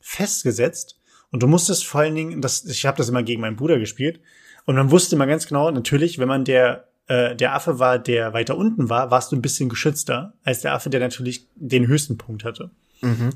festgesetzt 0.00 1.00
und 1.32 1.42
du 1.42 1.48
musstest 1.48 1.84
vor 1.84 2.02
allen 2.02 2.14
Dingen, 2.14 2.40
das, 2.40 2.64
ich 2.64 2.86
habe 2.86 2.96
das 2.96 3.08
immer 3.08 3.24
gegen 3.24 3.40
meinen 3.40 3.56
Bruder 3.56 3.80
gespielt 3.80 4.20
und 4.66 4.76
man 4.76 4.92
wusste 4.92 5.16
immer 5.16 5.26
ganz 5.26 5.48
genau, 5.48 5.72
natürlich, 5.72 6.18
wenn 6.18 6.28
man 6.28 6.44
der 6.44 6.86
äh, 7.06 7.36
der 7.36 7.54
Affe 7.54 7.78
war, 7.78 7.98
der 7.98 8.32
weiter 8.32 8.56
unten 8.56 8.88
war, 8.88 9.10
warst 9.10 9.30
du 9.32 9.36
ein 9.36 9.42
bisschen 9.42 9.68
geschützter 9.68 10.34
als 10.42 10.60
der 10.62 10.72
Affe, 10.74 10.90
der 10.90 11.00
natürlich 11.00 11.48
den 11.54 11.86
höchsten 11.86 12.16
Punkt 12.18 12.44
hatte. 12.44 12.70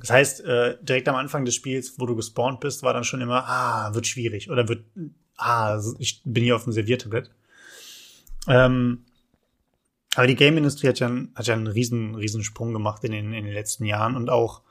Das 0.00 0.10
heißt, 0.10 0.40
äh, 0.44 0.76
direkt 0.82 1.08
am 1.08 1.16
Anfang 1.16 1.44
des 1.44 1.54
Spiels, 1.54 1.94
wo 1.98 2.06
du 2.06 2.16
gespawnt 2.16 2.60
bist, 2.60 2.82
war 2.82 2.94
dann 2.94 3.04
schon 3.04 3.20
immer, 3.20 3.44
ah, 3.46 3.92
wird 3.94 4.06
schwierig 4.06 4.50
oder 4.50 4.66
wird, 4.68 4.84
ah, 5.36 5.78
ich 5.98 6.22
bin 6.24 6.44
hier 6.44 6.56
auf 6.56 6.64
dem 6.64 6.72
Serviertablett. 6.72 7.30
Ähm, 8.46 9.04
aber 10.14 10.26
die 10.26 10.36
Game-Industrie 10.36 10.88
hat 10.88 10.98
ja, 11.00 11.06
einen- 11.08 11.32
hat 11.34 11.46
ja 11.46 11.54
einen 11.54 11.66
riesen, 11.66 12.14
riesen 12.14 12.42
Sprung 12.42 12.72
gemacht 12.72 13.04
in 13.04 13.12
den, 13.12 13.34
in 13.34 13.44
den 13.44 13.52
letzten 13.52 13.84
Jahren 13.84 14.16
und 14.16 14.30
auch 14.30 14.62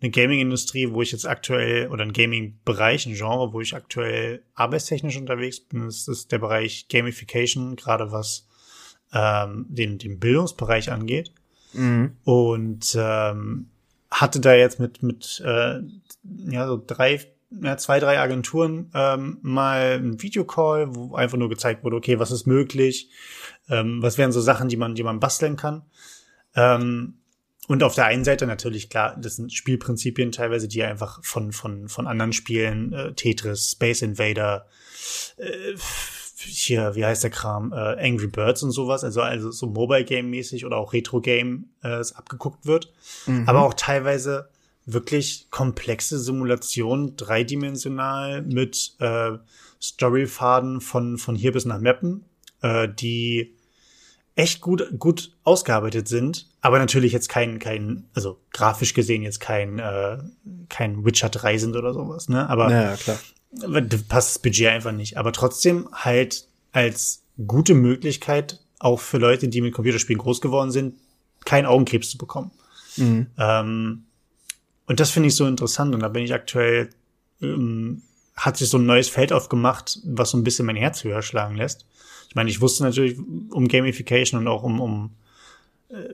eine 0.00 0.10
Gaming-Industrie, 0.10 0.92
wo 0.92 1.00
ich 1.02 1.12
jetzt 1.12 1.26
aktuell, 1.26 1.88
oder 1.88 2.02
ein 2.02 2.12
Gaming-Bereich, 2.12 3.06
ein 3.06 3.14
Genre, 3.14 3.52
wo 3.52 3.60
ich 3.60 3.74
aktuell 3.74 4.42
arbeitstechnisch 4.54 5.16
unterwegs 5.16 5.60
bin. 5.60 5.86
Das 5.86 6.06
ist 6.06 6.32
der 6.32 6.38
Bereich 6.38 6.88
Gamification, 6.88 7.76
gerade 7.76 8.12
was 8.12 8.46
ähm, 9.12 9.66
den, 9.68 9.98
den 9.98 10.18
Bildungsbereich 10.18 10.92
angeht. 10.92 11.32
Mhm. 11.72 12.16
Und 12.24 12.96
ähm, 12.98 13.70
hatte 14.10 14.40
da 14.40 14.54
jetzt 14.54 14.78
mit, 14.80 15.02
mit 15.02 15.42
äh, 15.44 15.80
ja, 16.50 16.66
so 16.66 16.82
drei, 16.84 17.20
ja, 17.50 17.76
zwei, 17.78 17.98
drei 17.98 18.18
Agenturen 18.18 18.90
ähm, 18.94 19.38
mal 19.40 19.98
ein 19.98 20.22
Videocall, 20.22 20.94
wo 20.94 21.14
einfach 21.14 21.38
nur 21.38 21.48
gezeigt 21.48 21.84
wurde, 21.84 21.96
okay, 21.96 22.18
was 22.18 22.30
ist 22.30 22.46
möglich, 22.46 23.10
ähm, 23.68 24.02
was 24.02 24.18
wären 24.18 24.32
so 24.32 24.40
Sachen, 24.40 24.68
die 24.68 24.76
man, 24.76 24.94
die 24.94 25.02
man 25.02 25.20
basteln 25.20 25.56
kann. 25.56 25.82
Ähm, 26.54 27.14
und 27.68 27.82
auf 27.82 27.94
der 27.94 28.06
einen 28.06 28.24
Seite 28.24 28.46
natürlich 28.46 28.88
klar, 28.88 29.16
das 29.18 29.36
sind 29.36 29.52
Spielprinzipien 29.52 30.32
teilweise, 30.32 30.68
die 30.68 30.82
einfach 30.82 31.22
von 31.24 31.52
von 31.52 31.88
von 31.88 32.06
anderen 32.06 32.32
Spielen, 32.32 32.92
äh, 32.92 33.12
Tetris, 33.14 33.72
Space 33.72 34.02
Invader, 34.02 34.66
äh, 35.36 35.74
hier, 36.38 36.94
wie 36.94 37.04
heißt 37.04 37.24
der 37.24 37.30
Kram, 37.30 37.72
äh, 37.72 37.76
Angry 37.76 38.28
Birds 38.28 38.62
und 38.62 38.70
sowas, 38.70 39.02
also 39.04 39.22
also 39.22 39.50
so 39.50 39.66
Mobile 39.66 40.04
Game 40.04 40.30
mäßig 40.30 40.64
oder 40.64 40.76
auch 40.76 40.92
Retro 40.92 41.20
Game 41.20 41.70
äh, 41.82 42.02
abgeguckt 42.14 42.66
wird, 42.66 42.92
mhm. 43.26 43.48
aber 43.48 43.62
auch 43.62 43.74
teilweise 43.74 44.48
wirklich 44.84 45.48
komplexe 45.50 46.18
Simulationen, 46.20 47.16
dreidimensional 47.16 48.42
mit 48.42 48.94
äh, 49.00 49.32
Storyfaden 49.82 50.80
von 50.80 51.18
von 51.18 51.34
hier 51.34 51.52
bis 51.52 51.64
nach 51.64 51.80
Mappen, 51.80 52.24
äh, 52.62 52.88
die 52.88 53.55
echt 54.36 54.60
gut, 54.60 54.86
gut 54.98 55.32
ausgearbeitet 55.42 56.06
sind, 56.06 56.46
aber 56.60 56.78
natürlich 56.78 57.12
jetzt 57.12 57.28
kein, 57.28 57.58
kein, 57.58 58.04
also 58.14 58.38
grafisch 58.52 58.94
gesehen 58.94 59.22
jetzt 59.22 59.40
kein, 59.40 59.78
äh, 59.78 60.18
kein 60.68 61.04
Witcher 61.04 61.30
3 61.30 61.58
sind 61.58 61.74
oder 61.74 61.92
sowas, 61.94 62.28
ne? 62.28 62.48
Aber 62.48 62.70
ja, 62.70 62.96
klar. 62.96 63.18
passt 64.08 64.36
das 64.36 64.38
Budget 64.38 64.68
einfach 64.68 64.92
nicht. 64.92 65.16
Aber 65.16 65.32
trotzdem 65.32 65.88
halt 65.92 66.46
als 66.72 67.22
gute 67.46 67.74
Möglichkeit, 67.74 68.60
auch 68.78 69.00
für 69.00 69.16
Leute, 69.16 69.48
die 69.48 69.62
mit 69.62 69.72
Computerspielen 69.72 70.20
groß 70.20 70.42
geworden 70.42 70.70
sind, 70.70 70.96
keinen 71.46 71.64
Augenkrebs 71.64 72.10
zu 72.10 72.18
bekommen. 72.18 72.50
Mhm. 72.96 73.28
Ähm, 73.38 74.04
und 74.86 75.00
das 75.00 75.10
finde 75.10 75.28
ich 75.28 75.34
so 75.34 75.46
interessant. 75.46 75.94
Und 75.94 76.02
da 76.02 76.08
bin 76.08 76.22
ich 76.22 76.34
aktuell, 76.34 76.90
ähm, 77.40 78.02
hat 78.36 78.58
sich 78.58 78.68
so 78.68 78.76
ein 78.76 78.84
neues 78.84 79.08
Feld 79.08 79.32
aufgemacht, 79.32 79.98
was 80.04 80.30
so 80.30 80.36
ein 80.36 80.44
bisschen 80.44 80.66
mein 80.66 80.76
Herz 80.76 81.04
höher 81.04 81.22
schlagen 81.22 81.56
lässt. 81.56 81.86
Ich 82.36 82.38
meine, 82.38 82.50
ich 82.50 82.60
wusste 82.60 82.82
natürlich 82.84 83.18
um 83.18 83.66
Gamification 83.66 84.38
und 84.38 84.46
auch 84.46 84.62
um, 84.62 84.78
um 84.78 85.10
äh, 85.88 86.12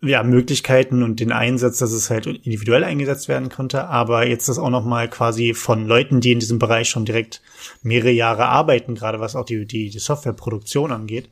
ja, 0.00 0.22
Möglichkeiten 0.22 1.02
und 1.02 1.18
den 1.18 1.32
Einsatz, 1.32 1.78
dass 1.78 1.90
es 1.90 2.08
halt 2.08 2.26
individuell 2.28 2.84
eingesetzt 2.84 3.26
werden 3.26 3.48
konnte, 3.48 3.88
aber 3.88 4.28
jetzt 4.28 4.48
das 4.48 4.60
auch 4.60 4.70
noch 4.70 4.84
mal 4.84 5.10
quasi 5.10 5.54
von 5.54 5.84
Leuten, 5.84 6.20
die 6.20 6.30
in 6.30 6.38
diesem 6.38 6.60
Bereich 6.60 6.88
schon 6.88 7.04
direkt 7.04 7.42
mehrere 7.82 8.12
Jahre 8.12 8.46
arbeiten, 8.46 8.94
gerade 8.94 9.18
was 9.18 9.34
auch 9.34 9.44
die, 9.44 9.66
die, 9.66 9.90
die 9.90 9.98
Softwareproduktion 9.98 10.92
angeht, 10.92 11.30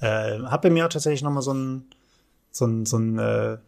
äh, 0.00 0.38
hat 0.44 0.62
bei 0.62 0.70
mir 0.70 0.86
auch 0.86 0.90
tatsächlich 0.90 1.20
noch 1.20 1.32
mal 1.32 1.42
so 1.42 1.52
ein, 1.52 1.84
so 2.50 2.64
ein, 2.64 2.86
so 2.86 2.96
ein, 2.96 3.18
äh, 3.18 3.58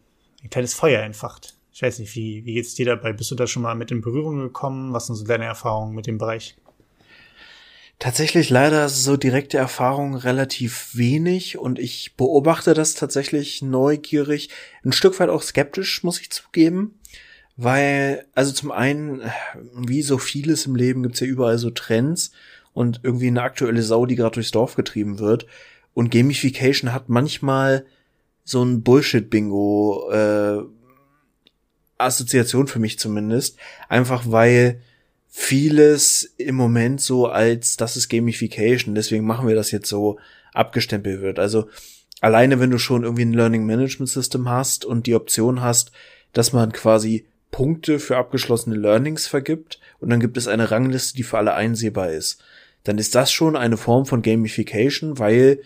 ein 0.41 0.49
kleines 0.49 0.73
Feuer 0.73 1.03
entfacht. 1.03 1.55
Ich 1.71 1.83
weiß 1.83 1.99
nicht, 1.99 2.15
wie, 2.15 2.43
wie 2.45 2.55
geht's 2.55 2.73
dir 2.73 2.87
dabei? 2.87 3.13
Bist 3.13 3.29
du 3.29 3.35
da 3.35 3.45
schon 3.45 3.61
mal 3.61 3.75
mit 3.75 3.91
in 3.91 4.01
Berührung 4.01 4.39
gekommen? 4.39 4.91
Was 4.91 5.05
sind 5.05 5.17
so 5.17 5.23
deine 5.23 5.45
Erfahrungen 5.45 5.93
mit 5.93 6.07
dem 6.07 6.17
Bereich? 6.17 6.55
Tatsächlich 7.99 8.49
leider 8.49 8.87
so 8.87 9.17
direkte 9.17 9.57
Erfahrung 9.57 10.15
relativ 10.15 10.95
wenig 10.95 11.57
und 11.57 11.79
ich 11.79 12.15
beobachte 12.15 12.73
das 12.73 12.93
tatsächlich 12.93 13.61
neugierig, 13.61 14.49
ein 14.85 14.93
Stück 14.93 15.19
weit 15.19 15.27
auch 15.27 15.41
skeptisch, 15.41 16.01
muss 16.03 16.21
ich 16.21 16.31
zugeben. 16.31 16.97
Weil, 17.57 18.25
also 18.35 18.53
zum 18.53 18.71
einen, 18.71 19.21
wie 19.73 20.01
so 20.01 20.17
vieles 20.17 20.65
im 20.65 20.77
Leben 20.77 21.03
gibt's 21.03 21.19
ja 21.19 21.27
überall 21.27 21.57
so 21.57 21.71
Trends 21.71 22.31
und 22.71 23.01
irgendwie 23.03 23.27
eine 23.27 23.41
aktuelle 23.41 23.83
Sau, 23.83 24.05
die 24.05 24.15
gerade 24.15 24.35
durchs 24.35 24.51
Dorf 24.51 24.75
getrieben 24.75 25.19
wird. 25.19 25.45
Und 25.93 26.09
Gamification 26.09 26.93
hat 26.93 27.09
manchmal 27.09 27.85
so 28.45 28.63
ein 28.63 28.81
Bullshit-Bingo, 28.81 30.09
äh, 30.09 30.63
Assoziation 31.97 32.67
für 32.67 32.79
mich 32.79 32.97
zumindest. 32.97 33.57
Einfach 33.89 34.23
weil 34.25 34.81
vieles 35.29 36.33
im 36.37 36.55
Moment 36.55 37.01
so 37.01 37.27
als 37.27 37.77
das 37.77 37.95
ist 37.95 38.09
Gamification, 38.09 38.95
deswegen 38.95 39.25
machen 39.25 39.47
wir 39.47 39.55
das 39.55 39.71
jetzt 39.71 39.87
so 39.87 40.17
abgestempelt 40.53 41.21
wird. 41.21 41.39
Also 41.39 41.69
alleine 42.19 42.59
wenn 42.59 42.71
du 42.71 42.79
schon 42.79 43.03
irgendwie 43.03 43.25
ein 43.25 43.33
Learning 43.33 43.65
Management 43.65 44.09
System 44.09 44.49
hast 44.49 44.85
und 44.85 45.05
die 45.05 45.15
Option 45.15 45.61
hast, 45.61 45.91
dass 46.33 46.51
man 46.51 46.71
quasi 46.71 47.25
Punkte 47.51 47.99
für 47.99 48.17
abgeschlossene 48.17 48.75
Learnings 48.75 49.27
vergibt 49.27 49.79
und 49.99 50.09
dann 50.09 50.19
gibt 50.19 50.37
es 50.37 50.47
eine 50.47 50.71
Rangliste, 50.71 51.15
die 51.15 51.23
für 51.23 51.37
alle 51.37 51.53
einsehbar 51.53 52.09
ist, 52.11 52.43
dann 52.83 52.97
ist 52.97 53.15
das 53.15 53.31
schon 53.31 53.55
eine 53.55 53.77
Form 53.77 54.05
von 54.05 54.21
Gamification, 54.21 55.19
weil 55.19 55.59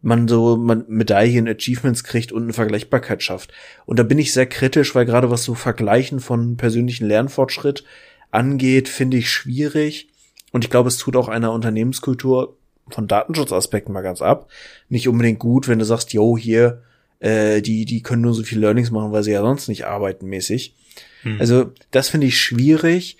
man 0.00 0.28
so 0.28 0.56
man 0.56 0.84
Medaillen, 0.88 1.48
Achievements 1.48 2.04
kriegt 2.04 2.30
und 2.30 2.44
eine 2.44 2.52
Vergleichbarkeit 2.52 3.22
schafft. 3.22 3.52
Und 3.84 3.98
da 3.98 4.04
bin 4.04 4.18
ich 4.18 4.32
sehr 4.32 4.46
kritisch, 4.46 4.94
weil 4.94 5.06
gerade 5.06 5.30
was 5.30 5.44
so 5.44 5.54
Vergleichen 5.54 6.20
von 6.20 6.56
persönlichen 6.56 7.06
Lernfortschritt 7.06 7.84
angeht, 8.30 8.88
finde 8.88 9.16
ich 9.16 9.30
schwierig. 9.30 10.08
Und 10.52 10.64
ich 10.64 10.70
glaube, 10.70 10.88
es 10.88 10.96
tut 10.96 11.16
auch 11.16 11.28
einer 11.28 11.52
Unternehmenskultur 11.52 12.56
von 12.90 13.06
Datenschutzaspekten 13.06 13.92
mal 13.92 14.02
ganz 14.02 14.22
ab. 14.22 14.48
Nicht 14.88 15.08
unbedingt 15.08 15.38
gut, 15.38 15.68
wenn 15.68 15.78
du 15.78 15.84
sagst, 15.84 16.12
yo, 16.12 16.36
hier, 16.38 16.82
äh, 17.20 17.60
die, 17.60 17.84
die 17.84 18.02
können 18.02 18.22
nur 18.22 18.34
so 18.34 18.42
viel 18.42 18.60
Learnings 18.60 18.90
machen, 18.90 19.12
weil 19.12 19.22
sie 19.22 19.32
ja 19.32 19.42
sonst 19.42 19.68
nicht 19.68 19.86
arbeiten 19.86 20.26
mäßig. 20.26 20.74
Hm. 21.22 21.36
Also, 21.40 21.72
das 21.90 22.08
finde 22.08 22.26
ich 22.26 22.40
schwierig. 22.40 23.18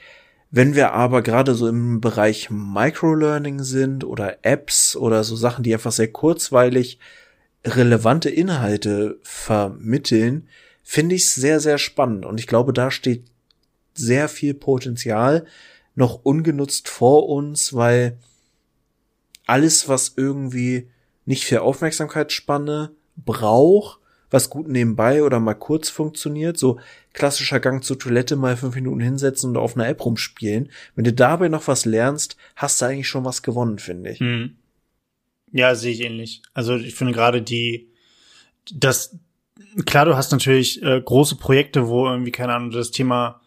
Wenn 0.51 0.75
wir 0.75 0.93
aber 0.93 1.21
gerade 1.23 1.55
so 1.55 1.69
im 1.69 2.01
Bereich 2.01 2.49
Microlearning 2.51 3.63
sind 3.63 4.05
oder 4.05 4.39
Apps 4.43 4.97
oder 4.97 5.23
so 5.23 5.37
Sachen, 5.37 5.63
die 5.63 5.75
einfach 5.75 5.93
sehr 5.93 6.09
kurzweilig 6.09 6.99
relevante 7.67 8.31
Inhalte 8.31 9.19
vermitteln, 9.23 10.49
finde 10.83 11.17
ich 11.17 11.25
es 11.25 11.35
sehr, 11.35 11.61
sehr 11.61 11.77
spannend. 11.77 12.25
Und 12.25 12.41
ich 12.41 12.47
glaube, 12.47 12.73
da 12.73 12.91
steht 12.91 13.25
sehr 13.99 14.29
viel 14.29 14.55
Potenzial 14.55 15.45
noch 15.95 16.25
ungenutzt 16.25 16.89
vor 16.89 17.29
uns, 17.29 17.75
weil 17.75 18.19
alles, 19.47 19.89
was 19.89 20.15
irgendwie 20.17 20.89
nicht 21.25 21.45
für 21.45 21.63
Aufmerksamkeitsspanne 21.63 22.93
braucht, 23.17 23.99
was 24.31 24.51
gut 24.51 24.69
nebenbei 24.69 25.23
oder 25.23 25.41
mal 25.41 25.55
kurz 25.55 25.89
funktioniert, 25.89 26.59
so 26.59 26.79
klassischer 27.15 27.61
Gang 27.61 27.83
zur 27.83 27.99
Toilette 27.99 28.37
mal 28.37 28.57
fünf 28.57 28.75
Minuten 28.75 29.01
hinsetzen 29.01 29.51
und 29.51 29.57
auf 29.57 29.75
einer 29.75 29.89
App 29.89 30.05
rumspielen. 30.05 30.71
Wenn 30.95 31.05
du 31.05 31.13
dabei 31.13 31.49
noch 31.49 31.67
was 31.67 31.85
lernst, 31.85 32.37
hast 32.57 32.81
du 32.81 32.87
eigentlich 32.87 33.09
schon 33.09 33.25
was 33.25 33.43
gewonnen, 33.43 33.79
finde 33.79 34.11
ich. 34.11 34.21
Hm. 34.21 34.57
Ja, 35.53 35.75
sehe 35.75 35.93
ich 35.93 36.03
ähnlich. 36.03 36.43
Also 36.53 36.77
ich 36.77 36.95
finde 36.95 37.15
gerade 37.15 37.41
die, 37.41 37.89
das, 38.73 39.19
klar, 39.87 40.05
du 40.05 40.17
hast 40.17 40.31
natürlich 40.31 40.83
äh, 40.83 41.01
große 41.01 41.37
Projekte, 41.37 41.89
wo 41.89 42.07
irgendwie, 42.07 42.33
keine 42.33 42.55
Ahnung, 42.55 42.71
das 42.71 42.91
Thema 42.91 43.41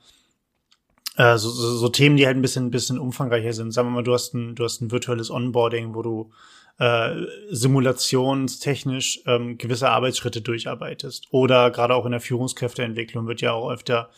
äh, 1.21 1.38
so, 1.38 1.49
so, 1.49 1.75
so 1.75 1.89
Themen, 1.89 2.17
die 2.17 2.25
halt 2.25 2.36
ein 2.36 2.41
bisschen, 2.41 2.65
ein 2.65 2.71
bisschen 2.71 2.97
umfangreicher 2.97 3.53
sind. 3.53 3.71
Sagen 3.71 3.89
wir 3.89 3.91
mal, 3.91 4.03
du 4.03 4.13
hast 4.13 4.34
ein, 4.34 4.55
du 4.55 4.63
hast 4.63 4.81
ein 4.81 4.91
virtuelles 4.91 5.29
Onboarding, 5.29 5.93
wo 5.93 6.01
du 6.01 6.31
äh, 6.79 7.12
simulationstechnisch 7.51 9.21
ähm, 9.27 9.60
gewisse 9.60 9.89
Arbeitsschritte 9.89 10.41
durcharbeitest. 10.41 11.27
Oder 11.29 11.69
gerade 11.69 11.93
auch 11.93 12.05
in 12.05 12.12
der 12.12 12.21
Führungskräfteentwicklung 12.21 13.27
wird 13.27 13.41
ja 13.41 13.51
auch 13.51 13.69
öfter 13.69 14.10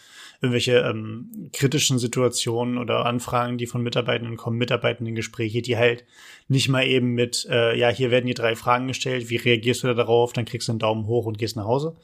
irgendwelche 0.42 0.78
ähm, 0.78 1.50
kritischen 1.52 2.00
Situationen 2.00 2.78
oder 2.78 3.06
Anfragen, 3.06 3.58
die 3.58 3.68
von 3.68 3.82
Mitarbeitenden 3.82 4.38
kommen, 4.38 4.58
Mitarbeitendengespräche, 4.58 5.62
die 5.62 5.78
halt 5.78 6.06
nicht 6.48 6.70
mal 6.70 6.86
eben 6.86 7.13
mit, 7.13 7.46
äh, 7.50 7.78
ja, 7.78 7.89
hier 7.89 8.12
werden 8.12 8.28
die 8.28 8.34
drei 8.34 8.56
Fragen 8.56 8.88
gestellt, 8.88 9.30
wie 9.30 9.38
reagierst 9.38 9.84
du 9.84 9.88
da 9.88 9.94
darauf, 9.94 10.32
dann 10.32 10.46
kriegst 10.46 10.70
du 10.70 10.74
einen 10.74 10.80
Daumen 10.80 11.06
hoch 11.08 11.26
und 11.26 11.38
gehst 11.38 11.56
nach 11.56 11.66
Hause, 11.66 11.96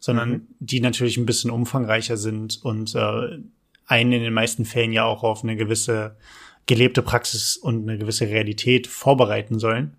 sondern 0.00 0.30
mhm. 0.30 0.46
die 0.60 0.80
natürlich 0.80 1.16
ein 1.16 1.26
bisschen 1.26 1.50
umfangreicher 1.50 2.16
sind 2.16 2.64
und 2.64 2.94
äh, 2.94 3.38
einen 3.86 4.12
in 4.12 4.22
den 4.22 4.32
meisten 4.32 4.64
Fällen 4.64 4.92
ja 4.92 5.04
auch 5.04 5.22
auf 5.22 5.42
eine 5.42 5.56
gewisse 5.56 6.16
gelebte 6.66 7.02
Praxis 7.02 7.56
und 7.56 7.88
eine 7.88 7.98
gewisse 7.98 8.26
Realität 8.26 8.86
vorbereiten 8.86 9.58
sollen. 9.58 9.96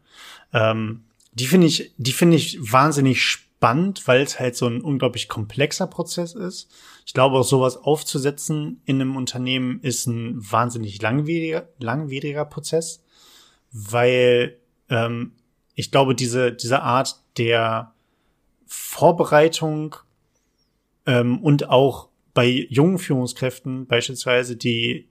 Ähm, 0.53 1.03
die 1.33 1.47
finde 1.47 1.67
ich, 1.67 1.93
die 1.97 2.13
finde 2.13 2.37
ich 2.37 2.57
wahnsinnig 2.71 3.21
spannend, 3.21 4.07
weil 4.07 4.21
es 4.21 4.39
halt 4.39 4.55
so 4.55 4.67
ein 4.67 4.81
unglaublich 4.81 5.27
komplexer 5.27 5.87
Prozess 5.87 6.33
ist. 6.33 6.69
Ich 7.05 7.13
glaube, 7.13 7.37
auch 7.37 7.43
sowas 7.43 7.77
aufzusetzen 7.77 8.81
in 8.85 9.01
einem 9.01 9.15
Unternehmen 9.15 9.79
ist 9.81 10.07
ein 10.07 10.35
wahnsinnig 10.39 11.01
langwieriger, 11.01 11.67
langwieriger 11.77 12.45
Prozess, 12.45 13.03
weil 13.71 14.57
ähm, 14.89 15.33
ich 15.75 15.91
glaube, 15.91 16.15
diese, 16.15 16.51
diese 16.53 16.81
Art 16.81 17.19
der 17.37 17.93
Vorbereitung 18.65 19.95
ähm, 21.05 21.39
und 21.39 21.69
auch 21.69 22.07
bei 22.35 22.67
jungen 22.69 22.99
Führungskräften 22.99 23.87
beispielsweise, 23.87 24.55
die 24.55 25.07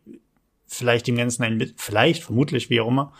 vielleicht 0.67 1.09
dem 1.09 1.17
Ganzen 1.17 1.43
ein, 1.43 1.73
vielleicht, 1.77 2.23
vermutlich, 2.23 2.71
wie 2.71 2.81
auch 2.81 2.89
immer, 2.89 3.13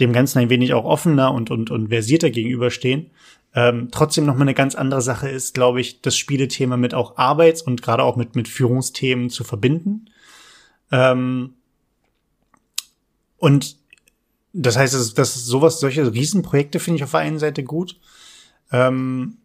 dem 0.00 0.12
Ganzen 0.12 0.38
ein 0.38 0.50
wenig 0.50 0.74
auch 0.74 0.84
offener 0.84 1.32
und, 1.32 1.50
und, 1.50 1.70
und 1.70 1.88
versierter 1.88 2.28
gegenüberstehen, 2.28 3.10
Ähm, 3.54 3.88
trotzdem 3.90 4.24
noch 4.24 4.34
mal 4.34 4.42
eine 4.42 4.54
ganz 4.54 4.74
andere 4.74 5.02
Sache 5.02 5.28
ist, 5.28 5.52
glaube 5.52 5.80
ich, 5.82 6.00
das 6.00 6.16
Spielethema 6.16 6.78
mit 6.78 6.94
auch 6.94 7.18
Arbeits- 7.18 7.60
und 7.60 7.82
gerade 7.82 8.02
auch 8.02 8.16
mit, 8.16 8.34
mit 8.34 8.48
Führungsthemen 8.48 9.28
zu 9.28 9.44
verbinden. 9.44 10.06
Ähm, 10.90 11.54
und 13.36 13.76
das 14.54 14.76
heißt, 14.78 14.94
dass, 14.94 15.12
dass 15.12 15.34
sowas, 15.34 15.80
solche 15.80 16.12
Riesenprojekte 16.12 16.78
finde 16.78 16.96
ich 16.96 17.04
auf 17.04 17.10
der 17.10 17.20
einen 17.20 17.38
Seite 17.38 17.62
gut. 17.62 18.00
Ähm, 18.70 19.36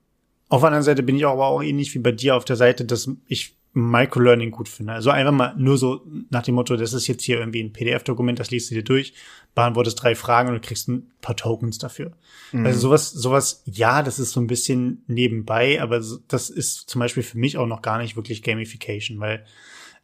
auf 0.47 0.61
der 0.61 0.67
anderen 0.67 0.85
Seite 0.85 1.03
bin 1.03 1.17
ich 1.17 1.25
aber 1.25 1.47
auch 1.47 1.61
ähnlich 1.61 1.93
wie 1.93 1.99
bei 1.99 2.13
dir 2.13 2.37
auf 2.37 2.45
der 2.45 2.55
Seite, 2.55 2.85
dass 2.85 3.09
ich 3.27 3.57
Microlearning 3.73 4.51
gut 4.51 4.69
finde. 4.69 4.93
Also 4.93 5.11
einfach 5.11 5.31
mal 5.31 5.55
nur 5.57 5.77
so 5.77 6.05
nach 6.29 6.43
dem 6.43 6.55
Motto, 6.55 6.75
das 6.75 6.93
ist 6.93 7.07
jetzt 7.07 7.23
hier 7.23 7.39
irgendwie 7.39 7.61
ein 7.61 7.73
PDF-Dokument, 7.73 8.39
das 8.39 8.49
liest 8.49 8.71
du 8.71 8.75
dir 8.75 8.83
durch, 8.83 9.13
beantwortest 9.53 10.01
drei 10.01 10.15
Fragen 10.15 10.49
und 10.49 10.55
du 10.55 10.61
kriegst 10.61 10.87
ein 10.87 11.11
paar 11.21 11.35
Tokens 11.35 11.77
dafür. 11.77 12.11
Mhm. 12.51 12.65
Also 12.65 12.79
sowas, 12.79 13.11
sowas, 13.11 13.63
ja, 13.65 14.01
das 14.01 14.19
ist 14.19 14.31
so 14.31 14.39
ein 14.39 14.47
bisschen 14.47 15.03
nebenbei, 15.07 15.81
aber 15.81 16.01
das 16.27 16.49
ist 16.49 16.89
zum 16.89 16.99
Beispiel 16.99 17.23
für 17.23 17.37
mich 17.37 17.57
auch 17.57 17.67
noch 17.67 17.81
gar 17.81 17.99
nicht 17.99 18.15
wirklich 18.15 18.41
Gamification, 18.43 19.19
weil 19.19 19.45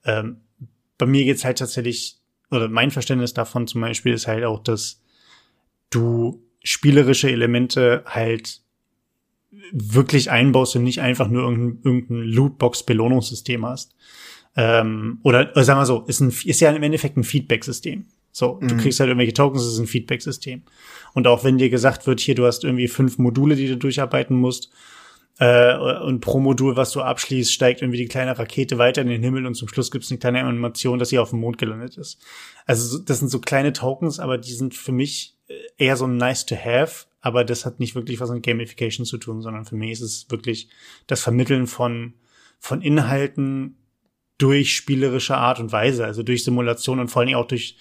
ähm, 0.05 0.41
bei 0.97 1.05
mir 1.05 1.23
geht's 1.23 1.45
halt 1.45 1.57
tatsächlich, 1.57 2.17
oder 2.51 2.69
mein 2.69 2.91
Verständnis 2.91 3.33
davon 3.33 3.67
zum 3.67 3.81
Beispiel 3.81 4.13
ist 4.13 4.27
halt 4.27 4.43
auch, 4.43 4.61
dass 4.61 5.01
du 5.89 6.43
spielerische 6.63 7.29
Elemente 7.29 8.03
halt 8.05 8.62
wirklich 9.71 10.29
einbaust 10.31 10.75
und 10.75 10.83
nicht 10.83 11.01
einfach 11.01 11.27
nur 11.27 11.43
irgendein, 11.43 11.79
irgendein 11.83 12.23
Lootbox-Belohnungssystem 12.29 13.65
hast. 13.65 13.95
Ähm, 14.55 15.19
oder, 15.23 15.51
oder 15.51 15.63
sagen 15.63 15.79
wir 15.79 15.85
so, 15.85 16.01
ist, 16.01 16.19
ein, 16.19 16.33
ist 16.45 16.59
ja 16.59 16.71
im 16.71 16.83
Endeffekt 16.83 17.17
ein 17.17 17.23
Feedback-System. 17.23 18.05
So, 18.31 18.59
du 18.61 18.75
mhm. 18.75 18.79
kriegst 18.79 18.99
halt 18.99 19.09
irgendwelche 19.09 19.33
Tokens, 19.33 19.63
das 19.63 19.73
ist 19.73 19.79
ein 19.79 19.87
Feedback-System. 19.87 20.63
Und 21.13 21.27
auch 21.27 21.43
wenn 21.43 21.57
dir 21.57 21.69
gesagt 21.69 22.07
wird, 22.07 22.19
hier, 22.19 22.35
du 22.35 22.45
hast 22.45 22.63
irgendwie 22.63 22.87
fünf 22.87 23.17
Module, 23.17 23.55
die 23.55 23.67
du 23.67 23.77
durcharbeiten 23.77 24.37
musst, 24.37 24.71
äh, 25.39 25.75
und 25.75 26.19
pro 26.19 26.39
Modul, 26.39 26.75
was 26.75 26.91
du 26.91 27.01
abschließt, 27.01 27.51
steigt 27.51 27.81
irgendwie 27.81 27.97
die 27.97 28.07
kleine 28.07 28.37
Rakete 28.37 28.77
weiter 28.77 29.01
in 29.01 29.07
den 29.07 29.23
Himmel 29.23 29.47
und 29.47 29.55
zum 29.55 29.67
Schluss 29.67 29.89
gibt 29.89 30.03
es 30.03 30.11
eine 30.11 30.19
kleine 30.19 30.43
Animation, 30.43 30.99
dass 30.99 31.09
sie 31.09 31.17
auf 31.17 31.31
dem 31.31 31.39
Mond 31.39 31.57
gelandet 31.57 31.97
ist. 31.97 32.19
Also 32.67 32.99
das 32.99 33.19
sind 33.19 33.29
so 33.29 33.39
kleine 33.39 33.73
Tokens, 33.73 34.19
aber 34.19 34.37
die 34.37 34.53
sind 34.53 34.75
für 34.75 34.91
mich 34.91 35.35
eher 35.77 35.97
so 35.97 36.07
nice 36.07 36.45
to 36.45 36.55
have, 36.55 37.05
aber 37.23 37.45
das 37.45 37.65
hat 37.65 37.79
nicht 37.79 37.95
wirklich 37.95 38.19
was 38.19 38.29
mit 38.29 38.43
Gamification 38.43 39.05
zu 39.05 39.17
tun, 39.17 39.41
sondern 39.41 39.63
für 39.63 39.77
mich 39.77 39.91
ist 39.91 40.01
es 40.01 40.29
wirklich 40.29 40.67
das 41.07 41.21
Vermitteln 41.21 41.67
von, 41.67 42.15
von 42.59 42.81
Inhalten 42.81 43.77
durch 44.37 44.75
spielerische 44.75 45.37
Art 45.37 45.61
und 45.61 45.71
Weise, 45.71 46.03
also 46.03 46.21
durch 46.21 46.43
Simulation 46.43 46.99
und 46.99 47.07
vor 47.07 47.21
allen 47.21 47.27
Dingen 47.27 47.39
auch 47.39 47.47
durch, 47.47 47.77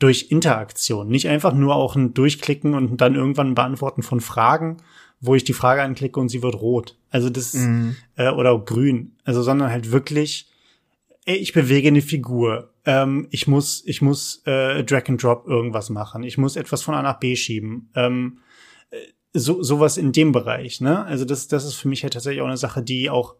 durch 0.00 0.32
Interaktion. 0.32 1.06
Nicht 1.06 1.28
einfach 1.28 1.54
nur 1.54 1.76
auch 1.76 1.94
ein 1.94 2.14
Durchklicken 2.14 2.74
und 2.74 3.00
dann 3.00 3.14
irgendwann 3.14 3.52
ein 3.52 3.54
Beantworten 3.54 4.02
von 4.02 4.20
Fragen, 4.20 4.78
wo 5.20 5.36
ich 5.36 5.44
die 5.44 5.52
Frage 5.52 5.82
anklicke 5.82 6.18
und 6.18 6.28
sie 6.28 6.42
wird 6.42 6.56
rot. 6.56 6.98
Also 7.10 7.30
das, 7.30 7.54
mhm. 7.54 7.94
äh, 8.16 8.30
oder 8.30 8.58
grün. 8.58 9.12
Also, 9.22 9.42
sondern 9.42 9.70
halt 9.70 9.92
wirklich, 9.92 10.50
ey, 11.26 11.36
ich 11.36 11.52
bewege 11.52 11.88
eine 11.88 12.02
Figur. 12.02 12.72
Ähm, 12.84 13.28
ich 13.30 13.46
muss, 13.46 13.84
ich 13.86 14.02
muss 14.02 14.42
äh, 14.46 14.82
Drag 14.82 15.08
and 15.08 15.22
Drop 15.22 15.46
irgendwas 15.46 15.90
machen. 15.90 16.24
Ich 16.24 16.38
muss 16.38 16.56
etwas 16.56 16.82
von 16.82 16.96
A 16.96 17.02
nach 17.02 17.20
B 17.20 17.36
schieben. 17.36 17.88
Ähm, 17.94 18.38
so 19.32 19.62
sowas 19.62 19.96
in 19.96 20.12
dem 20.12 20.32
Bereich, 20.32 20.80
ne? 20.80 21.04
Also 21.04 21.24
das 21.24 21.48
das 21.48 21.64
ist 21.64 21.74
für 21.74 21.88
mich 21.88 22.02
halt 22.02 22.12
tatsächlich 22.12 22.42
auch 22.42 22.46
eine 22.46 22.56
Sache, 22.56 22.82
die 22.82 23.10
auch 23.10 23.36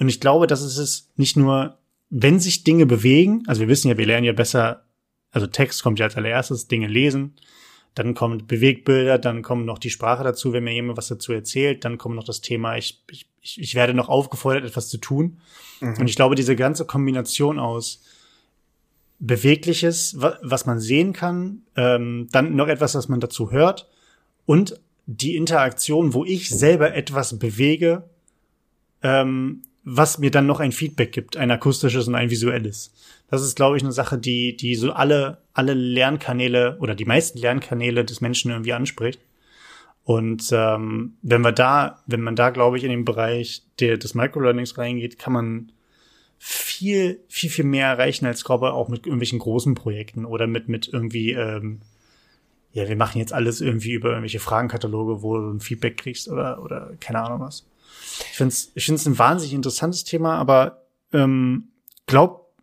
und 0.00 0.08
ich 0.08 0.18
glaube, 0.18 0.46
dass 0.46 0.62
es 0.62 0.78
ist 0.78 1.10
nicht 1.18 1.36
nur, 1.36 1.76
wenn 2.08 2.40
sich 2.40 2.64
Dinge 2.64 2.86
bewegen, 2.86 3.42
also 3.46 3.60
wir 3.60 3.68
wissen 3.68 3.88
ja, 3.88 3.98
wir 3.98 4.06
lernen 4.06 4.24
ja 4.24 4.32
besser, 4.32 4.84
also 5.30 5.46
Text 5.46 5.82
kommt 5.82 5.98
ja 5.98 6.06
als 6.06 6.16
allererstes, 6.16 6.68
Dinge 6.68 6.88
lesen, 6.88 7.34
dann 7.94 8.14
kommen 8.14 8.46
Bewegbilder, 8.46 9.18
dann 9.18 9.42
kommt 9.42 9.66
noch 9.66 9.78
die 9.78 9.90
Sprache 9.90 10.24
dazu, 10.24 10.54
wenn 10.54 10.64
mir 10.64 10.72
jemand 10.72 10.96
was 10.96 11.08
dazu 11.08 11.32
erzählt, 11.32 11.84
dann 11.84 11.98
kommt 11.98 12.16
noch 12.16 12.24
das 12.24 12.40
Thema, 12.40 12.76
ich, 12.78 13.04
ich, 13.10 13.26
ich 13.42 13.74
werde 13.74 13.92
noch 13.92 14.08
aufgefordert, 14.08 14.64
etwas 14.64 14.88
zu 14.88 14.98
tun. 14.98 15.38
Mhm. 15.80 15.98
Und 15.98 16.08
ich 16.08 16.16
glaube, 16.16 16.34
diese 16.34 16.56
ganze 16.56 16.86
Kombination 16.86 17.58
aus 17.58 18.02
Bewegliches, 19.18 20.16
was 20.18 20.64
man 20.64 20.80
sehen 20.80 21.12
kann, 21.12 21.62
ähm, 21.76 22.28
dann 22.32 22.56
noch 22.56 22.68
etwas, 22.68 22.94
was 22.94 23.08
man 23.08 23.20
dazu 23.20 23.50
hört 23.50 23.86
und 24.46 24.80
die 25.12 25.34
Interaktion, 25.34 26.14
wo 26.14 26.24
ich 26.24 26.50
selber 26.50 26.94
etwas 26.94 27.36
bewege, 27.36 28.04
ähm, 29.02 29.62
was 29.82 30.18
mir 30.18 30.30
dann 30.30 30.46
noch 30.46 30.60
ein 30.60 30.70
Feedback 30.70 31.10
gibt, 31.10 31.36
ein 31.36 31.50
akustisches 31.50 32.06
und 32.06 32.14
ein 32.14 32.30
visuelles. 32.30 32.92
Das 33.28 33.42
ist, 33.42 33.56
glaube 33.56 33.76
ich, 33.76 33.82
eine 33.82 33.92
Sache, 33.92 34.18
die, 34.18 34.56
die 34.56 34.76
so 34.76 34.92
alle, 34.92 35.38
alle 35.52 35.74
Lernkanäle 35.74 36.78
oder 36.78 36.94
die 36.94 37.06
meisten 37.06 37.38
Lernkanäle 37.38 38.04
des 38.04 38.20
Menschen 38.20 38.52
irgendwie 38.52 38.72
anspricht. 38.72 39.20
Und 40.04 40.48
ähm, 40.52 41.14
wenn 41.22 41.40
wir 41.42 41.52
da, 41.52 42.02
wenn 42.06 42.20
man 42.20 42.36
da, 42.36 42.50
glaube 42.50 42.78
ich, 42.78 42.84
in 42.84 42.90
den 42.90 43.04
Bereich 43.04 43.62
der, 43.80 43.96
des 43.96 44.14
Microlearnings 44.14 44.78
reingeht, 44.78 45.18
kann 45.18 45.32
man 45.32 45.72
viel, 46.38 47.20
viel, 47.28 47.50
viel 47.50 47.64
mehr 47.64 47.88
erreichen 47.88 48.26
als, 48.26 48.44
glaube 48.44 48.66
ich, 48.66 48.72
auch 48.72 48.88
mit 48.88 49.06
irgendwelchen 49.06 49.40
großen 49.40 49.74
Projekten 49.74 50.24
oder 50.24 50.46
mit, 50.46 50.68
mit 50.68 50.88
irgendwie 50.88 51.32
ähm, 51.32 51.80
ja, 52.72 52.88
wir 52.88 52.96
machen 52.96 53.18
jetzt 53.18 53.32
alles 53.32 53.60
irgendwie 53.60 53.92
über 53.92 54.10
irgendwelche 54.10 54.40
Fragenkataloge, 54.40 55.22
wo 55.22 55.36
du 55.36 55.50
ein 55.50 55.60
Feedback 55.60 55.96
kriegst 55.96 56.28
oder, 56.28 56.62
oder 56.62 56.92
keine 57.00 57.22
Ahnung 57.22 57.40
was. 57.40 57.66
Ich 58.30 58.36
finde 58.36 58.52
es 58.52 58.70
ich 58.74 58.84
find's 58.86 59.06
ein 59.06 59.18
wahnsinnig 59.18 59.54
interessantes 59.54 60.04
Thema, 60.04 60.36
aber 60.36 60.84
ähm, 61.12 61.68
glaub 62.06 62.54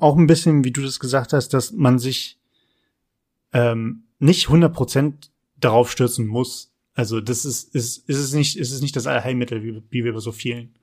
auch 0.00 0.16
ein 0.16 0.26
bisschen, 0.26 0.64
wie 0.64 0.72
du 0.72 0.82
das 0.82 1.00
gesagt 1.00 1.32
hast, 1.32 1.50
dass 1.50 1.72
man 1.72 1.98
sich 1.98 2.38
ähm, 3.52 4.04
nicht 4.18 4.48
100% 4.48 5.30
darauf 5.58 5.90
stürzen 5.90 6.26
muss. 6.26 6.72
Also 6.94 7.20
das 7.20 7.44
ist, 7.44 7.74
ist, 7.74 8.08
ist 8.08 8.18
es 8.18 8.32
nicht, 8.32 8.58
ist 8.58 8.72
es 8.72 8.80
nicht 8.80 8.96
das 8.96 9.06
Allheilmittel, 9.06 9.62
wie, 9.62 9.82
wie 9.90 10.04
wir 10.04 10.12
bei 10.12 10.20
so 10.20 10.32
vielen, 10.32 10.74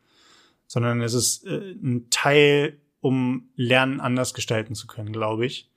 sondern 0.67 1.01
es 1.01 1.13
ist 1.13 1.45
äh, 1.45 1.71
ein 1.71 2.07
Teil, 2.09 2.79
um 3.01 3.49
Lernen 3.55 3.99
anders 3.99 4.33
gestalten 4.33 4.75
zu 4.75 4.87
können, 4.87 5.11
glaube 5.11 5.45
ich. 5.45 5.69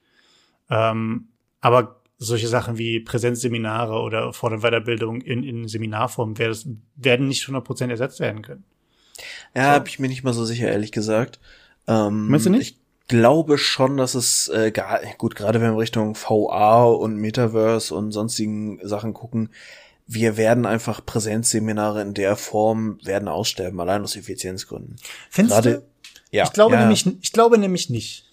Ähm, 0.70 1.28
aber 1.60 2.02
solche 2.18 2.48
Sachen 2.48 2.78
wie 2.78 3.00
Präsenzseminare 3.00 4.00
oder 4.00 4.32
Fort- 4.32 4.52
und 4.52 4.62
Weiterbildung 4.62 5.20
in, 5.20 5.42
in 5.42 5.68
Seminarform 5.68 6.38
werden 6.38 7.28
nicht 7.28 7.44
100% 7.44 7.90
ersetzt 7.90 8.20
werden 8.20 8.42
können. 8.42 8.64
Ja, 9.54 9.74
so. 9.74 9.80
bin 9.80 9.88
ich 9.88 9.98
mir 9.98 10.08
nicht 10.08 10.24
mal 10.24 10.32
so 10.32 10.44
sicher, 10.44 10.68
ehrlich 10.68 10.92
gesagt. 10.92 11.40
Ähm, 11.86 12.28
Meinst 12.28 12.46
du 12.46 12.50
nicht? 12.50 12.76
Ich 12.78 13.08
glaube 13.08 13.58
schon, 13.58 13.96
dass 13.96 14.14
es, 14.14 14.48
äh, 14.48 14.70
gar, 14.70 15.00
gut, 15.18 15.36
gerade 15.36 15.60
wenn 15.60 15.72
wir 15.72 15.78
Richtung 15.78 16.14
VR 16.14 16.98
und 16.98 17.16
Metaverse 17.16 17.94
und 17.94 18.12
sonstigen 18.12 18.80
Sachen 18.82 19.14
gucken, 19.14 19.50
wir 20.06 20.36
werden 20.36 20.66
einfach 20.66 21.04
Präsenzseminare 21.04 22.00
in 22.02 22.14
der 22.14 22.36
Form 22.36 22.98
werden 23.02 23.28
aussterben, 23.28 23.80
allein 23.80 24.02
aus 24.02 24.16
Effizienzgründen. 24.16 24.96
Findest 25.30 25.54
gerade, 25.54 25.74
du? 25.74 25.82
Ja. 26.30 26.44
Ich 26.44 26.52
glaube 26.52 26.74
ja. 26.74 26.80
nämlich, 26.80 27.06
ich 27.20 27.32
glaube 27.32 27.58
nämlich 27.58 27.90
nicht. 27.90 28.25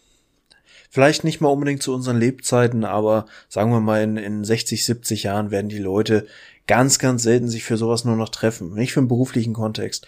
Vielleicht 0.94 1.24
nicht 1.24 1.42
mal 1.42 1.50
unbedingt 1.50 1.82
zu 1.82 1.92
unseren 1.92 2.20
Lebzeiten, 2.20 2.86
aber 2.86 3.26
sagen 3.50 3.72
wir 3.72 3.80
mal 3.80 4.04
in, 4.04 4.16
in 4.16 4.44
60, 4.44 4.86
70 4.86 5.24
Jahren 5.24 5.50
werden 5.50 5.68
die 5.68 5.80
Leute 5.80 6.28
ganz, 6.68 7.00
ganz 7.00 7.24
selten 7.24 7.48
sich 7.48 7.64
für 7.64 7.78
sowas 7.78 8.06
nur 8.06 8.16
noch 8.16 8.30
treffen. 8.30 8.76
Nicht 8.76 8.94
für 8.94 9.00
einen 9.00 9.08
beruflichen 9.08 9.54
Kontext. 9.54 10.06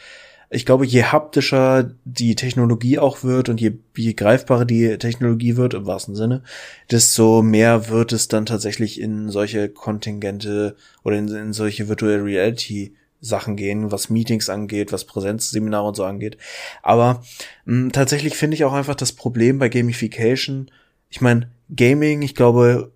Ich 0.51 0.63
glaube, 0.63 0.85
je 0.85 1.05
haptischer 1.05 1.89
die 2.03 2.35
Technologie 2.35 2.99
auch 2.99 3.23
wird 3.23 3.49
und 3.49 3.59
je, 3.59 3.71
je 3.97 4.13
greifbarer 4.13 4.65
die 4.65 4.99
Technologie 4.99 5.57
wird, 5.57 5.73
im 5.73 5.87
wahrsten 5.87 6.15
Sinne, 6.15 6.43
desto 6.91 7.41
mehr 7.41 7.89
wird 7.89 8.13
es 8.13 8.27
dann 8.27 8.45
tatsächlich 8.45 9.01
in 9.01 9.31
solche 9.31 9.69
Kontingente 9.69 10.75
oder 11.03 11.17
in, 11.17 11.27
in 11.29 11.53
solche 11.53 11.89
Virtual 11.89 12.19
Reality 12.19 12.93
Sachen 13.21 13.55
gehen, 13.55 13.91
was 13.91 14.09
Meetings 14.09 14.49
angeht, 14.49 14.91
was 14.91 15.05
Präsenzseminare 15.05 15.87
und 15.87 15.95
so 15.95 16.03
angeht. 16.03 16.37
Aber 16.83 17.23
mh, 17.65 17.91
tatsächlich 17.91 18.35
finde 18.35 18.55
ich 18.55 18.63
auch 18.65 18.73
einfach 18.73 18.95
das 18.95 19.13
Problem 19.13 19.59
bei 19.59 19.69
Gamification. 19.69 20.69
Ich 21.09 21.21
meine, 21.21 21.49
Gaming, 21.75 22.21
ich 22.21 22.35
glaube, 22.35 22.91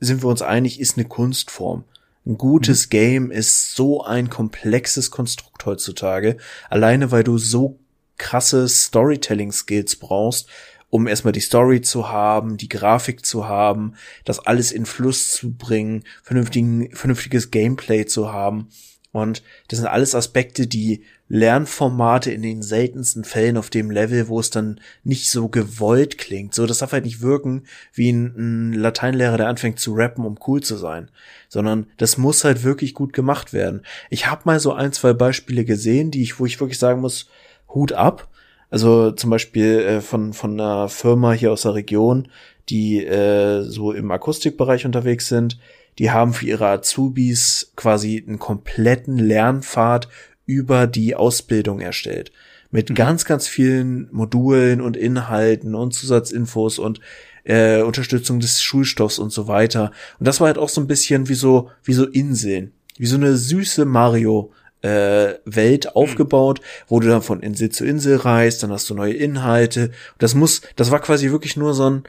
sind 0.00 0.22
wir 0.22 0.28
uns 0.28 0.42
einig, 0.42 0.80
ist 0.80 0.96
eine 0.96 1.06
Kunstform. 1.06 1.84
Ein 2.26 2.38
gutes 2.38 2.86
mhm. 2.86 2.90
Game 2.90 3.30
ist 3.30 3.74
so 3.74 4.02
ein 4.02 4.30
komplexes 4.30 5.10
Konstrukt 5.10 5.64
heutzutage, 5.64 6.36
alleine 6.68 7.12
weil 7.12 7.24
du 7.24 7.38
so 7.38 7.78
krasse 8.18 8.68
Storytelling-Skills 8.68 9.96
brauchst, 9.96 10.48
um 10.88 11.06
erstmal 11.06 11.32
die 11.32 11.40
Story 11.40 11.82
zu 11.82 12.08
haben, 12.08 12.56
die 12.56 12.68
Grafik 12.68 13.24
zu 13.24 13.46
haben, 13.46 13.94
das 14.24 14.38
alles 14.38 14.72
in 14.72 14.86
Fluss 14.86 15.30
zu 15.30 15.52
bringen, 15.52 16.04
vernünftigen, 16.22 16.94
vernünftiges 16.94 17.50
Gameplay 17.50 18.06
zu 18.06 18.32
haben. 18.32 18.68
Und 19.16 19.42
das 19.68 19.78
sind 19.78 19.88
alles 19.88 20.14
Aspekte, 20.14 20.66
die 20.66 21.02
Lernformate 21.28 22.30
in 22.30 22.42
den 22.42 22.62
seltensten 22.62 23.24
Fällen 23.24 23.56
auf 23.56 23.68
dem 23.68 23.90
Level, 23.90 24.28
wo 24.28 24.38
es 24.38 24.50
dann 24.50 24.80
nicht 25.02 25.28
so 25.28 25.48
gewollt 25.48 26.18
klingt. 26.18 26.54
So, 26.54 26.66
das 26.66 26.78
darf 26.78 26.92
halt 26.92 27.04
nicht 27.04 27.20
wirken 27.20 27.64
wie 27.92 28.12
ein, 28.12 28.34
ein 28.36 28.72
Lateinlehrer, 28.74 29.36
der 29.36 29.48
anfängt 29.48 29.80
zu 29.80 29.94
rappen, 29.94 30.24
um 30.24 30.38
cool 30.46 30.62
zu 30.62 30.76
sein. 30.76 31.10
Sondern 31.48 31.86
das 31.96 32.16
muss 32.16 32.44
halt 32.44 32.62
wirklich 32.62 32.94
gut 32.94 33.12
gemacht 33.12 33.52
werden. 33.52 33.82
Ich 34.08 34.28
habe 34.28 34.42
mal 34.44 34.60
so 34.60 34.72
ein, 34.72 34.92
zwei 34.92 35.12
Beispiele 35.12 35.64
gesehen, 35.64 36.10
die 36.10 36.22
ich, 36.22 36.38
wo 36.38 36.46
ich 36.46 36.60
wirklich 36.60 36.78
sagen 36.78 37.00
muss, 37.00 37.28
Hut 37.74 37.92
ab. 37.92 38.28
Also 38.70 39.10
zum 39.12 39.30
Beispiel 39.30 39.80
äh, 39.80 40.00
von, 40.00 40.32
von 40.32 40.60
einer 40.60 40.88
Firma 40.88 41.32
hier 41.32 41.52
aus 41.52 41.62
der 41.62 41.74
Region, 41.74 42.28
die 42.68 43.04
äh, 43.04 43.62
so 43.62 43.92
im 43.92 44.10
Akustikbereich 44.10 44.86
unterwegs 44.86 45.28
sind, 45.28 45.58
die 45.98 46.10
haben 46.10 46.32
für 46.34 46.46
ihre 46.46 46.66
Azubis 46.66 47.72
quasi 47.76 48.22
einen 48.26 48.38
kompletten 48.38 49.18
Lernpfad 49.18 50.08
über 50.44 50.86
die 50.86 51.14
Ausbildung 51.14 51.80
erstellt. 51.80 52.32
Mit 52.70 52.90
mhm. 52.90 52.94
ganz, 52.94 53.24
ganz 53.24 53.48
vielen 53.48 54.08
Modulen 54.12 54.80
und 54.80 54.96
Inhalten 54.96 55.74
und 55.74 55.94
Zusatzinfos 55.94 56.78
und 56.78 57.00
äh, 57.44 57.82
Unterstützung 57.82 58.40
des 58.40 58.62
Schulstoffs 58.62 59.18
und 59.18 59.32
so 59.32 59.48
weiter. 59.48 59.92
Und 60.18 60.26
das 60.26 60.40
war 60.40 60.48
halt 60.48 60.58
auch 60.58 60.68
so 60.68 60.80
ein 60.80 60.86
bisschen 60.86 61.28
wie 61.28 61.34
so, 61.34 61.70
wie 61.84 61.94
so 61.94 62.04
Inseln. 62.06 62.72
Wie 62.98 63.06
so 63.06 63.16
eine 63.16 63.36
süße 63.36 63.84
Mario 63.84 64.52
äh, 64.82 65.34
Welt 65.44 65.86
mhm. 65.86 65.90
aufgebaut, 65.94 66.60
wo 66.88 67.00
du 67.00 67.08
dann 67.08 67.22
von 67.22 67.40
Insel 67.40 67.70
zu 67.70 67.84
Insel 67.84 68.16
reist, 68.16 68.62
dann 68.62 68.72
hast 68.72 68.88
du 68.90 68.94
neue 68.94 69.14
Inhalte. 69.14 69.90
Das 70.18 70.34
muss, 70.34 70.62
das 70.76 70.90
war 70.90 71.00
quasi 71.00 71.30
wirklich 71.30 71.56
nur 71.56 71.74
so 71.74 71.90
ein, 71.90 72.02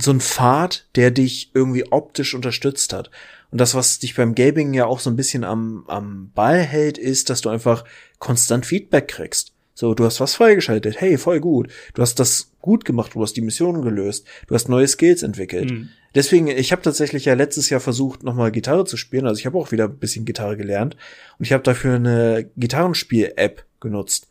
so 0.00 0.10
ein 0.12 0.20
Pfad, 0.20 0.86
der 0.94 1.10
dich 1.10 1.50
irgendwie 1.54 1.90
optisch 1.90 2.34
unterstützt 2.34 2.92
hat. 2.92 3.10
Und 3.50 3.60
das, 3.60 3.74
was 3.74 3.98
dich 3.98 4.14
beim 4.14 4.34
Gaming 4.34 4.74
ja 4.74 4.86
auch 4.86 5.00
so 5.00 5.10
ein 5.10 5.16
bisschen 5.16 5.44
am, 5.44 5.84
am 5.88 6.30
Ball 6.34 6.60
hält, 6.60 6.98
ist, 6.98 7.30
dass 7.30 7.40
du 7.40 7.48
einfach 7.48 7.84
konstant 8.18 8.66
Feedback 8.66 9.08
kriegst. 9.08 9.52
So, 9.74 9.94
du 9.94 10.04
hast 10.04 10.20
was 10.20 10.34
freigeschaltet, 10.34 11.00
hey, 11.00 11.16
voll 11.18 11.40
gut. 11.40 11.70
Du 11.94 12.02
hast 12.02 12.18
das 12.18 12.50
gut 12.60 12.84
gemacht, 12.84 13.14
du 13.14 13.22
hast 13.22 13.34
die 13.34 13.42
Mission 13.42 13.82
gelöst, 13.82 14.26
du 14.48 14.54
hast 14.54 14.68
neue 14.68 14.88
Skills 14.88 15.22
entwickelt. 15.22 15.70
Mhm. 15.70 15.88
Deswegen, 16.14 16.48
ich 16.48 16.72
habe 16.72 16.82
tatsächlich 16.82 17.26
ja 17.26 17.34
letztes 17.34 17.70
Jahr 17.70 17.80
versucht, 17.80 18.24
nochmal 18.24 18.50
Gitarre 18.50 18.84
zu 18.86 18.96
spielen. 18.96 19.26
Also 19.26 19.38
ich 19.38 19.46
habe 19.46 19.56
auch 19.56 19.70
wieder 19.70 19.84
ein 19.84 19.98
bisschen 19.98 20.24
Gitarre 20.24 20.56
gelernt. 20.56 20.96
Und 21.38 21.44
ich 21.44 21.52
habe 21.52 21.62
dafür 21.62 21.94
eine 21.94 22.50
Gitarrenspiel-App 22.56 23.64
genutzt. 23.80 24.26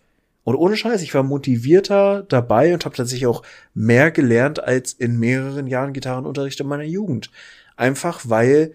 Und 0.48 0.56
ohne 0.56 0.78
Scheiß, 0.78 1.02
ich 1.02 1.14
war 1.14 1.24
motivierter 1.24 2.24
dabei 2.24 2.74
und 2.74 2.86
habe 2.86 2.96
tatsächlich 2.96 3.28
auch 3.28 3.44
mehr 3.74 4.12
gelernt 4.12 4.64
als 4.64 4.94
in 4.94 5.20
mehreren 5.20 5.68
Jahren 5.68 5.92
Gitarrenunterricht 5.92 6.62
in 6.62 6.68
meiner 6.68 6.86
Jugend. 6.86 7.32
Einfach 7.76 8.22
weil 8.30 8.72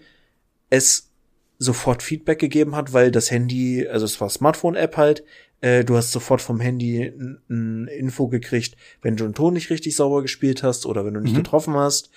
es 0.69 1.09
sofort 1.57 2.03
Feedback 2.03 2.37
gegeben 2.37 2.75
hat, 2.75 2.93
weil 2.93 3.09
das 3.09 3.31
Handy, 3.31 3.87
also 3.87 4.05
es 4.05 4.21
war 4.21 4.29
Smartphone-App 4.29 4.97
halt, 4.97 5.23
äh, 5.61 5.83
du 5.83 5.97
hast 5.97 6.11
sofort 6.11 6.43
vom 6.43 6.59
Handy 6.59 7.11
ein 7.49 7.87
Info 7.87 8.27
gekriegt, 8.27 8.75
wenn 9.01 9.15
du 9.15 9.23
einen 9.23 9.33
Ton 9.33 9.55
nicht 9.55 9.71
richtig 9.71 9.95
sauber 9.95 10.21
gespielt 10.21 10.61
hast 10.61 10.85
oder 10.85 11.05
wenn 11.05 11.15
du 11.15 11.21
nicht 11.21 11.33
mhm. 11.33 11.37
getroffen 11.37 11.73
hast. 11.73 12.11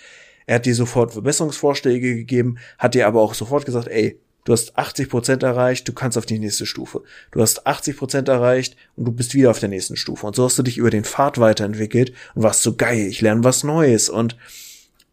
Er 0.44 0.56
hat 0.56 0.66
dir 0.66 0.74
sofort 0.74 1.12
Verbesserungsvorschläge 1.14 2.14
gegeben, 2.14 2.58
hat 2.76 2.92
dir 2.92 3.06
aber 3.06 3.22
auch 3.22 3.32
sofort 3.32 3.64
gesagt, 3.64 3.88
ey, 3.88 4.20
du 4.46 4.52
hast 4.52 4.78
80 4.78 5.10
Prozent 5.10 5.42
erreicht, 5.42 5.86
du 5.86 5.92
kannst 5.92 6.16
auf 6.16 6.24
die 6.24 6.38
nächste 6.38 6.64
Stufe. 6.64 7.02
Du 7.32 7.42
hast 7.42 7.66
80 7.66 7.96
Prozent 7.98 8.28
erreicht 8.28 8.76
und 8.96 9.04
du 9.04 9.12
bist 9.12 9.34
wieder 9.34 9.50
auf 9.50 9.58
der 9.58 9.68
nächsten 9.68 9.96
Stufe. 9.96 10.26
Und 10.26 10.34
so 10.34 10.44
hast 10.44 10.58
du 10.58 10.62
dich 10.62 10.78
über 10.78 10.88
den 10.88 11.04
Pfad 11.04 11.38
weiterentwickelt 11.38 12.14
und 12.34 12.42
warst 12.42 12.62
so 12.62 12.74
geil, 12.74 13.06
ich 13.06 13.20
lerne 13.20 13.44
was 13.44 13.64
Neues 13.64 14.08
und 14.08 14.36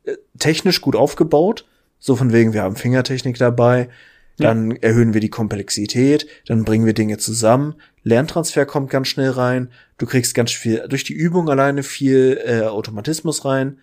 äh, 0.05 0.13
technisch 0.39 0.79
gut 0.79 0.95
aufgebaut. 0.95 1.65
So 1.99 2.15
von 2.15 2.31
wegen, 2.31 2.53
wir 2.53 2.61
haben 2.61 2.75
Fingertechnik 2.75 3.37
dabei, 3.37 3.89
dann 4.37 4.71
ja. 4.71 4.77
erhöhen 4.81 5.13
wir 5.13 5.21
die 5.21 5.29
Komplexität, 5.29 6.27
dann 6.45 6.63
bringen 6.63 6.85
wir 6.85 6.93
Dinge 6.93 7.17
zusammen. 7.17 7.75
Lerntransfer 8.03 8.65
kommt 8.65 8.89
ganz 8.89 9.07
schnell 9.07 9.31
rein. 9.31 9.71
Du 9.97 10.05
kriegst 10.05 10.35
ganz 10.35 10.51
viel 10.51 10.85
durch 10.87 11.03
die 11.03 11.13
Übung 11.13 11.49
alleine 11.49 11.83
viel 11.83 12.41
äh, 12.45 12.61
Automatismus 12.61 13.45
rein 13.45 13.79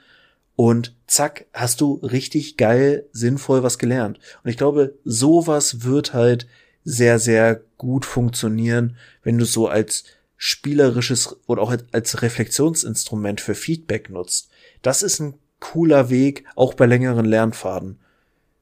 und 0.61 0.94
zack 1.06 1.46
hast 1.54 1.80
du 1.80 1.94
richtig 2.02 2.58
geil 2.58 3.06
sinnvoll 3.12 3.62
was 3.62 3.78
gelernt. 3.78 4.18
Und 4.44 4.50
ich 4.50 4.58
glaube, 4.58 4.92
sowas 5.06 5.84
wird 5.84 6.12
halt 6.12 6.46
sehr 6.84 7.18
sehr 7.18 7.62
gut 7.78 8.04
funktionieren, 8.04 8.98
wenn 9.22 9.38
du 9.38 9.46
so 9.46 9.68
als 9.68 10.04
spielerisches 10.36 11.40
oder 11.46 11.62
auch 11.62 11.74
als 11.92 12.20
Reflexionsinstrument 12.20 13.40
für 13.40 13.54
Feedback 13.54 14.11
nutzt. 14.11 14.50
Das 14.82 15.02
ist 15.02 15.18
ein 15.20 15.38
cooler 15.61 16.11
Weg, 16.11 16.44
auch 16.56 16.74
bei 16.74 16.84
längeren 16.84 17.24
Lernpfaden. 17.24 17.98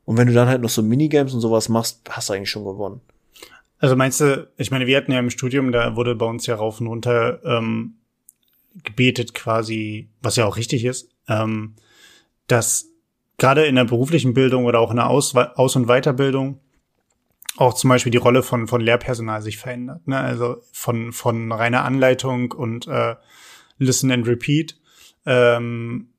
Und 0.05 0.17
wenn 0.19 0.29
du 0.29 0.35
dann 0.35 0.47
halt 0.47 0.63
noch 0.63 0.71
so 0.71 0.85
Minigames 0.85 1.35
und 1.35 1.41
sowas 1.41 1.69
machst, 1.69 2.03
hast 2.09 2.29
du 2.29 2.35
eigentlich 2.35 2.51
schon 2.51 2.65
gewonnen. 2.65 3.01
Also 3.81 3.97
meinst 3.97 4.21
du, 4.21 4.49
ich 4.57 4.71
meine, 4.71 4.87
wir 4.87 4.97
hatten 4.97 5.11
ja 5.11 5.19
im 5.19 5.31
Studium, 5.31 5.73
da 5.73 5.97
wurde 5.97 6.15
bei 6.15 6.27
uns 6.27 6.47
ja 6.47 6.55
rauf 6.55 6.81
und 6.81 6.87
runter 6.87 7.41
ähm, 7.43 7.95
gebetet 8.85 9.35
quasi, 9.35 10.11
was 10.23 10.37
ja 10.37 10.47
auch 10.47 10.57
richtig 10.57 10.85
ist, 10.85 11.11
ähm, 11.27 11.75
dass 12.49 12.87
gerade 13.39 13.67
in 13.67 13.77
der 13.77 13.85
beruflichen 13.85 14.35
Bildung 14.35 14.65
oder 14.65 14.81
auch 14.81 14.91
in 14.91 14.97
der 14.97 15.09
Aus-, 15.09 15.35
Aus 15.35 15.77
und 15.77 15.87
Weiterbildung 15.87 16.61
auch 17.57 17.75
zum 17.75 17.91
Beispiel 17.91 18.13
die 18.13 18.19
Rolle 18.19 18.43
von, 18.43 18.69
von 18.69 18.81
Lehrpersonal 18.81 19.43
sich 19.43 19.57
verändert. 19.59 20.07
Ne? 20.07 20.19
Also 20.19 20.59
von, 20.73 21.13
von 21.13 21.51
reiner 21.51 21.85
Anleitung 21.85 22.53
und 22.53 22.87
äh, 22.87 23.17
Listen 23.79 24.11
and 24.11 24.27
Repeat 24.27 24.77
ähm, 25.27 26.11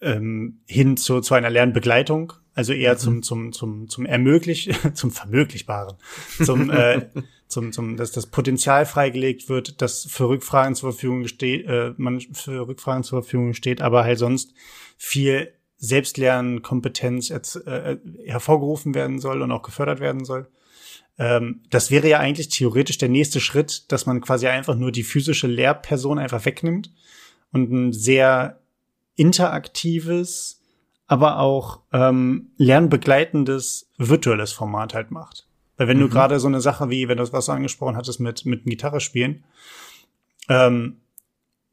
ähm, 0.00 0.60
hin 0.66 0.96
zu, 0.96 1.20
zu 1.20 1.34
einer 1.34 1.50
Lernbegleitung 1.50 2.34
also 2.54 2.72
eher 2.72 2.98
zum, 2.98 3.16
mhm. 3.16 3.22
zum, 3.22 3.52
zum, 3.52 3.88
zum 3.88 4.06
Ermöglich, 4.06 4.70
zum 4.94 5.10
Vermöglichbaren, 5.10 5.96
zum, 6.44 6.70
äh, 6.70 7.08
zum, 7.48 7.72
zum, 7.72 7.96
dass 7.96 8.12
das 8.12 8.26
Potenzial 8.26 8.86
freigelegt 8.86 9.48
wird, 9.48 9.80
dass 9.80 10.04
für 10.04 10.28
Rückfragen 10.28 10.74
zur 10.74 10.92
Verfügung 10.92 11.26
steht, 11.26 11.66
äh, 11.66 11.94
man 11.96 12.20
für 12.20 12.66
Rückfragen 12.66 13.02
zur 13.02 13.22
Verfügung 13.22 13.54
steht, 13.54 13.80
aber 13.80 14.04
halt 14.04 14.18
sonst 14.18 14.52
viel 14.98 15.52
Selbstlernkompetenz 15.80 17.30
äh, 17.30 17.96
hervorgerufen 18.26 18.94
werden 18.94 19.18
soll 19.18 19.42
und 19.42 19.50
auch 19.50 19.62
gefördert 19.62 19.98
werden 19.98 20.24
soll. 20.24 20.46
Ähm, 21.18 21.62
das 21.70 21.90
wäre 21.90 22.08
ja 22.08 22.18
eigentlich 22.18 22.50
theoretisch 22.50 22.98
der 22.98 23.08
nächste 23.08 23.40
Schritt, 23.40 23.90
dass 23.90 24.06
man 24.06 24.20
quasi 24.20 24.46
einfach 24.46 24.76
nur 24.76 24.92
die 24.92 25.02
physische 25.02 25.46
Lehrperson 25.46 26.18
einfach 26.18 26.44
wegnimmt 26.44 26.92
und 27.50 27.72
ein 27.72 27.92
sehr 27.92 28.60
interaktives, 29.16 30.60
aber 31.06 31.38
auch 31.38 31.80
ähm, 31.92 32.52
lernbegleitendes 32.58 33.90
virtuelles 33.96 34.52
Format 34.52 34.94
halt 34.94 35.10
macht. 35.10 35.46
Weil 35.78 35.88
wenn 35.88 35.96
mhm. 35.96 36.02
du 36.02 36.08
gerade 36.10 36.38
so 36.40 36.46
eine 36.46 36.60
Sache 36.60 36.90
wie, 36.90 37.08
wenn 37.08 37.16
du 37.16 37.22
das 37.22 37.32
was 37.32 37.48
angesprochen 37.48 37.96
hattest 37.96 38.20
mit 38.20 38.44
mit 38.44 38.64
Gitarre 38.64 39.00
spielen, 39.00 39.44
ähm, 40.50 41.00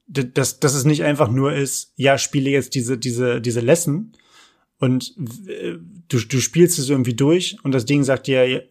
dass 0.07 0.59
dass 0.59 0.73
es 0.73 0.85
nicht 0.85 1.03
einfach 1.03 1.29
nur 1.29 1.53
ist, 1.53 1.93
ja 1.95 2.17
spiele 2.17 2.49
jetzt 2.49 2.75
diese 2.75 2.97
diese 2.97 3.41
diese 3.41 3.59
Lesson 3.59 4.13
und 4.79 5.15
äh, 5.47 5.77
du 6.07 6.19
du 6.19 6.39
spielst 6.39 6.79
es 6.79 6.89
irgendwie 6.89 7.13
durch 7.13 7.57
und 7.63 7.73
das 7.73 7.85
Ding 7.85 8.03
sagt 8.03 8.27
dir 8.27 8.63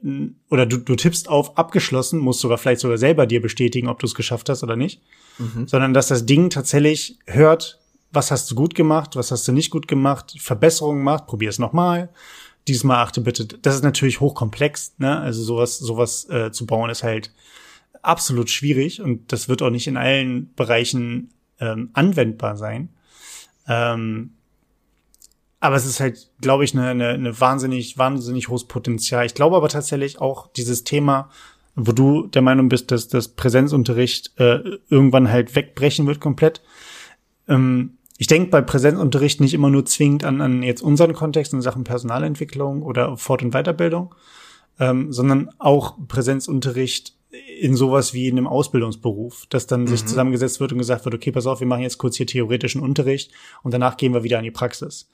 oder 0.48 0.64
du 0.66 0.78
du 0.78 0.96
tippst 0.96 1.28
auf 1.28 1.58
abgeschlossen, 1.58 2.18
musst 2.20 2.40
sogar 2.40 2.58
vielleicht 2.58 2.80
sogar 2.80 2.98
selber 2.98 3.26
dir 3.26 3.42
bestätigen, 3.42 3.88
ob 3.88 3.98
du 3.98 4.06
es 4.06 4.14
geschafft 4.14 4.48
hast 4.48 4.62
oder 4.62 4.76
nicht, 4.76 5.02
mhm. 5.38 5.68
sondern 5.68 5.92
dass 5.92 6.08
das 6.08 6.24
Ding 6.24 6.48
tatsächlich 6.48 7.18
hört, 7.26 7.80
was 8.12 8.30
hast 8.30 8.50
du 8.50 8.54
gut 8.54 8.74
gemacht, 8.74 9.14
was 9.16 9.30
hast 9.30 9.46
du 9.46 9.52
nicht 9.52 9.70
gut 9.70 9.88
gemacht, 9.88 10.34
Verbesserungen 10.38 11.00
gemacht, 11.00 11.26
probier 11.26 11.50
es 11.50 11.58
nochmal. 11.58 12.08
Diesmal 12.66 12.96
achte 12.96 13.20
bitte, 13.20 13.46
das 13.46 13.76
ist 13.76 13.84
natürlich 13.84 14.20
hochkomplex, 14.20 14.94
ne? 14.98 15.20
Also 15.20 15.42
sowas, 15.42 15.78
sowas 15.78 16.28
äh, 16.30 16.50
zu 16.50 16.66
bauen 16.66 16.90
ist 16.90 17.04
halt 17.04 17.30
absolut 18.06 18.50
schwierig 18.50 19.00
und 19.00 19.32
das 19.32 19.48
wird 19.48 19.62
auch 19.62 19.70
nicht 19.70 19.86
in 19.86 19.96
allen 19.96 20.52
Bereichen 20.54 21.30
ähm, 21.60 21.90
anwendbar 21.92 22.56
sein. 22.56 22.90
Ähm, 23.68 24.32
aber 25.60 25.76
es 25.76 25.86
ist 25.86 26.00
halt, 26.00 26.30
glaube 26.40 26.64
ich, 26.64 26.74
eine, 26.74 26.88
eine, 26.88 27.08
eine 27.08 27.40
wahnsinnig, 27.40 27.98
wahnsinnig 27.98 28.48
hohes 28.48 28.64
Potenzial. 28.64 29.26
Ich 29.26 29.34
glaube 29.34 29.56
aber 29.56 29.68
tatsächlich 29.68 30.20
auch 30.20 30.48
dieses 30.52 30.84
Thema, 30.84 31.30
wo 31.74 31.92
du 31.92 32.26
der 32.26 32.42
Meinung 32.42 32.68
bist, 32.68 32.90
dass 32.90 33.08
das 33.08 33.28
Präsenzunterricht 33.28 34.32
äh, 34.38 34.60
irgendwann 34.88 35.30
halt 35.30 35.54
wegbrechen 35.54 36.06
wird 36.06 36.20
komplett. 36.20 36.62
Ähm, 37.48 37.98
ich 38.18 38.28
denke 38.28 38.50
bei 38.50 38.62
Präsenzunterricht 38.62 39.40
nicht 39.40 39.54
immer 39.54 39.68
nur 39.68 39.84
zwingend 39.84 40.24
an, 40.24 40.40
an 40.40 40.62
jetzt 40.62 40.82
unseren 40.82 41.12
Kontext 41.12 41.52
in 41.52 41.60
Sachen 41.60 41.84
Personalentwicklung 41.84 42.82
oder 42.82 43.16
Fort- 43.16 43.42
und 43.42 43.52
Weiterbildung, 43.52 44.14
ähm, 44.78 45.12
sondern 45.12 45.50
auch 45.58 45.96
Präsenzunterricht 46.08 47.15
in 47.60 47.74
sowas 47.74 48.12
wie 48.12 48.28
in 48.28 48.36
einem 48.36 48.46
Ausbildungsberuf, 48.46 49.46
dass 49.48 49.66
dann 49.66 49.82
mhm. 49.82 49.88
sich 49.88 50.04
zusammengesetzt 50.04 50.60
wird 50.60 50.72
und 50.72 50.78
gesagt 50.78 51.04
wird, 51.04 51.14
okay, 51.14 51.32
pass 51.32 51.46
auf, 51.46 51.60
wir 51.60 51.66
machen 51.66 51.82
jetzt 51.82 51.98
kurz 51.98 52.16
hier 52.16 52.26
theoretischen 52.26 52.82
Unterricht 52.82 53.32
und 53.62 53.72
danach 53.72 53.96
gehen 53.96 54.12
wir 54.12 54.22
wieder 54.22 54.38
in 54.38 54.44
die 54.44 54.50
Praxis. 54.50 55.08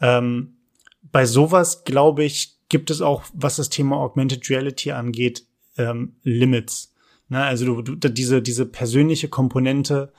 Ähm, 0.00 0.56
bei 1.02 1.24
sowas, 1.24 1.84
glaube 1.84 2.24
ich, 2.24 2.56
gibt 2.68 2.90
es 2.90 3.00
auch, 3.00 3.24
was 3.32 3.56
das 3.56 3.70
Thema 3.70 3.96
Augmented 3.96 4.48
Reality 4.50 4.92
angeht, 4.92 5.46
ähm, 5.76 6.16
Limits. 6.22 6.94
Ne? 7.28 7.42
Also 7.42 7.80
du, 7.80 7.94
du, 7.94 8.08
diese, 8.10 8.42
diese 8.42 8.66
persönliche 8.66 9.28
Komponente, 9.28 10.12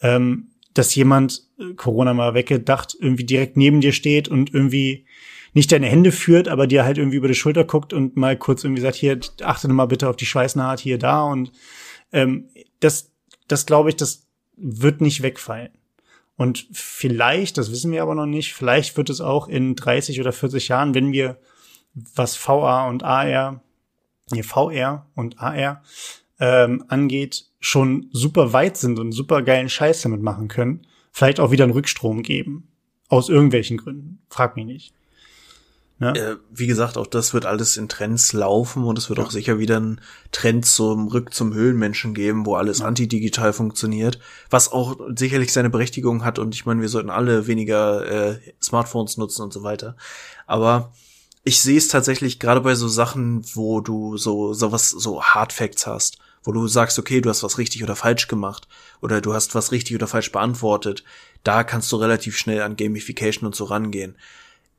ähm, 0.00 0.48
dass 0.74 0.94
jemand 0.94 1.42
äh, 1.58 1.74
Corona 1.74 2.14
mal 2.14 2.34
weggedacht 2.34 2.96
irgendwie 2.98 3.24
direkt 3.24 3.56
neben 3.56 3.80
dir 3.80 3.92
steht 3.92 4.28
und 4.28 4.52
irgendwie 4.52 5.06
nicht 5.52 5.70
deine 5.72 5.86
Hände 5.86 6.12
führt, 6.12 6.48
aber 6.48 6.66
dir 6.66 6.84
halt 6.84 6.98
irgendwie 6.98 7.16
über 7.16 7.28
die 7.28 7.34
Schulter 7.34 7.64
guckt 7.64 7.92
und 7.92 8.16
mal 8.16 8.36
kurz 8.36 8.64
irgendwie 8.64 8.82
sagt, 8.82 8.96
hier, 8.96 9.18
achte 9.42 9.68
mal 9.68 9.86
bitte 9.86 10.08
auf 10.08 10.16
die 10.16 10.26
Schweißnaht 10.26 10.80
hier, 10.80 10.98
da 10.98 11.22
und 11.22 11.52
ähm, 12.12 12.48
das, 12.80 13.12
das 13.48 13.66
glaube 13.66 13.90
ich, 13.90 13.96
das 13.96 14.26
wird 14.56 15.00
nicht 15.00 15.22
wegfallen. 15.22 15.70
Und 16.36 16.66
vielleicht, 16.72 17.58
das 17.58 17.70
wissen 17.70 17.92
wir 17.92 18.02
aber 18.02 18.14
noch 18.14 18.26
nicht, 18.26 18.54
vielleicht 18.54 18.96
wird 18.96 19.10
es 19.10 19.20
auch 19.20 19.48
in 19.48 19.76
30 19.76 20.20
oder 20.20 20.32
40 20.32 20.68
Jahren, 20.68 20.94
wenn 20.94 21.12
wir 21.12 21.38
was 21.94 22.36
VA 22.36 22.88
und 22.88 23.02
AR, 23.02 23.62
nee, 24.30 24.42
VR 24.42 25.06
und 25.14 25.38
AR 25.40 25.82
ähm, 26.40 26.84
angeht, 26.88 27.46
schon 27.60 28.08
super 28.12 28.52
weit 28.52 28.76
sind 28.76 28.98
und 28.98 29.12
super 29.12 29.42
geilen 29.42 29.68
Scheiß 29.68 30.02
damit 30.02 30.22
machen 30.22 30.48
können, 30.48 30.86
vielleicht 31.12 31.38
auch 31.38 31.50
wieder 31.50 31.64
einen 31.64 31.74
Rückstrom 31.74 32.22
geben. 32.22 32.68
Aus 33.08 33.28
irgendwelchen 33.28 33.76
Gründen. 33.76 34.22
Frag 34.30 34.56
mich 34.56 34.64
nicht. 34.64 34.94
Ne? 36.02 36.18
Äh, 36.18 36.36
wie 36.50 36.66
gesagt, 36.66 36.98
auch 36.98 37.06
das 37.06 37.32
wird 37.32 37.46
alles 37.46 37.76
in 37.76 37.88
Trends 37.88 38.32
laufen 38.32 38.82
und 38.82 38.98
es 38.98 39.08
wird 39.08 39.20
Ja. 39.20 39.24
auch 39.24 39.30
sicher 39.30 39.60
wieder 39.60 39.76
einen 39.76 40.00
Trend 40.32 40.66
zum 40.66 41.06
Rück 41.06 41.32
zum 41.32 41.54
Höhlenmenschen 41.54 42.12
geben, 42.12 42.44
wo 42.44 42.56
alles 42.56 42.80
antidigital 42.80 43.52
funktioniert, 43.52 44.18
was 44.50 44.72
auch 44.72 44.96
sicherlich 45.14 45.52
seine 45.52 45.70
Berechtigung 45.70 46.24
hat 46.24 46.40
und 46.40 46.56
ich 46.56 46.66
meine, 46.66 46.80
wir 46.80 46.88
sollten 46.88 47.10
alle 47.10 47.46
weniger 47.46 48.04
äh, 48.32 48.38
Smartphones 48.60 49.16
nutzen 49.16 49.42
und 49.42 49.52
so 49.52 49.62
weiter. 49.62 49.96
Aber 50.48 50.92
ich 51.44 51.62
sehe 51.62 51.78
es 51.78 51.86
tatsächlich 51.86 52.40
gerade 52.40 52.62
bei 52.62 52.74
so 52.74 52.88
Sachen, 52.88 53.44
wo 53.54 53.80
du 53.80 54.16
so 54.16 54.54
sowas 54.54 54.90
so 54.90 55.22
Hard 55.22 55.52
Facts 55.52 55.86
hast, 55.86 56.18
wo 56.42 56.50
du 56.50 56.66
sagst, 56.66 56.98
okay, 56.98 57.20
du 57.20 57.30
hast 57.30 57.44
was 57.44 57.58
richtig 57.58 57.84
oder 57.84 57.94
falsch 57.94 58.26
gemacht 58.26 58.66
oder 59.00 59.20
du 59.20 59.34
hast 59.34 59.54
was 59.54 59.70
richtig 59.70 59.94
oder 59.94 60.08
falsch 60.08 60.32
beantwortet. 60.32 61.04
Da 61.44 61.62
kannst 61.62 61.92
du 61.92 61.96
relativ 61.96 62.36
schnell 62.36 62.62
an 62.62 62.74
Gamification 62.74 63.46
und 63.46 63.54
so 63.54 63.64
rangehen. 63.66 64.16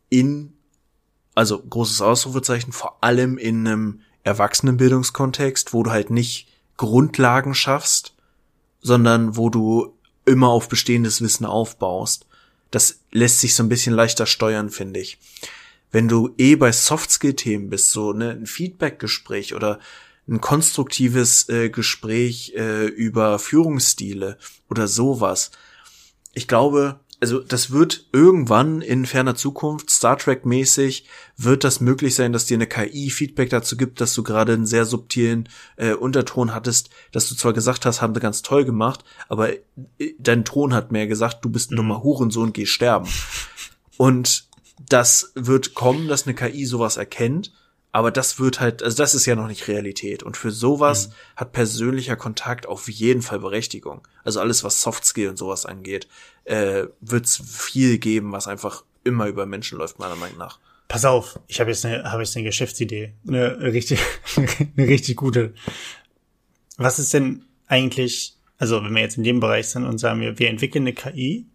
In 0.10 0.54
also 1.36 1.60
großes 1.60 2.02
Ausrufezeichen, 2.02 2.72
vor 2.72 2.98
allem 3.02 3.38
in 3.38 3.68
einem 3.68 4.02
Erwachsenenbildungskontext, 4.24 5.74
wo 5.74 5.84
du 5.84 5.92
halt 5.92 6.10
nicht 6.10 6.48
Grundlagen 6.78 7.56
schaffst, 7.56 8.14
sondern 8.82 9.38
wo 9.38 9.50
du 9.50 9.98
immer 10.26 10.50
auf 10.50 10.70
bestehendes 10.70 11.22
Wissen 11.22 11.46
aufbaust. 11.46 12.26
Das 12.72 13.00
lässt 13.12 13.40
sich 13.40 13.56
so 13.56 13.64
ein 13.64 13.70
bisschen 13.70 13.94
leichter 13.94 14.26
steuern, 14.26 14.70
finde 14.70 15.00
ich. 15.00 15.20
Wenn 15.92 16.08
du 16.08 16.34
eh 16.38 16.56
bei 16.56 16.72
Softskill-Themen 16.72 17.70
bist, 17.70 17.92
so 17.92 18.14
ne, 18.14 18.32
ein 18.32 18.48
Feedback-Gespräch 18.48 19.54
oder 19.54 19.80
ein 20.28 20.42
konstruktives 20.42 21.50
äh, 21.50 21.70
Gespräch 21.70 22.54
äh, 22.56 22.86
über 22.86 23.38
Führungsstile 23.40 24.38
oder 24.70 24.88
sowas. 24.88 25.52
Ich 26.34 26.48
glaube, 26.48 27.00
also 27.24 27.40
das 27.40 27.72
wird 27.72 28.08
irgendwann 28.12 28.82
in 28.82 29.06
ferner 29.06 29.34
Zukunft 29.34 29.90
Star 29.90 30.18
Trek 30.18 30.46
mäßig 30.46 31.06
wird 31.38 31.64
das 31.64 31.80
möglich 31.80 32.16
sein, 32.16 32.34
dass 32.34 32.48
dir 32.48 32.58
eine 32.58 32.68
KI 32.68 33.10
Feedback 33.10 33.50
dazu 33.50 33.78
gibt, 33.78 34.02
dass 34.02 34.14
du 34.14 34.24
gerade 34.24 34.52
einen 34.52 34.66
sehr 34.66 34.84
subtilen 34.84 35.48
äh, 35.78 35.94
Unterton 35.94 36.54
hattest, 36.54 36.90
dass 37.14 37.30
du 37.30 37.36
zwar 37.36 37.54
gesagt 37.54 37.86
hast, 37.86 38.02
haben 38.02 38.14
wir 38.14 38.20
ganz 38.20 38.42
toll 38.42 38.66
gemacht, 38.66 39.06
aber 39.30 39.54
äh, 39.54 39.60
dein 40.20 40.44
Ton 40.44 40.74
hat 40.74 40.92
mehr 40.92 41.08
gesagt, 41.08 41.46
du 41.46 41.50
bist 41.50 41.72
ein 41.72 41.78
dummer 41.78 42.04
Hurensohn, 42.04 42.52
geh 42.52 42.66
sterben. 42.66 43.08
Und 43.96 44.50
das 44.90 45.32
wird 45.34 45.76
kommen, 45.76 46.10
dass 46.10 46.28
eine 46.28 46.36
KI 46.36 46.66
sowas 46.66 46.98
erkennt, 46.98 47.54
aber 47.94 48.10
das 48.10 48.40
wird 48.40 48.60
halt, 48.60 48.82
also 48.82 48.98
das 48.98 49.14
ist 49.14 49.28
ja 49.28 49.36
noch 49.36 49.48
nicht 49.48 49.68
Realität. 49.68 50.24
Und 50.24 50.36
für 50.36 50.50
sowas 50.50 51.12
hat 51.36 51.54
persönlicher 51.54 52.16
Kontakt 52.16 52.66
auf 52.66 52.90
jeden 52.90 53.22
Fall 53.22 53.40
Berechtigung. 53.40 54.06
Also 54.24 54.40
alles, 54.40 54.64
was 54.64 54.82
Softskill 54.82 55.30
und 55.30 55.38
sowas 55.38 55.68
angeht, 55.68 56.08
äh, 56.46 56.88
wird 57.02 57.26
es 57.28 57.38
viel 57.38 58.00
geben, 58.00 58.32
was 58.32 58.48
einfach 58.48 58.84
immer 59.04 59.28
über 59.28 59.46
Menschen 59.46 59.78
läuft, 59.78 60.00
meiner 60.00 60.16
Meinung 60.16 60.40
nach. 60.40 60.58
Pass 60.88 61.06
auf, 61.06 61.40
ich 61.48 61.60
habe 61.60 61.70
jetzt 61.70 61.86
eine, 61.86 62.12
habe 62.12 62.24
jetzt 62.24 62.36
eine 62.36 62.46
Geschäftsidee, 62.46 63.14
eine 63.28 63.62
richtig, 63.62 64.00
eine 64.36 64.88
richtig 64.88 65.16
gute. 65.16 65.54
Was 66.78 66.98
ist 66.98 67.14
denn 67.14 67.46
eigentlich, 67.68 68.36
also 68.58 68.84
wenn 68.84 68.96
wir 68.96 69.04
jetzt 69.04 69.18
in 69.18 69.24
dem 69.24 69.40
Bereich 69.40 69.68
sind 69.68 69.86
und 69.86 70.00
sagen 70.00 70.20
wir, 70.20 70.40
wir 70.40 70.50
entwickeln 70.50 70.86
eine 70.86 70.94
KI, 70.94 71.46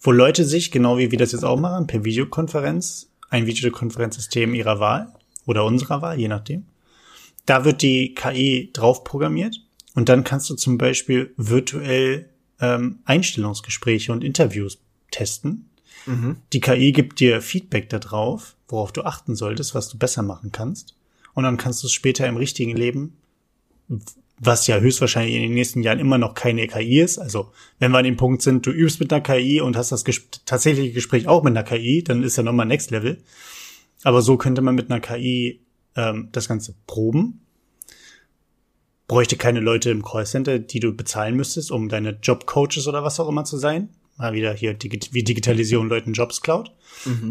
wo 0.00 0.10
Leute 0.10 0.44
sich, 0.44 0.72
genau 0.72 0.98
wie 0.98 1.12
wir 1.12 1.18
das 1.18 1.30
jetzt 1.30 1.44
auch 1.44 1.58
machen, 1.58 1.86
per 1.86 2.04
Videokonferenz, 2.04 3.12
ein 3.30 3.46
Videokonferenzsystem 3.46 4.54
ihrer 4.54 4.80
Wahl 4.80 5.12
oder 5.46 5.64
unserer 5.64 6.02
Wahl, 6.02 6.18
je 6.18 6.28
nachdem, 6.28 6.64
da 7.46 7.64
wird 7.64 7.82
die 7.82 8.14
KI 8.14 8.70
drauf 8.72 9.04
programmiert 9.04 9.60
und 9.94 10.08
dann 10.08 10.24
kannst 10.24 10.48
du 10.50 10.54
zum 10.54 10.78
Beispiel 10.78 11.32
virtuell 11.36 12.28
ähm, 12.60 13.00
Einstellungsgespräche 13.04 14.12
und 14.12 14.24
Interviews 14.24 14.78
testen. 15.10 15.68
Die 16.52 16.60
KI 16.60 16.92
gibt 16.92 17.20
dir 17.20 17.40
Feedback 17.40 17.88
darauf, 17.88 18.56
worauf 18.68 18.92
du 18.92 19.02
achten 19.02 19.36
solltest, 19.36 19.74
was 19.74 19.88
du 19.88 19.98
besser 19.98 20.22
machen 20.22 20.50
kannst. 20.52 20.94
Und 21.34 21.44
dann 21.44 21.56
kannst 21.56 21.82
du 21.82 21.86
es 21.86 21.92
später 21.92 22.26
im 22.26 22.36
richtigen 22.36 22.76
Leben, 22.76 23.16
was 24.38 24.66
ja 24.66 24.78
höchstwahrscheinlich 24.78 25.36
in 25.36 25.42
den 25.42 25.54
nächsten 25.54 25.82
Jahren 25.82 25.98
immer 26.00 26.18
noch 26.18 26.34
keine 26.34 26.66
KI 26.66 27.00
ist. 27.00 27.18
Also 27.18 27.52
wenn 27.78 27.92
wir 27.92 27.98
an 27.98 28.04
dem 28.04 28.16
Punkt 28.16 28.42
sind, 28.42 28.66
du 28.66 28.70
übst 28.70 28.98
mit 28.98 29.12
einer 29.12 29.22
KI 29.22 29.60
und 29.60 29.76
hast 29.76 29.92
das 29.92 30.04
ges 30.04 30.22
tatsächliche 30.44 30.92
Gespräch 30.92 31.28
auch 31.28 31.42
mit 31.42 31.56
einer 31.56 31.62
KI, 31.62 32.02
dann 32.02 32.22
ist 32.22 32.36
ja 32.36 32.42
nochmal 32.42 32.66
Next 32.66 32.90
Level. 32.90 33.22
Aber 34.04 34.22
so 34.22 34.36
könnte 34.36 34.62
man 34.62 34.74
mit 34.74 34.90
einer 34.90 35.00
KI 35.00 35.60
ähm, 35.96 36.28
das 36.32 36.48
Ganze 36.48 36.74
proben. 36.86 37.40
Bräuchte 39.08 39.36
keine 39.36 39.60
Leute 39.60 39.90
im 39.90 40.02
Callcenter, 40.02 40.58
die 40.58 40.80
du 40.80 40.92
bezahlen 40.92 41.36
müsstest, 41.36 41.70
um 41.70 41.88
deine 41.88 42.18
Jobcoaches 42.22 42.86
oder 42.88 43.04
was 43.04 43.20
auch 43.20 43.28
immer 43.28 43.44
zu 43.44 43.58
sein. 43.58 43.90
Mal 44.16 44.32
wieder 44.32 44.52
hier 44.54 44.78
Digi- 44.78 45.12
wie 45.12 45.22
Digitalisierung 45.22 45.88
Leuten 45.88 46.12
Jobs 46.12 46.40
klaut. 46.40 46.72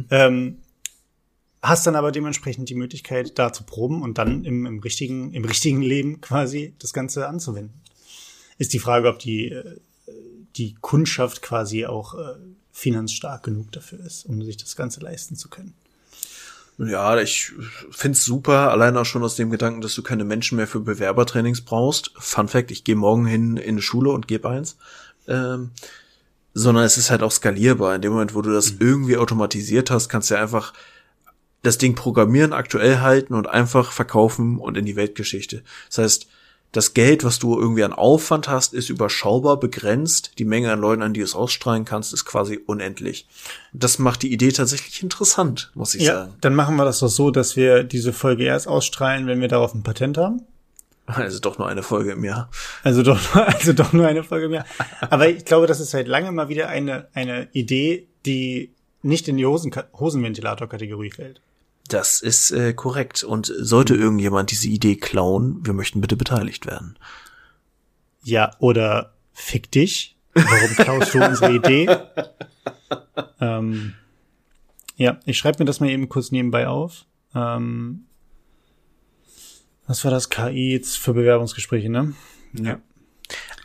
Ähm, 0.10 0.58
hast 1.62 1.86
dann 1.88 1.96
aber 1.96 2.12
dementsprechend 2.12 2.70
die 2.70 2.76
Möglichkeit, 2.76 3.38
da 3.40 3.54
zu 3.54 3.64
proben 3.64 4.02
und 4.02 4.18
dann 4.18 4.46
im, 4.46 4.66
im 4.66 4.80
richtigen, 4.80 5.34
im 5.34 5.46
richtigen 5.46 5.82
Leben 5.82 6.22
quasi 6.22 6.74
das 6.80 6.94
Ganze 6.94 7.28
anzuwenden. 7.28 7.82
Ist 8.58 8.74
die 8.74 8.80
Frage, 8.80 9.08
ob 9.10 9.20
die, 9.20 9.50
äh, 9.50 9.80
die 10.56 10.76
Kundschaft 10.82 11.42
quasi 11.42 11.86
auch 11.86 12.14
äh, 12.16 12.36
finanzstark 12.72 13.44
genug 13.44 13.72
dafür 13.72 14.00
ist, 14.00 14.26
um 14.26 14.42
sich 14.44 14.58
das 14.58 14.76
Ganze 14.76 15.00
leisten 15.02 15.36
zu 15.36 15.50
können. 15.50 15.74
Ja, 16.84 17.20
ich 17.20 17.52
find's 17.92 18.26
super, 18.26 18.72
allein 18.72 18.98
auch 18.98 19.06
schon 19.06 19.24
aus 19.24 19.36
dem 19.36 19.52
Gedanken, 19.52 19.82
dass 19.82 19.94
du 19.94 20.02
keine 20.02 20.24
Menschen 20.24 20.56
mehr 20.56 20.68
für 20.68 20.80
Bewerbertrainings 20.80 21.62
brauchst. 21.62 22.12
Fun 22.18 22.48
Fact, 22.48 22.72
ich 22.72 22.84
gehe 22.84 22.96
morgen 22.96 23.28
hin 23.28 23.58
in 23.58 23.76
eine 23.76 23.82
Schule 23.84 24.10
und 24.10 24.28
gebe 24.28 24.50
eins. 24.50 24.78
Ähm, 25.28 25.72
sondern 26.56 26.84
es 26.84 26.98
ist 26.98 27.12
halt 27.12 27.22
auch 27.22 27.32
skalierbar. 27.32 27.96
In 27.96 28.02
dem 28.02 28.14
Moment, 28.14 28.34
wo 28.34 28.42
du 28.42 28.52
das 28.52 28.76
irgendwie 28.80 29.18
automatisiert 29.18 29.92
hast, 29.92 30.10
kannst 30.10 30.32
du 30.32 30.36
ja 30.36 30.42
einfach 30.42 30.74
das 31.62 31.78
Ding 31.78 31.94
programmieren, 31.94 32.52
aktuell 32.52 33.00
halten 33.00 33.36
und 33.36 33.48
einfach 33.48 33.92
verkaufen 33.92 34.58
und 34.58 34.76
in 34.76 34.86
die 34.86 34.96
Weltgeschichte. 34.96 35.64
Das 35.90 36.00
heißt, 36.00 36.28
das 36.72 36.94
Geld, 36.94 37.24
was 37.26 37.38
du 37.40 37.60
irgendwie 37.60 37.84
an 37.84 37.92
Aufwand 37.92 38.48
hast, 38.48 38.74
ist 38.74 38.90
überschaubar, 38.90 39.58
begrenzt. 39.60 40.32
Die 40.40 40.46
Menge 40.46 40.72
an 40.72 40.80
Leuten, 40.80 41.02
an 41.02 41.14
die 41.14 41.20
du 41.20 41.26
es 41.26 41.36
ausstrahlen 41.36 41.84
kannst, 41.84 42.14
ist 42.14 42.24
quasi 42.26 42.60
unendlich. 42.66 43.28
Das 43.74 44.00
macht 44.00 44.22
die 44.24 44.32
Idee 44.32 44.52
tatsächlich 44.54 45.04
interessant, 45.04 45.72
muss 45.76 45.96
ich 45.96 46.04
Ja, 46.04 46.14
sagen. 46.14 46.34
dann 46.40 46.56
machen 46.56 46.78
wir 46.78 46.86
das 46.86 47.00
doch 47.00 47.10
so, 47.10 47.30
dass 47.30 47.56
wir 47.58 47.84
diese 47.84 48.14
Folge 48.14 48.46
erst 48.46 48.68
ausstrahlen, 48.70 49.28
wenn 49.28 49.42
wir 49.42 49.50
darauf 49.50 49.74
ein 49.74 49.84
Patent 49.84 50.18
haben. 50.18 50.44
Also 51.08 51.40
doch 51.40 51.58
nur 51.58 51.68
eine 51.68 51.84
Folge 51.84 52.12
im 52.14 52.24
Jahr. 52.24 52.50
Also 52.84 53.04
doch, 53.04 53.20
nur- 53.36 53.48
also 53.54 53.74
doch 53.74 53.92
nur 53.92 54.08
eine 54.08 54.24
Folge 54.24 54.48
mehr. 54.48 54.64
Aber 55.10 55.28
ich 55.28 55.44
glaube, 55.44 55.68
das 55.68 55.82
ist 55.82 55.90
seit 55.90 56.08
langem 56.08 56.36
mal 56.36 56.48
wieder 56.48 56.70
eine, 56.70 57.08
eine 57.14 57.50
Idee, 57.52 58.08
die 58.26 58.72
nicht 59.02 59.28
in 59.28 59.36
die 59.36 59.46
Hosen, 59.46 59.72
Hosenventilator-Kategorie 60.00 61.12
fällt. 61.12 61.42
Das 61.92 62.22
ist 62.22 62.52
äh, 62.52 62.74
korrekt. 62.74 63.24
Und 63.24 63.54
sollte 63.58 63.96
irgendjemand 63.96 64.52
diese 64.52 64.70
Idee 64.70 64.96
klauen, 64.96 65.66
wir 65.66 65.74
möchten 65.74 66.00
bitte 66.00 66.16
beteiligt 66.16 66.66
werden. 66.66 66.98
Ja, 68.24 68.52
oder 68.60 69.14
fick 69.34 69.70
dich. 69.72 70.16
Warum 70.34 70.76
klaust 70.76 71.14
du 71.14 71.22
unsere 71.22 71.54
Idee? 71.54 71.90
ähm, 73.42 73.94
ja, 74.96 75.20
ich 75.26 75.38
schreibe 75.38 75.60
mir 75.60 75.66
das 75.66 75.82
mal 75.82 75.90
eben 75.90 76.08
kurz 76.08 76.32
nebenbei 76.32 76.70
auf. 76.70 77.06
Ähm, 77.36 78.06
was 79.86 80.06
war 80.06 80.12
das 80.12 80.30
KI 80.30 80.72
jetzt 80.72 80.98
für 80.98 81.14
Bewerbungsgespräche, 81.14 81.90
ne? 81.90 82.14
Ja. 82.54 82.80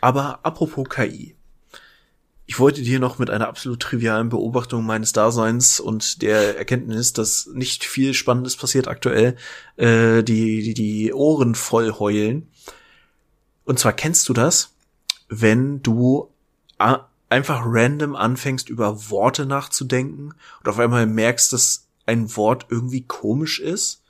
Aber 0.00 0.40
apropos 0.44 0.88
KI. 0.88 1.35
Ich 2.48 2.60
wollte 2.60 2.82
dir 2.82 3.00
noch 3.00 3.18
mit 3.18 3.28
einer 3.28 3.48
absolut 3.48 3.80
trivialen 3.80 4.28
Beobachtung 4.28 4.86
meines 4.86 5.12
Daseins 5.12 5.80
und 5.80 6.22
der 6.22 6.56
Erkenntnis, 6.56 7.12
dass 7.12 7.46
nicht 7.52 7.84
viel 7.84 8.14
Spannendes 8.14 8.56
passiert 8.56 8.86
aktuell, 8.86 9.36
äh, 9.76 10.22
die, 10.22 10.62
die, 10.62 10.74
die 10.74 11.12
Ohren 11.12 11.56
voll 11.56 11.92
heulen. 11.92 12.48
Und 13.64 13.80
zwar 13.80 13.92
kennst 13.92 14.28
du 14.28 14.32
das, 14.32 14.74
wenn 15.28 15.82
du 15.82 16.30
einfach 17.28 17.62
random 17.64 18.14
anfängst, 18.14 18.68
über 18.68 19.10
Worte 19.10 19.44
nachzudenken 19.44 20.32
und 20.60 20.68
auf 20.68 20.78
einmal 20.78 21.06
merkst, 21.06 21.52
dass 21.52 21.88
ein 22.06 22.36
Wort 22.36 22.66
irgendwie 22.70 23.02
komisch 23.02 23.58
ist? 23.58 24.02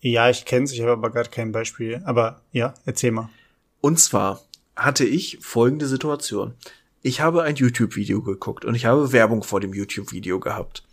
Ja, 0.00 0.30
ich 0.30 0.44
kenn's, 0.44 0.72
ich 0.72 0.80
habe 0.80 0.92
aber 0.92 1.10
gerade 1.10 1.30
kein 1.30 1.52
Beispiel. 1.52 2.00
Aber 2.04 2.42
ja, 2.52 2.74
erzähl 2.84 3.10
mal. 3.10 3.28
Und 3.80 3.98
zwar 3.98 4.40
hatte 4.76 5.04
ich 5.04 5.38
folgende 5.40 5.86
Situation. 5.86 6.54
Ich 7.02 7.20
habe 7.20 7.42
ein 7.42 7.56
YouTube-Video 7.56 8.22
geguckt 8.22 8.64
und 8.64 8.74
ich 8.74 8.86
habe 8.86 9.12
Werbung 9.12 9.42
vor 9.42 9.60
dem 9.60 9.74
YouTube-Video 9.74 10.38
gehabt. 10.38 10.84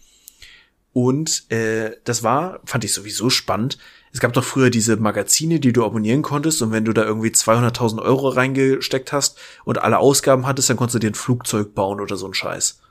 Und 0.91 1.49
äh, 1.51 1.91
das 2.03 2.23
war, 2.23 2.61
fand 2.65 2.83
ich 2.83 2.93
sowieso 2.93 3.29
spannend. 3.29 3.77
Es 4.11 4.19
gab 4.19 4.33
doch 4.33 4.43
früher 4.43 4.71
diese 4.71 4.97
Magazine, 4.97 5.59
die 5.59 5.71
du 5.71 5.85
abonnieren 5.85 6.23
konntest 6.23 6.63
und 6.63 6.71
wenn 6.71 6.83
du 6.83 6.93
da 6.93 7.03
irgendwie 7.03 7.29
200.000 7.29 8.01
Euro 8.01 8.29
reingesteckt 8.29 9.11
hast 9.11 9.37
und 9.65 9.77
alle 9.77 9.99
Ausgaben 9.99 10.47
hattest, 10.47 10.69
dann 10.71 10.77
konntest 10.77 10.95
du 10.95 10.99
dir 10.99 11.11
ein 11.11 11.15
Flugzeug 11.15 11.75
bauen 11.75 12.01
oder 12.01 12.17
so 12.17 12.25
ein 12.25 12.33
Scheiß. 12.33 12.81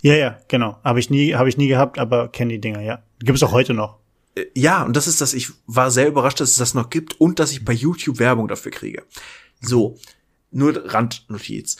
Ja, 0.00 0.14
ja, 0.14 0.38
genau. 0.46 0.78
Habe 0.84 1.00
ich 1.00 1.10
nie, 1.10 1.34
habe 1.34 1.48
ich 1.48 1.56
nie 1.56 1.66
gehabt, 1.66 1.98
aber 1.98 2.28
kenne 2.28 2.52
die 2.52 2.60
Dinger, 2.60 2.82
ja. 2.82 3.02
Gibt 3.18 3.36
es 3.36 3.42
auch 3.42 3.50
heute 3.50 3.74
noch. 3.74 3.98
Äh, 4.36 4.44
Ja, 4.54 4.84
und 4.84 4.96
das 4.96 5.08
ist 5.08 5.20
das, 5.20 5.34
ich 5.34 5.50
war 5.66 5.90
sehr 5.90 6.06
überrascht, 6.06 6.38
dass 6.38 6.50
es 6.50 6.56
das 6.56 6.74
noch 6.74 6.88
gibt 6.88 7.20
und 7.20 7.40
dass 7.40 7.50
ich 7.50 7.64
bei 7.64 7.72
YouTube 7.72 8.20
Werbung 8.20 8.46
dafür 8.46 8.70
kriege. 8.70 9.02
So, 9.60 9.98
nur 10.52 10.92
Randnotiz. 10.92 11.78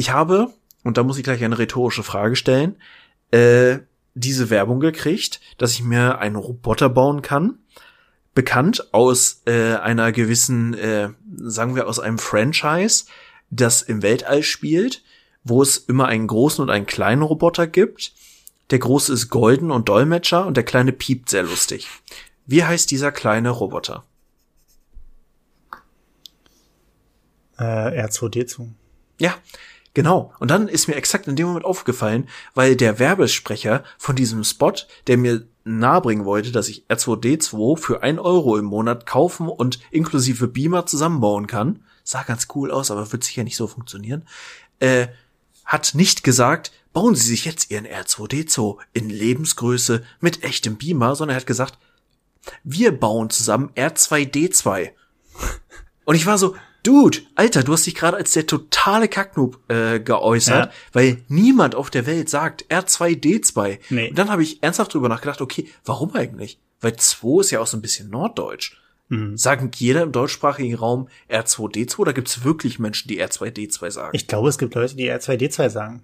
Ich 0.00 0.12
habe, 0.12 0.50
und 0.82 0.96
da 0.96 1.02
muss 1.02 1.18
ich 1.18 1.24
gleich 1.24 1.44
eine 1.44 1.58
rhetorische 1.58 2.02
Frage 2.02 2.34
stellen, 2.34 2.76
äh, 3.32 3.80
diese 4.14 4.48
Werbung 4.48 4.80
gekriegt, 4.80 5.42
dass 5.58 5.74
ich 5.74 5.82
mir 5.82 6.20
einen 6.20 6.36
Roboter 6.36 6.88
bauen 6.88 7.20
kann. 7.20 7.58
Bekannt 8.34 8.94
aus 8.94 9.42
äh, 9.44 9.74
einer 9.74 10.10
gewissen, 10.10 10.72
äh, 10.72 11.10
sagen 11.36 11.76
wir 11.76 11.86
aus 11.86 12.00
einem 12.00 12.16
Franchise, 12.16 13.04
das 13.50 13.82
im 13.82 14.00
Weltall 14.00 14.42
spielt, 14.42 15.02
wo 15.44 15.60
es 15.60 15.76
immer 15.76 16.06
einen 16.06 16.28
großen 16.28 16.62
und 16.62 16.70
einen 16.70 16.86
kleinen 16.86 17.20
Roboter 17.20 17.66
gibt. 17.66 18.14
Der 18.70 18.78
große 18.78 19.12
ist 19.12 19.28
golden 19.28 19.70
und 19.70 19.90
Dolmetscher 19.90 20.46
und 20.46 20.56
der 20.56 20.64
kleine 20.64 20.92
piept 20.92 21.28
sehr 21.28 21.42
lustig. 21.42 21.88
Wie 22.46 22.64
heißt 22.64 22.90
dieser 22.90 23.12
kleine 23.12 23.50
Roboter? 23.50 24.04
Äh, 27.58 28.06
R2D2. 28.06 28.66
Ja, 29.18 29.34
genau. 29.94 30.32
Und 30.38 30.50
dann 30.50 30.68
ist 30.68 30.88
mir 30.88 30.96
exakt 30.96 31.26
in 31.26 31.36
dem 31.36 31.48
Moment 31.48 31.64
aufgefallen, 31.64 32.28
weil 32.54 32.76
der 32.76 32.98
Werbesprecher 32.98 33.84
von 33.98 34.16
diesem 34.16 34.44
Spot, 34.44 34.74
der 35.06 35.16
mir 35.16 35.46
nahebringen 35.64 36.24
wollte, 36.24 36.52
dass 36.52 36.68
ich 36.68 36.84
R2D2 36.88 37.76
für 37.76 38.02
ein 38.02 38.18
Euro 38.18 38.56
im 38.56 38.64
Monat 38.64 39.06
kaufen 39.06 39.48
und 39.48 39.80
inklusive 39.90 40.48
Beamer 40.48 40.86
zusammenbauen 40.86 41.46
kann, 41.46 41.84
sah 42.02 42.22
ganz 42.22 42.48
cool 42.54 42.70
aus, 42.70 42.90
aber 42.90 43.10
wird 43.12 43.24
sicher 43.24 43.44
nicht 43.44 43.56
so 43.56 43.66
funktionieren, 43.66 44.26
äh, 44.80 45.08
hat 45.64 45.94
nicht 45.94 46.24
gesagt, 46.24 46.72
bauen 46.92 47.14
Sie 47.14 47.26
sich 47.26 47.44
jetzt 47.44 47.70
Ihren 47.70 47.86
R2D2 47.86 48.78
in 48.92 49.10
Lebensgröße 49.10 50.02
mit 50.20 50.42
echtem 50.42 50.76
Beamer, 50.76 51.14
sondern 51.14 51.36
er 51.36 51.40
hat 51.40 51.46
gesagt, 51.46 51.78
wir 52.64 52.98
bauen 52.98 53.30
zusammen 53.30 53.70
R2D2. 53.76 54.90
Und 56.04 56.14
ich 56.14 56.26
war 56.26 56.38
so, 56.38 56.56
Dude, 56.82 57.18
Alter, 57.34 57.62
du 57.62 57.72
hast 57.72 57.86
dich 57.86 57.94
gerade 57.94 58.16
als 58.16 58.32
der 58.32 58.46
totale 58.46 59.08
Kacknoob 59.08 59.58
äh, 59.68 60.00
geäußert, 60.00 60.66
ja. 60.66 60.72
weil 60.92 61.18
niemand 61.28 61.74
auf 61.74 61.90
der 61.90 62.06
Welt 62.06 62.28
sagt 62.30 62.64
R2D2. 62.70 63.78
Nee. 63.90 64.08
Und 64.08 64.18
dann 64.18 64.30
habe 64.30 64.42
ich 64.42 64.62
ernsthaft 64.62 64.94
drüber 64.94 65.08
nachgedacht, 65.08 65.40
okay, 65.40 65.68
warum 65.84 66.14
eigentlich? 66.14 66.58
Weil 66.80 66.96
2 66.96 67.40
ist 67.40 67.50
ja 67.50 67.60
auch 67.60 67.66
so 67.66 67.76
ein 67.76 67.82
bisschen 67.82 68.08
norddeutsch. 68.08 68.80
Mhm. 69.08 69.36
Sagen 69.36 69.70
jeder 69.74 70.02
im 70.02 70.12
deutschsprachigen 70.12 70.74
Raum 70.74 71.08
R2D2 71.28 71.98
oder 71.98 72.12
gibt 72.12 72.28
es 72.28 72.44
wirklich 72.44 72.78
Menschen, 72.78 73.08
die 73.08 73.22
R2D2 73.22 73.90
sagen? 73.90 74.10
Ich 74.16 74.26
glaube, 74.26 74.48
es 74.48 74.56
gibt 74.56 74.74
Leute, 74.74 74.96
die 74.96 75.12
R2D2 75.12 75.68
sagen. 75.68 76.02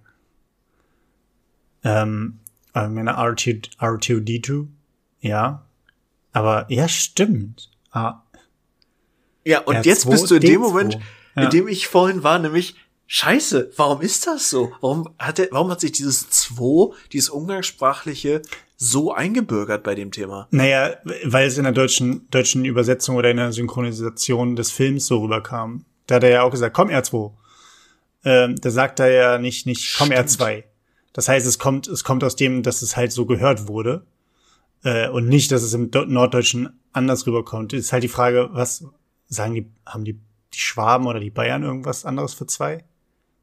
Ähm, 1.85 2.41
ich 2.68 2.89
meine 2.89 3.16
R2, 3.16 3.77
R2D2, 3.79 4.66
ja. 5.20 5.64
Aber 6.33 6.66
ja, 6.68 6.89
stimmt. 6.89 7.70
Ah, 7.93 8.24
ja, 9.47 9.61
und 9.61 9.76
R2, 9.76 9.84
jetzt 9.84 10.11
bist 10.11 10.30
du 10.30 10.34
in 10.34 10.40
dem 10.40 10.61
Moment, 10.61 10.99
ja. 11.36 11.44
in 11.44 11.51
dem 11.51 11.68
ich 11.68 11.86
vorhin 11.86 12.22
war, 12.22 12.38
nämlich, 12.38 12.74
scheiße, 13.07 13.70
warum 13.76 14.01
ist 14.01 14.26
das 14.26 14.51
so? 14.51 14.72
Warum 14.80 15.09
hat 15.18 15.38
der, 15.38 15.49
warum 15.53 15.70
hat 15.70 15.80
sich 15.80 15.92
dieses 15.92 16.28
2, 16.30 16.94
dieses 17.12 17.30
umgangssprachliche, 17.30 18.42
so 18.76 19.12
eingebürgert 19.12 19.84
bei 19.84 19.94
dem 19.94 20.11
Thema? 20.11 20.49
Naja, 20.51 20.97
weil 21.24 21.47
es 21.47 21.57
in 21.57 21.64
der 21.64 21.72
deutschen, 21.72 22.28
deutschen 22.30 22.64
Übersetzung 22.64 23.16
oder 23.16 23.30
in 23.30 23.36
der 23.36 23.53
Synchronisation 23.53 24.57
des 24.57 24.72
Films 24.72 25.07
so 25.07 25.20
rüberkam. 25.20 25.84
Da 26.07 26.16
hat 26.16 26.24
er 26.24 26.30
ja 26.30 26.42
auch 26.42 26.51
gesagt, 26.51 26.74
komm 26.74 26.88
R2. 26.88 27.32
Ähm, 28.24 28.57
da 28.61 28.70
sagt 28.70 28.99
er 28.99 29.11
ja 29.11 29.38
nicht, 29.38 29.66
nicht, 29.66 29.94
komm 29.97 30.09
Stimmt. 30.09 30.28
R2. 30.28 30.64
Das 31.12 31.28
heißt, 31.28 31.47
es 31.47 31.59
kommt, 31.59 31.86
es 31.86 32.03
kommt 32.03 32.24
aus 32.24 32.34
dem, 32.34 32.64
dass 32.64 32.82
es 32.82 32.97
halt 32.97 33.12
so 33.12 33.24
gehört 33.26 33.68
wurde. 33.68 34.05
Äh, 34.82 35.09
und 35.09 35.28
nicht, 35.28 35.53
dass 35.53 35.62
es 35.62 35.72
im 35.72 35.90
Norddeutschen 35.90 36.78
anders 36.92 37.26
rüberkommt. 37.26 37.72
Ist 37.72 37.92
halt 37.92 38.03
die 38.03 38.09
Frage, 38.09 38.49
was, 38.53 38.84
Sagen 39.29 39.55
die, 39.55 39.72
haben 39.85 40.05
die, 40.05 40.20
die 40.53 40.59
Schwaben 40.59 41.07
oder 41.07 41.20
die 41.20 41.31
Bayern 41.31 41.62
irgendwas 41.62 42.05
anderes 42.05 42.35
für 42.35 42.47
zwei? 42.47 42.85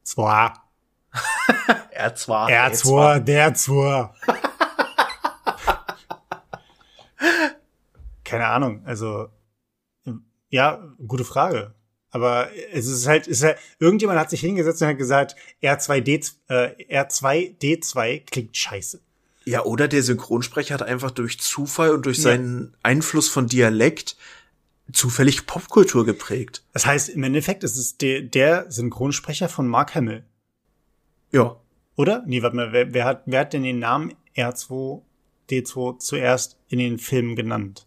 Zwar. 0.02 0.70
er 1.90 2.14
zwar. 2.14 2.50
Er 2.50 2.72
zwar, 2.72 3.20
der 3.20 3.54
zwar. 3.54 4.14
Keine 8.24 8.46
Ahnung, 8.46 8.82
also, 8.84 9.28
ja, 10.48 10.82
gute 11.06 11.24
Frage. 11.24 11.74
Aber 12.10 12.48
es 12.72 12.86
ist 12.86 13.06
halt, 13.08 13.26
ist 13.26 13.42
halt, 13.42 13.58
irgendjemand 13.80 14.20
hat 14.20 14.30
sich 14.30 14.40
hingesetzt 14.40 14.80
und 14.82 14.88
hat 14.88 14.98
gesagt, 14.98 15.34
R2D, 15.62 16.32
äh, 16.48 17.00
R2D2 17.00 18.24
klingt 18.30 18.56
scheiße. 18.56 19.00
Ja, 19.46 19.64
oder 19.64 19.88
der 19.88 20.02
Synchronsprecher 20.02 20.74
hat 20.74 20.82
einfach 20.82 21.10
durch 21.10 21.40
Zufall 21.40 21.90
und 21.90 22.06
durch 22.06 22.22
seinen 22.22 22.76
Einfluss 22.82 23.28
von 23.28 23.46
Dialekt 23.46 24.16
zufällig 24.92 25.46
Popkultur 25.46 26.04
geprägt. 26.04 26.64
Das 26.72 26.86
heißt, 26.86 27.08
im 27.08 27.22
Endeffekt 27.22 27.64
ist 27.64 27.76
es 27.76 27.96
der, 27.96 28.22
der 28.22 28.70
Synchronsprecher 28.70 29.48
von 29.48 29.66
Mark 29.66 29.94
Hamill. 29.94 30.24
Ja. 31.32 31.56
Oder? 31.96 32.22
Nee, 32.26 32.42
warte 32.42 32.56
mal, 32.56 32.72
wer, 32.72 32.92
wer, 32.92 33.04
hat, 33.04 33.22
wer 33.26 33.40
hat 33.40 33.52
denn 33.52 33.62
den 33.62 33.78
Namen 33.78 34.14
R2D2 34.36 35.98
zuerst 35.98 36.58
in 36.68 36.78
den 36.78 36.98
Filmen 36.98 37.36
genannt? 37.36 37.86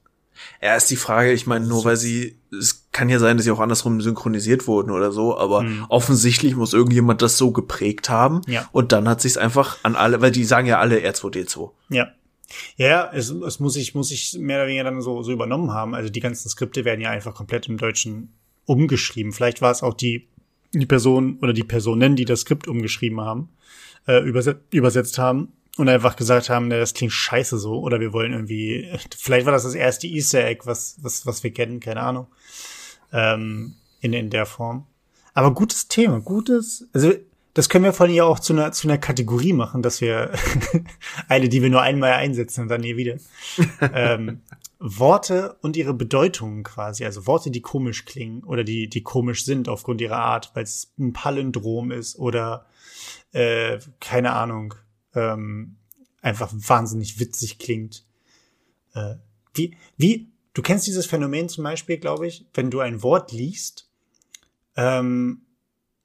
Ja, 0.61 0.75
ist 0.75 0.91
die 0.91 0.95
Frage, 0.97 1.31
ich 1.31 1.47
meine, 1.47 1.65
nur 1.65 1.83
weil 1.83 1.97
sie, 1.97 2.37
es 2.51 2.87
kann 2.91 3.09
ja 3.09 3.19
sein, 3.19 3.37
dass 3.37 3.45
sie 3.45 3.51
auch 3.51 3.59
andersrum 3.59 4.01
synchronisiert 4.01 4.67
wurden 4.67 4.91
oder 4.91 5.11
so, 5.11 5.37
aber 5.37 5.61
hm. 5.61 5.85
offensichtlich 5.89 6.55
muss 6.55 6.73
irgendjemand 6.73 7.21
das 7.21 7.37
so 7.37 7.51
geprägt 7.51 8.09
haben. 8.09 8.41
Ja. 8.47 8.67
Und 8.71 8.91
dann 8.91 9.07
hat 9.09 9.21
sich's 9.21 9.37
einfach 9.37 9.77
an 9.83 9.95
alle, 9.95 10.21
weil 10.21 10.31
die 10.31 10.43
sagen 10.43 10.67
ja 10.67 10.79
alle 10.79 10.99
R2D2. 10.99 11.71
Ja. 11.89 12.07
Ja, 12.77 13.11
es, 13.13 13.29
es 13.29 13.59
muss 13.59 13.75
ich, 13.75 13.93
muss 13.93 14.11
ich 14.11 14.37
mehr 14.39 14.59
oder 14.59 14.67
weniger 14.67 14.85
dann 14.85 15.01
so, 15.01 15.21
so 15.21 15.31
übernommen 15.31 15.71
haben. 15.71 15.93
Also 15.93 16.09
die 16.09 16.19
ganzen 16.19 16.49
Skripte 16.49 16.85
werden 16.85 17.01
ja 17.01 17.09
einfach 17.09 17.33
komplett 17.33 17.67
im 17.67 17.77
Deutschen 17.77 18.33
umgeschrieben. 18.65 19.33
Vielleicht 19.33 19.61
war 19.61 19.71
es 19.71 19.83
auch 19.83 19.93
die, 19.93 20.27
die 20.73 20.85
Person 20.85 21.39
oder 21.41 21.53
die 21.53 21.63
Personen, 21.63 22.15
die 22.15 22.25
das 22.25 22.41
Skript 22.41 22.67
umgeschrieben 22.67 23.21
haben, 23.21 23.49
äh, 24.07 24.21
überset, 24.21 24.57
übersetzt 24.71 25.17
haben 25.17 25.53
und 25.77 25.89
einfach 25.89 26.15
gesagt 26.15 26.49
haben, 26.49 26.69
das 26.69 26.93
klingt 26.93 27.13
scheiße 27.13 27.57
so 27.57 27.79
oder 27.79 27.99
wir 27.99 28.13
wollen 28.13 28.33
irgendwie, 28.33 28.87
vielleicht 29.17 29.45
war 29.45 29.53
das 29.53 29.63
das 29.63 29.75
erste 29.75 30.07
Easter 30.07 30.45
Egg, 30.45 30.61
was, 30.65 30.97
was, 31.01 31.25
was 31.25 31.43
wir 31.43 31.51
kennen, 31.51 31.79
keine 31.79 32.01
Ahnung, 32.01 32.27
ähm, 33.11 33.75
in, 34.01 34.13
in 34.13 34.29
der 34.29 34.45
Form. 34.45 34.85
Aber 35.33 35.53
gutes 35.53 35.87
Thema, 35.87 36.19
gutes, 36.19 36.87
also 36.93 37.13
das 37.57 37.69
können 37.69 37.85
wir 37.85 37.99
allem 37.99 38.13
ja 38.13 38.23
auch 38.23 38.39
zu 38.39 38.53
einer, 38.53 38.71
zu 38.71 38.87
einer 38.87 38.99
Kategorie 38.99 39.51
machen, 39.51 39.81
dass 39.81 39.99
wir 39.99 40.31
eine, 41.27 41.49
die 41.49 41.63
wir 41.63 41.71
nur 41.71 41.81
einmal 41.81 42.11
einsetzen 42.11 42.61
und 42.61 42.67
dann 42.67 42.81
nie 42.81 42.97
wieder. 42.97 43.17
ähm, 43.93 44.41
Worte 44.77 45.57
und 45.61 45.75
ihre 45.75 45.95
Bedeutungen 45.95 46.61
quasi, 46.61 47.03
also 47.03 47.25
Worte, 47.25 47.49
die 47.49 47.61
komisch 47.61 48.05
klingen 48.05 48.43
oder 48.43 48.63
die, 48.63 48.87
die 48.89 49.01
komisch 49.01 49.43
sind 49.43 49.69
aufgrund 49.69 50.01
ihrer 50.01 50.19
Art, 50.19 50.51
weil 50.53 50.65
es 50.65 50.93
ein 50.99 51.13
Palindrom 51.13 51.89
ist 51.89 52.19
oder 52.19 52.67
äh, 53.31 53.79
keine 53.99 54.33
Ahnung, 54.33 54.75
ähm, 55.15 55.77
einfach 56.21 56.53
wahnsinnig 56.53 57.19
witzig 57.19 57.57
klingt. 57.57 58.05
Äh, 58.93 59.15
wie, 59.55 59.75
wie, 59.97 60.27
du 60.53 60.61
kennst 60.61 60.85
dieses 60.85 61.07
Phänomen 61.07 61.49
zum 61.49 61.63
Beispiel, 61.63 61.97
glaube 61.97 62.27
ich, 62.27 62.45
wenn 62.53 62.69
du 62.69 62.81
ein 62.81 63.01
Wort 63.01 63.31
liest, 63.31 63.89
ähm, 64.75 65.41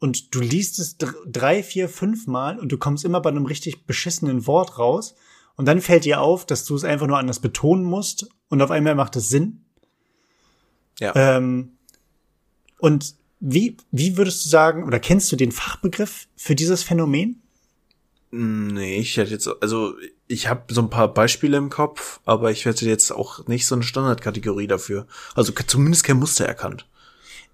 und 0.02 0.34
du 0.34 0.40
liest 0.40 0.80
es 0.80 0.96
drei, 0.98 1.62
vier, 1.62 1.88
fünf 1.88 2.26
Mal 2.26 2.58
und 2.58 2.72
du 2.72 2.76
kommst 2.76 3.04
immer 3.04 3.20
bei 3.20 3.30
einem 3.30 3.46
richtig 3.46 3.86
beschissenen 3.86 4.48
Wort 4.48 4.76
raus 4.76 5.14
und 5.54 5.66
dann 5.66 5.80
fällt 5.80 6.04
dir 6.04 6.20
auf, 6.20 6.44
dass 6.44 6.64
du 6.64 6.74
es 6.74 6.82
einfach 6.82 7.06
nur 7.06 7.18
anders 7.18 7.38
betonen 7.38 7.84
musst 7.84 8.28
und 8.48 8.60
auf 8.62 8.72
einmal 8.72 8.96
macht 8.96 9.14
es 9.14 9.28
Sinn. 9.28 9.64
Ja. 10.98 11.14
Ähm, 11.14 11.78
und 12.78 13.14
wie, 13.38 13.76
wie 13.92 14.16
würdest 14.16 14.44
du 14.44 14.48
sagen, 14.48 14.82
oder 14.82 14.98
kennst 14.98 15.30
du 15.30 15.36
den 15.36 15.52
Fachbegriff 15.52 16.26
für 16.34 16.56
dieses 16.56 16.82
Phänomen? 16.82 17.40
Nee, 18.32 18.96
ich 18.96 19.16
hätte 19.16 19.30
jetzt, 19.30 19.48
also 19.60 19.94
ich 20.26 20.48
habe 20.48 20.74
so 20.74 20.80
ein 20.82 20.90
paar 20.90 21.14
Beispiele 21.14 21.58
im 21.58 21.70
Kopf, 21.70 22.18
aber 22.24 22.50
ich 22.50 22.64
hätte 22.64 22.88
jetzt 22.88 23.12
auch 23.12 23.46
nicht 23.46 23.68
so 23.68 23.76
eine 23.76 23.84
Standardkategorie 23.84 24.66
dafür. 24.66 25.06
Also 25.36 25.52
zumindest 25.52 26.02
kein 26.02 26.18
Muster 26.18 26.44
erkannt. 26.44 26.88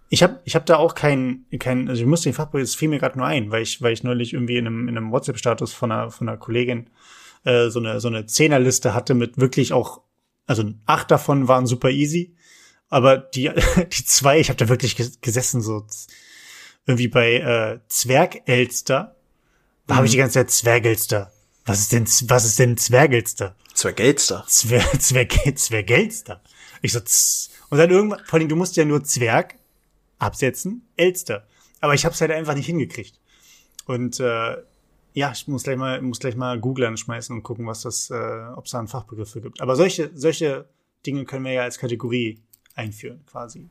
Ich 0.08 0.22
habe 0.22 0.40
ich 0.44 0.54
hab 0.54 0.64
da 0.66 0.76
auch 0.76 0.94
keinen, 0.94 1.46
kein, 1.58 1.88
also 1.88 2.00
ich 2.00 2.08
musste 2.08 2.30
den 2.30 2.34
Fachbegriff, 2.34 2.68
das 2.68 2.74
fiel 2.74 2.88
mir 2.88 2.98
gerade 2.98 3.18
nur 3.18 3.26
ein, 3.26 3.50
weil 3.50 3.62
ich, 3.62 3.82
weil 3.82 3.92
ich 3.92 4.02
neulich 4.02 4.32
irgendwie 4.32 4.56
in 4.56 4.66
einem, 4.66 4.88
in 4.88 4.96
einem 4.96 5.12
WhatsApp-Status 5.12 5.72
von 5.72 5.92
einer, 5.92 6.10
von 6.10 6.28
einer 6.28 6.38
Kollegin 6.38 6.88
äh, 7.44 7.68
so 7.68 7.78
eine 7.78 8.00
so 8.00 8.08
eine 8.08 8.26
Zehnerliste 8.26 8.94
hatte 8.94 9.14
mit 9.14 9.38
wirklich 9.38 9.72
auch, 9.72 10.00
also 10.46 10.64
acht 10.86 11.10
davon 11.10 11.48
waren 11.48 11.66
super 11.66 11.90
easy, 11.90 12.34
aber 12.88 13.18
die 13.18 13.50
die 13.92 14.04
zwei, 14.04 14.40
ich 14.40 14.48
habe 14.48 14.56
da 14.56 14.68
wirklich 14.68 15.20
gesessen 15.20 15.60
so 15.60 15.84
irgendwie 16.86 17.08
bei 17.08 17.34
äh, 17.34 17.80
Zwergelster, 17.88 19.16
da 19.86 19.94
mhm. 19.94 19.96
habe 19.96 20.06
ich 20.06 20.12
die 20.12 20.18
ganze 20.18 20.34
Zeit 20.34 20.50
Zwergelster. 20.50 21.32
Was 21.66 21.80
ist 21.80 21.92
denn 21.92 22.06
was 22.30 22.46
ist 22.46 22.58
denn 22.58 22.78
Zwergelster? 22.78 23.54
Zwergelster. 23.74 24.44
Zwer, 24.48 24.84
Zwerg, 24.98 25.58
Zwergelster. 25.58 26.40
Ich 26.80 26.92
so 26.92 27.00
z 27.00 27.50
und 27.70 27.76
dann 27.76 27.90
irgendwann, 27.90 28.20
vor 28.24 28.38
allem 28.38 28.48
du 28.48 28.56
musst 28.56 28.76
ja 28.76 28.86
nur 28.86 29.04
Zwerg 29.04 29.57
absetzen, 30.18 30.86
Elster. 30.96 31.46
Aber 31.80 31.94
ich 31.94 32.04
habe 32.04 32.14
es 32.14 32.20
halt 32.20 32.30
einfach 32.30 32.54
nicht 32.54 32.66
hingekriegt. 32.66 33.18
Und 33.86 34.20
äh, 34.20 34.56
ja, 35.14 35.32
ich 35.32 35.48
muss 35.48 35.62
gleich 35.62 35.76
mal, 35.76 36.00
muss 36.02 36.20
gleich 36.20 36.36
mal 36.36 36.60
Google 36.60 36.86
anschmeißen 36.86 37.34
und 37.34 37.42
gucken, 37.42 37.66
was 37.66 37.82
das, 37.82 38.10
äh, 38.10 38.40
ob 38.54 38.66
es 38.66 38.72
da 38.72 38.78
einen 38.78 38.88
Fachbegriff 38.88 39.30
für 39.30 39.40
gibt. 39.40 39.60
Aber 39.60 39.76
solche, 39.76 40.10
solche 40.14 40.68
Dinge 41.06 41.24
können 41.24 41.44
wir 41.44 41.52
ja 41.52 41.62
als 41.62 41.78
Kategorie 41.78 42.40
einführen, 42.74 43.24
quasi. 43.26 43.68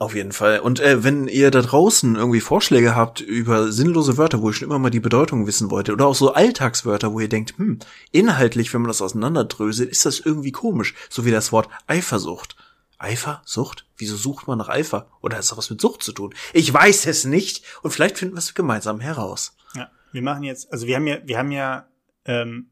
Auf 0.00 0.14
jeden 0.14 0.32
Fall. 0.32 0.60
Und 0.60 0.80
äh, 0.80 1.04
wenn 1.04 1.28
ihr 1.28 1.50
da 1.50 1.60
draußen 1.60 2.16
irgendwie 2.16 2.40
Vorschläge 2.40 2.96
habt 2.96 3.20
über 3.20 3.70
sinnlose 3.70 4.16
Wörter, 4.16 4.40
wo 4.40 4.48
ich 4.48 4.56
schon 4.56 4.68
immer 4.68 4.78
mal 4.78 4.88
die 4.88 4.98
Bedeutung 4.98 5.46
wissen 5.46 5.70
wollte, 5.70 5.92
oder 5.92 6.06
auch 6.06 6.14
so 6.14 6.32
Alltagswörter, 6.32 7.12
wo 7.12 7.20
ihr 7.20 7.28
denkt, 7.28 7.58
hm, 7.58 7.80
inhaltlich, 8.10 8.72
wenn 8.72 8.80
man 8.80 8.88
das 8.88 9.02
auseinanderdröselt, 9.02 9.90
ist 9.90 10.06
das 10.06 10.18
irgendwie 10.18 10.52
komisch, 10.52 10.94
so 11.10 11.26
wie 11.26 11.30
das 11.30 11.52
Wort 11.52 11.68
Eifersucht. 11.86 12.56
Eifersucht? 13.00 13.86
Wieso 13.96 14.16
sucht 14.16 14.46
man 14.46 14.58
nach 14.58 14.68
Eifer? 14.68 15.10
Oder 15.20 15.36
hat 15.36 15.42
das 15.42 15.56
was 15.56 15.70
mit 15.70 15.80
Sucht 15.80 16.02
zu 16.02 16.12
tun? 16.12 16.34
Ich 16.52 16.72
weiß 16.72 17.06
es 17.06 17.24
nicht 17.24 17.64
und 17.82 17.90
vielleicht 17.90 18.18
finden 18.18 18.34
wir 18.34 18.40
es 18.40 18.54
gemeinsam 18.54 19.00
heraus. 19.00 19.56
Ja, 19.74 19.90
wir 20.12 20.22
machen 20.22 20.42
jetzt, 20.42 20.72
also 20.72 20.86
wir 20.86 20.96
haben 20.96 21.06
ja, 21.06 21.18
wir 21.24 21.38
haben 21.38 21.50
ja, 21.50 21.88
ähm, 22.24 22.70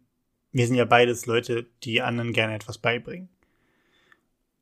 wir 0.53 0.67
sind 0.67 0.77
ja 0.77 0.85
beides 0.85 1.27
Leute, 1.27 1.67
die 1.83 2.03
anderen 2.03 2.33
gerne 2.33 2.55
etwas 2.55 2.79
beibringen. 2.79 3.29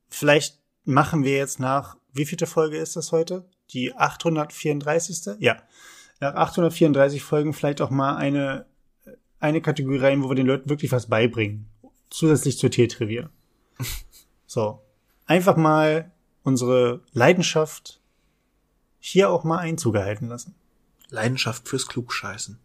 Vielleicht 0.09 0.59
machen 0.85 1.23
wir 1.23 1.35
jetzt 1.35 1.59
nach 1.59 1.97
wie 2.17 2.25
vielte 2.25 2.47
Folge 2.47 2.77
ist 2.77 2.95
das 2.95 3.11
heute? 3.11 3.45
Die 3.69 3.95
834. 3.95 5.37
Ja. 5.39 5.61
Nach 6.19 6.33
834 6.33 7.21
Folgen 7.21 7.53
vielleicht 7.53 7.79
auch 7.79 7.91
mal 7.91 8.15
eine, 8.15 8.65
eine 9.39 9.61
Kategorie 9.61 9.99
rein, 9.99 10.23
wo 10.23 10.29
wir 10.29 10.35
den 10.35 10.47
Leuten 10.47 10.69
wirklich 10.69 10.91
was 10.91 11.07
beibringen. 11.07 11.69
Zusätzlich 12.09 12.57
zur 12.57 12.71
Tiertrivia. 12.71 13.29
So. 14.49 14.81
Einfach 15.27 15.55
mal 15.55 16.11
unsere 16.43 17.01
Leidenschaft 17.11 18.01
hier 18.99 19.29
auch 19.29 19.43
mal 19.43 19.59
Einzug 19.59 19.95
erhalten 19.95 20.27
lassen. 20.27 20.55
Leidenschaft 21.09 21.67
fürs 21.67 21.87
Klugscheißen. 21.87 22.59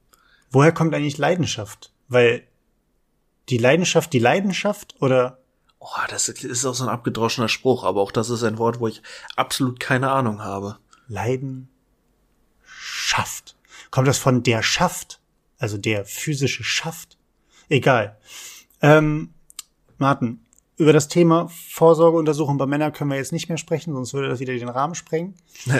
Woher 0.50 0.72
kommt 0.72 0.94
eigentlich 0.94 1.18
Leidenschaft? 1.18 1.92
Weil 2.08 2.46
die 3.48 3.58
Leidenschaft 3.58 4.12
die 4.12 4.18
Leidenschaft 4.18 4.94
oder 5.00 5.38
Oh, 5.84 6.06
das 6.08 6.28
ist 6.28 6.64
auch 6.64 6.74
so 6.74 6.84
ein 6.84 6.90
abgedroschener 6.90 7.48
Spruch, 7.48 7.82
aber 7.82 8.00
auch 8.00 8.12
das 8.12 8.30
ist 8.30 8.44
ein 8.44 8.56
Wort, 8.58 8.78
wo 8.78 8.86
ich 8.86 9.02
absolut 9.34 9.80
keine 9.80 10.12
Ahnung 10.12 10.40
habe. 10.40 10.78
Leiden 11.08 11.68
schafft. 12.64 13.56
Kommt 13.90 14.06
das 14.06 14.18
von 14.18 14.44
der 14.44 14.62
schafft? 14.62 15.20
Also 15.58 15.78
der 15.78 16.04
physische 16.04 16.62
schafft? 16.62 17.18
Egal. 17.68 18.16
Ähm, 18.80 19.34
Martin, 19.98 20.46
über 20.82 20.92
das 20.92 21.06
Thema 21.06 21.48
Vorsorgeuntersuchung 21.68 22.58
bei 22.58 22.66
Männern 22.66 22.92
können 22.92 23.08
wir 23.08 23.16
jetzt 23.16 23.32
nicht 23.32 23.48
mehr 23.48 23.56
sprechen, 23.56 23.94
sonst 23.94 24.14
würde 24.14 24.28
das 24.28 24.40
wieder 24.40 24.52
den 24.52 24.68
Rahmen 24.68 24.96
sprengen. 24.96 25.34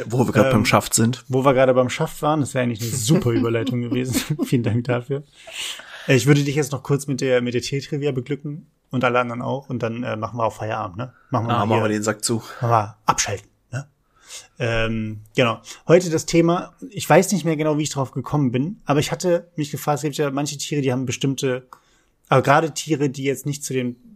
Wo 0.07 0.20
wir 0.20 0.32
gerade 0.32 0.50
ähm, 0.50 0.55
beim 0.55 0.64
Schaft 0.64 0.94
sind. 0.94 1.24
Wo 1.26 1.44
wir 1.44 1.55
gerade 1.55 1.74
beim 1.74 1.90
Schaft 1.90 2.22
waren, 2.22 2.40
das 2.40 2.55
wäre 2.55 2.62
eigentlich 2.62 2.80
eine 2.80 2.90
super 2.90 3.30
Überleitung 3.32 3.82
gewesen. 3.82 4.38
Vielen 4.44 4.62
Dank 4.62 4.84
dafür. 4.84 5.24
Äh, 6.07 6.14
ich 6.14 6.26
würde 6.26 6.44
dich 6.44 6.55
jetzt 6.55 6.70
noch 6.70 6.84
kurz 6.84 7.09
mit 7.09 7.20
der, 7.20 7.42
mit 7.42 7.55
der 7.55 7.62
T-Trivia 7.62 8.12
beglücken 8.12 8.68
und 8.90 9.03
alle 9.03 9.18
anderen 9.18 9.42
auch. 9.42 9.68
Und 9.68 9.82
dann 9.82 10.05
äh, 10.05 10.16
machen 10.16 10.38
wir 10.38 10.44
auch 10.44 10.55
Feierabend, 10.55 10.98
ne? 10.98 11.12
Machen 11.30 11.48
wir, 11.48 11.57
ah, 11.57 11.66
machen 11.66 11.82
wir 11.82 11.88
den 11.88 12.05
Sack 12.05 12.24
zu. 12.24 12.40
Aber 12.61 12.98
abschalten, 13.05 13.48
ne? 13.72 13.88
Ähm, 14.61 15.22
genau. 15.34 15.61
Heute 15.88 16.11
das 16.11 16.26
Thema, 16.26 16.74
ich 16.90 17.11
weiß 17.11 17.32
nicht 17.32 17.44
mehr 17.44 17.57
genau, 17.57 17.76
wie 17.76 17.82
ich 17.82 17.90
drauf 17.90 18.12
gekommen 18.12 18.53
bin, 18.53 18.80
aber 18.84 19.00
ich 19.00 19.11
hatte 19.11 19.50
mich 19.57 19.72
gefragt, 19.72 19.96
es 19.96 20.03
gibt 20.03 20.16
ja 20.16 20.30
manche 20.30 20.59
Tiere, 20.59 20.80
die 20.80 20.92
haben 20.92 21.07
bestimmte, 21.07 21.66
aber 22.28 22.42
gerade 22.42 22.72
Tiere, 22.72 23.11
die 23.11 23.24
jetzt 23.24 23.46
nicht 23.46 23.64
zu 23.64 23.72
den 23.72 24.11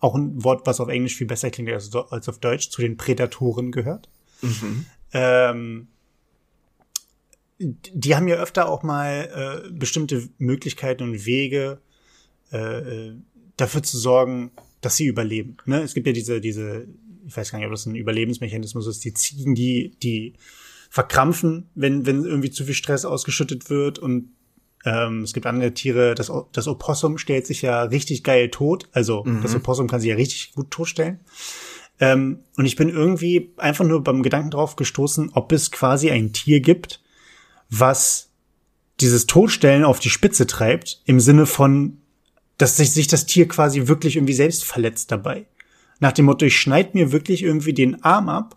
auch 0.00 0.14
ein 0.14 0.42
Wort, 0.44 0.66
was 0.66 0.80
auf 0.80 0.88
Englisch 0.88 1.16
viel 1.16 1.26
besser 1.26 1.50
klingt 1.50 1.70
als, 1.70 1.94
als 1.94 2.28
auf 2.28 2.38
Deutsch, 2.38 2.70
zu 2.70 2.82
den 2.82 2.96
Prädatoren 2.96 3.72
gehört. 3.72 4.08
Mhm. 4.42 4.86
Ähm, 5.12 5.88
die 7.58 8.14
haben 8.14 8.28
ja 8.28 8.36
öfter 8.36 8.68
auch 8.68 8.82
mal 8.82 9.64
äh, 9.66 9.70
bestimmte 9.70 10.28
Möglichkeiten 10.38 11.04
und 11.04 11.24
Wege, 11.24 11.80
äh, 12.52 13.08
äh, 13.08 13.14
dafür 13.56 13.82
zu 13.82 13.98
sorgen, 13.98 14.50
dass 14.82 14.96
sie 14.96 15.06
überleben. 15.06 15.56
Ne? 15.64 15.80
Es 15.80 15.94
gibt 15.94 16.06
ja 16.06 16.12
diese, 16.12 16.40
diese, 16.40 16.86
ich 17.26 17.36
weiß 17.36 17.50
gar 17.50 17.58
nicht, 17.58 17.66
ob 17.66 17.72
das 17.72 17.86
ein 17.86 17.96
Überlebensmechanismus 17.96 18.86
ist, 18.86 19.04
die 19.04 19.14
Ziegen, 19.14 19.54
die, 19.54 19.96
die 20.02 20.34
verkrampfen, 20.90 21.68
wenn, 21.74 22.06
wenn 22.06 22.24
irgendwie 22.24 22.50
zu 22.50 22.64
viel 22.64 22.74
Stress 22.74 23.04
ausgeschüttet 23.04 23.70
wird 23.70 23.98
und 23.98 24.30
ähm, 24.84 25.22
es 25.22 25.32
gibt 25.32 25.46
andere 25.46 25.74
Tiere, 25.74 26.14
das, 26.14 26.30
das 26.52 26.68
Opossum 26.68 27.18
stellt 27.18 27.46
sich 27.46 27.62
ja 27.62 27.82
richtig 27.82 28.22
geil 28.22 28.50
tot. 28.50 28.88
Also 28.92 29.24
mhm. 29.24 29.42
das 29.42 29.54
Opossum 29.54 29.88
kann 29.88 30.00
sich 30.00 30.10
ja 30.10 30.16
richtig 30.16 30.52
gut 30.54 30.70
totstellen. 30.70 31.20
Ähm, 31.98 32.40
und 32.56 32.66
ich 32.66 32.76
bin 32.76 32.88
irgendwie 32.88 33.52
einfach 33.56 33.84
nur 33.84 34.02
beim 34.02 34.22
Gedanken 34.22 34.50
drauf 34.50 34.76
gestoßen, 34.76 35.30
ob 35.34 35.52
es 35.52 35.70
quasi 35.70 36.10
ein 36.10 36.32
Tier 36.32 36.60
gibt, 36.60 37.02
was 37.70 38.30
dieses 39.00 39.26
Todstellen 39.26 39.84
auf 39.84 39.98
die 39.98 40.10
Spitze 40.10 40.46
treibt, 40.46 41.02
im 41.04 41.20
Sinne 41.20 41.46
von, 41.46 41.98
dass 42.58 42.76
sich, 42.76 42.92
sich 42.92 43.08
das 43.08 43.26
Tier 43.26 43.48
quasi 43.48 43.88
wirklich 43.88 44.16
irgendwie 44.16 44.34
selbst 44.34 44.64
verletzt 44.64 45.10
dabei. 45.10 45.46
Nach 45.98 46.12
dem 46.12 46.26
Motto, 46.26 46.46
ich 46.46 46.56
schneid 46.56 46.94
mir 46.94 47.12
wirklich 47.12 47.42
irgendwie 47.42 47.74
den 47.74 48.02
Arm 48.02 48.28
ab, 48.28 48.56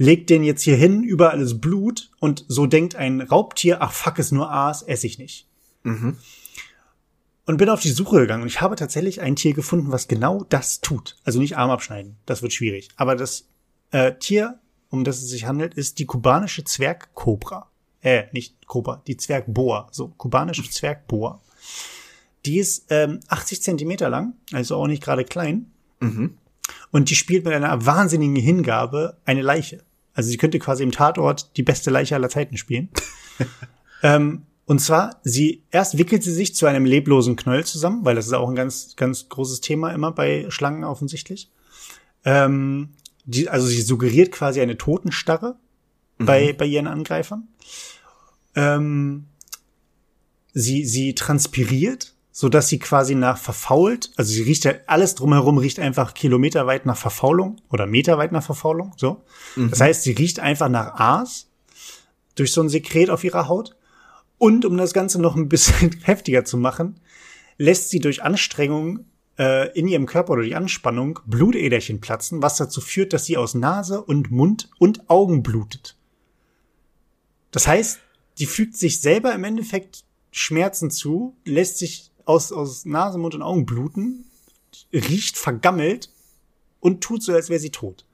leg 0.00 0.26
den 0.26 0.42
jetzt 0.42 0.62
hier 0.62 0.76
hin, 0.76 1.02
über 1.02 1.30
alles 1.30 1.60
Blut 1.60 2.10
und 2.20 2.46
so 2.48 2.64
denkt 2.64 2.96
ein 2.96 3.20
Raubtier, 3.20 3.82
ach 3.82 3.92
fuck, 3.92 4.18
ist 4.18 4.32
nur 4.32 4.50
Aas, 4.50 4.80
esse 4.80 5.06
ich 5.06 5.18
nicht. 5.18 5.46
Mhm. 5.82 6.16
Und 7.44 7.56
bin 7.58 7.68
auf 7.68 7.82
die 7.82 7.90
Suche 7.90 8.20
gegangen 8.20 8.42
und 8.42 8.48
ich 8.48 8.62
habe 8.62 8.76
tatsächlich 8.76 9.20
ein 9.20 9.36
Tier 9.36 9.52
gefunden, 9.52 9.92
was 9.92 10.08
genau 10.08 10.44
das 10.48 10.80
tut. 10.80 11.16
Also 11.22 11.38
nicht 11.38 11.58
Arm 11.58 11.68
abschneiden, 11.68 12.16
das 12.24 12.40
wird 12.40 12.54
schwierig. 12.54 12.88
Aber 12.96 13.14
das 13.14 13.48
äh, 13.90 14.14
Tier, 14.14 14.58
um 14.88 15.04
das 15.04 15.18
es 15.18 15.28
sich 15.28 15.44
handelt, 15.44 15.74
ist 15.74 15.98
die 15.98 16.06
kubanische 16.06 16.64
Zwergkobra. 16.64 17.70
Äh, 18.00 18.24
nicht 18.32 18.66
Kobra, 18.66 19.02
die 19.06 19.18
Zwergboa. 19.18 19.88
So, 19.92 20.08
kubanische 20.16 20.62
Zwergboa. 20.62 21.42
Die 22.46 22.58
ist 22.58 22.86
ähm, 22.88 23.20
80 23.28 23.60
Zentimeter 23.60 24.08
lang, 24.08 24.32
also 24.52 24.76
auch 24.76 24.86
nicht 24.86 25.02
gerade 25.02 25.26
klein. 25.26 25.70
Mhm. 26.00 26.38
Und 26.90 27.10
die 27.10 27.16
spielt 27.16 27.44
mit 27.44 27.52
einer 27.52 27.84
wahnsinnigen 27.84 28.36
Hingabe 28.36 29.18
eine 29.26 29.42
Leiche. 29.42 29.84
Also 30.14 30.30
sie 30.30 30.36
könnte 30.36 30.58
quasi 30.58 30.82
im 30.82 30.92
Tatort 30.92 31.56
die 31.56 31.62
beste 31.62 31.90
Leiche 31.90 32.14
aller 32.14 32.28
Zeiten 32.28 32.56
spielen. 32.56 32.88
ähm, 34.02 34.42
und 34.66 34.78
zwar, 34.78 35.20
sie, 35.24 35.64
erst 35.70 35.98
wickelt 35.98 36.22
sie 36.22 36.32
sich 36.32 36.54
zu 36.54 36.66
einem 36.66 36.84
leblosen 36.84 37.36
Knäuel 37.36 37.64
zusammen, 37.64 38.04
weil 38.04 38.14
das 38.14 38.26
ist 38.26 38.32
auch 38.32 38.48
ein 38.48 38.54
ganz, 38.54 38.94
ganz 38.96 39.28
großes 39.28 39.60
Thema 39.60 39.92
immer 39.92 40.12
bei 40.12 40.46
Schlangen 40.48 40.84
offensichtlich. 40.84 41.50
Ähm, 42.24 42.90
die, 43.24 43.48
also 43.48 43.66
sie 43.66 43.82
suggeriert 43.82 44.32
quasi 44.32 44.60
eine 44.60 44.78
Totenstarre 44.78 45.56
mhm. 46.18 46.26
bei, 46.26 46.52
bei 46.52 46.66
ihren 46.66 46.86
Angreifern. 46.86 47.48
Ähm, 48.54 49.26
sie, 50.52 50.84
sie 50.84 51.14
transpiriert 51.14 52.14
so 52.32 52.48
dass 52.48 52.68
sie 52.68 52.78
quasi 52.78 53.14
nach 53.14 53.38
verfault, 53.38 54.10
also 54.16 54.32
sie 54.32 54.42
riecht 54.42 54.64
ja 54.64 54.74
alles 54.86 55.14
drumherum 55.14 55.58
riecht 55.58 55.80
einfach 55.80 56.14
kilometerweit 56.14 56.86
nach 56.86 56.96
Verfaulung 56.96 57.56
oder 57.70 57.86
meterweit 57.86 58.32
nach 58.32 58.42
Verfaulung, 58.42 58.92
so. 58.96 59.22
Mhm. 59.56 59.70
Das 59.70 59.80
heißt, 59.80 60.02
sie 60.02 60.12
riecht 60.12 60.40
einfach 60.40 60.68
nach 60.68 60.94
Aas 60.94 61.48
durch 62.36 62.52
so 62.52 62.62
ein 62.62 62.68
Sekret 62.68 63.10
auf 63.10 63.24
ihrer 63.24 63.48
Haut. 63.48 63.76
Und 64.38 64.64
um 64.64 64.76
das 64.78 64.94
Ganze 64.94 65.20
noch 65.20 65.36
ein 65.36 65.48
bisschen 65.48 66.00
heftiger 66.02 66.44
zu 66.44 66.56
machen, 66.56 67.00
lässt 67.58 67.90
sie 67.90 67.98
durch 67.98 68.22
Anstrengung 68.22 69.04
äh, 69.38 69.70
in 69.78 69.86
ihrem 69.86 70.06
Körper 70.06 70.32
oder 70.32 70.42
die 70.42 70.54
Anspannung 70.54 71.20
Blutäderchen 71.26 72.00
platzen, 72.00 72.42
was 72.42 72.56
dazu 72.56 72.80
führt, 72.80 73.12
dass 73.12 73.26
sie 73.26 73.36
aus 73.36 73.54
Nase 73.54 74.02
und 74.02 74.30
Mund 74.30 74.70
und 74.78 75.10
Augen 75.10 75.42
blutet. 75.42 75.96
Das 77.50 77.66
heißt, 77.66 78.00
die 78.38 78.46
fügt 78.46 78.76
sich 78.76 79.00
selber 79.00 79.34
im 79.34 79.44
Endeffekt 79.44 80.04
Schmerzen 80.30 80.90
zu, 80.90 81.36
lässt 81.44 81.78
sich 81.78 82.09
aus, 82.30 82.52
aus 82.52 82.84
Nase, 82.84 83.18
Mund 83.18 83.34
und 83.34 83.42
Augen 83.42 83.66
bluten, 83.66 84.24
riecht 84.92 85.36
vergammelt 85.36 86.10
und 86.78 87.02
tut 87.02 87.22
so, 87.22 87.32
als 87.32 87.48
wäre 87.48 87.60
sie 87.60 87.70
tot. 87.70 88.06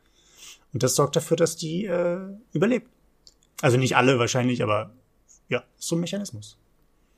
Und 0.73 0.83
das 0.83 0.95
sorgt 0.95 1.17
dafür, 1.17 1.37
dass 1.37 1.57
die 1.57 1.85
äh, 1.85 2.21
überlebt. 2.53 2.91
Also 3.61 3.77
nicht 3.77 3.97
alle 3.97 4.19
wahrscheinlich, 4.19 4.63
aber 4.63 4.91
ja, 5.49 5.63
so 5.77 5.97
ein 5.97 6.01
Mechanismus. 6.01 6.57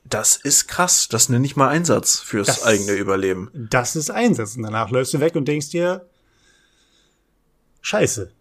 Das 0.03 0.35
ist 0.35 0.67
krass. 0.67 1.07
Das 1.09 1.29
nenne 1.29 1.45
ich 1.45 1.55
mal 1.55 1.69
Einsatz 1.69 2.19
fürs 2.19 2.47
das, 2.47 2.63
eigene 2.63 2.93
Überleben. 2.93 3.49
Das 3.53 3.95
ist 3.95 4.09
Einsatz. 4.09 4.55
Und 4.55 4.63
danach 4.63 4.89
läufst 4.91 5.13
du 5.13 5.19
weg 5.19 5.35
und 5.35 5.47
denkst 5.47 5.69
dir, 5.69 6.05
Scheiße, 7.81 8.31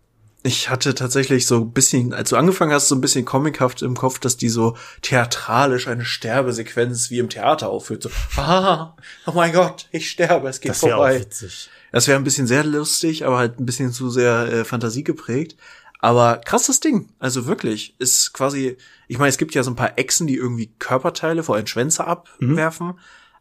ich 0.48 0.70
hatte 0.70 0.94
tatsächlich 0.94 1.46
so 1.46 1.56
ein 1.56 1.72
bisschen, 1.72 2.14
als 2.14 2.30
du 2.30 2.36
angefangen 2.36 2.72
hast, 2.72 2.88
so 2.88 2.94
ein 2.94 3.02
bisschen 3.02 3.26
comichaft 3.26 3.82
im 3.82 3.94
Kopf, 3.94 4.18
dass 4.18 4.38
die 4.38 4.48
so 4.48 4.76
theatralisch 5.02 5.86
eine 5.88 6.06
Sterbesequenz 6.06 7.10
wie 7.10 7.18
im 7.18 7.28
Theater 7.28 7.68
aufführt. 7.68 8.02
So, 8.04 8.10
ah, 8.40 8.96
oh 9.26 9.32
mein 9.32 9.52
Gott, 9.52 9.86
ich 9.92 10.10
sterbe, 10.10 10.48
es 10.48 10.60
geht 10.60 10.70
das 10.70 10.80
vorbei. 10.80 11.16
Auch 11.16 11.20
witzig. 11.20 11.68
Das 11.92 12.08
wäre 12.08 12.18
ein 12.18 12.24
bisschen 12.24 12.46
sehr 12.46 12.64
lustig, 12.64 13.26
aber 13.26 13.36
halt 13.36 13.60
ein 13.60 13.66
bisschen 13.66 13.92
zu 13.92 14.08
sehr 14.08 14.50
äh, 14.50 14.64
Fantasie 14.64 15.04
geprägt. 15.04 15.56
Aber 16.00 16.40
krasses 16.42 16.80
Ding. 16.80 17.10
Also 17.18 17.46
wirklich, 17.46 17.94
ist 17.98 18.32
quasi, 18.32 18.78
ich 19.06 19.18
meine, 19.18 19.28
es 19.28 19.38
gibt 19.38 19.54
ja 19.54 19.62
so 19.62 19.70
ein 19.70 19.76
paar 19.76 19.98
Echsen, 19.98 20.26
die 20.26 20.36
irgendwie 20.36 20.72
Körperteile, 20.78 21.42
vor 21.42 21.56
allem 21.56 21.66
Schwänze 21.66 22.06
abwerfen. 22.06 22.86
Mhm. 22.86 22.98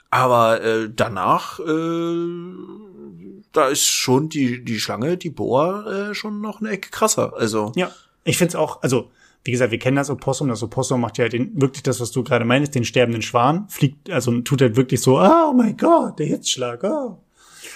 Aber 0.09 0.61
äh, 0.63 0.89
danach, 0.93 1.59
äh, 1.59 2.25
da 3.51 3.67
ist 3.67 3.85
schon 3.85 4.29
die, 4.29 4.63
die 4.63 4.79
Schlange, 4.79 5.17
die 5.17 5.29
Boa, 5.29 6.09
äh, 6.09 6.13
schon 6.13 6.41
noch 6.41 6.61
eine 6.61 6.69
Ecke 6.69 6.89
krasser. 6.89 7.33
Also. 7.35 7.71
Ja, 7.75 7.91
ich 8.23 8.37
finde 8.37 8.49
es 8.49 8.55
auch, 8.55 8.81
also, 8.83 9.09
wie 9.43 9.51
gesagt, 9.51 9.71
wir 9.71 9.79
kennen 9.79 9.97
das 9.97 10.09
Opossum. 10.09 10.49
Das 10.49 10.63
Opossum 10.63 11.01
macht 11.01 11.17
ja 11.17 11.29
den, 11.29 11.59
wirklich 11.59 11.83
das, 11.83 11.99
was 11.99 12.11
du 12.11 12.23
gerade 12.23 12.45
meinst, 12.45 12.75
den 12.75 12.83
sterbenden 12.83 13.21
Schwan. 13.21 13.67
Fliegt, 13.69 14.09
also 14.09 14.41
tut 14.41 14.61
halt 14.61 14.75
wirklich 14.75 15.01
so, 15.01 15.19
oh 15.19 15.53
mein 15.53 15.77
Gott, 15.77 16.19
der 16.19 16.27
Hitzschlag, 16.27 16.83
oh. 16.83 17.17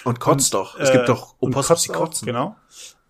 Und 0.04 0.20
kotzt 0.20 0.54
und, 0.54 0.60
doch. 0.60 0.78
Es 0.78 0.90
äh, 0.90 0.92
gibt 0.92 1.08
doch 1.08 1.34
Opossums, 1.40 1.82
die 1.82 1.88
kotzen. 1.88 2.24
Auch, 2.24 2.32
genau. 2.32 2.56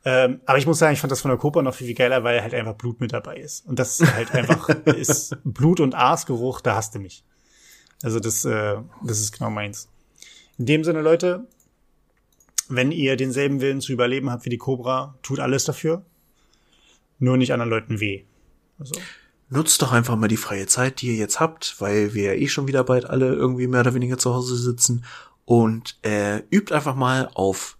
Ähm, 0.04 0.40
aber 0.46 0.58
ich 0.58 0.66
muss 0.66 0.78
sagen, 0.78 0.94
ich 0.94 1.00
fand 1.00 1.12
das 1.12 1.20
von 1.20 1.30
der 1.30 1.38
Cobra 1.38 1.62
noch 1.62 1.74
viel, 1.74 1.86
viel 1.86 1.96
geiler, 1.96 2.24
weil 2.24 2.42
halt 2.42 2.54
einfach 2.54 2.74
Blut 2.74 3.00
mit 3.00 3.12
dabei 3.12 3.36
ist. 3.36 3.66
Und 3.66 3.78
das 3.78 4.00
ist 4.00 4.14
halt 4.14 4.32
einfach 4.34 4.68
ist 4.84 5.36
Blut- 5.44 5.80
und 5.80 5.94
Aasgeruch, 5.94 6.60
da 6.60 6.74
hasst 6.74 6.94
du 6.94 6.98
mich. 6.98 7.24
Also 8.02 8.20
das, 8.20 8.44
äh, 8.44 8.76
das 9.02 9.20
ist 9.20 9.32
genau 9.32 9.50
meins. 9.50 9.88
In 10.58 10.66
dem 10.66 10.84
Sinne, 10.84 11.02
Leute, 11.02 11.46
wenn 12.68 12.92
ihr 12.92 13.16
denselben 13.16 13.60
Willen 13.60 13.80
zu 13.80 13.92
überleben 13.92 14.30
habt 14.30 14.44
wie 14.44 14.50
die 14.50 14.58
Cobra, 14.58 15.18
tut 15.22 15.40
alles 15.40 15.64
dafür. 15.64 16.04
Nur 17.18 17.36
nicht 17.36 17.52
anderen 17.52 17.70
Leuten 17.70 18.00
weh. 18.00 18.24
Also. 18.78 18.94
Nutzt 19.48 19.82
doch 19.82 19.92
einfach 19.92 20.16
mal 20.16 20.28
die 20.28 20.36
freie 20.36 20.66
Zeit, 20.66 21.00
die 21.00 21.08
ihr 21.08 21.16
jetzt 21.16 21.38
habt, 21.38 21.76
weil 21.78 22.14
wir 22.14 22.34
ja 22.34 22.40
eh 22.40 22.48
schon 22.48 22.66
wieder 22.66 22.84
bald 22.84 23.04
alle 23.04 23.34
irgendwie 23.34 23.66
mehr 23.66 23.80
oder 23.80 23.94
weniger 23.94 24.18
zu 24.18 24.34
Hause 24.34 24.56
sitzen 24.56 25.04
und 25.44 25.98
äh, 26.02 26.38
übt 26.50 26.74
einfach 26.74 26.94
mal 26.94 27.28
auf 27.34 27.76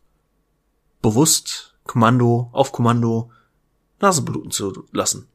bewusst 1.01 1.75
Kommando, 1.85 2.51
auf 2.53 2.73
Kommando 2.73 3.31
Nasenbluten 4.01 4.51
zu 4.51 4.87
lassen. 4.93 5.29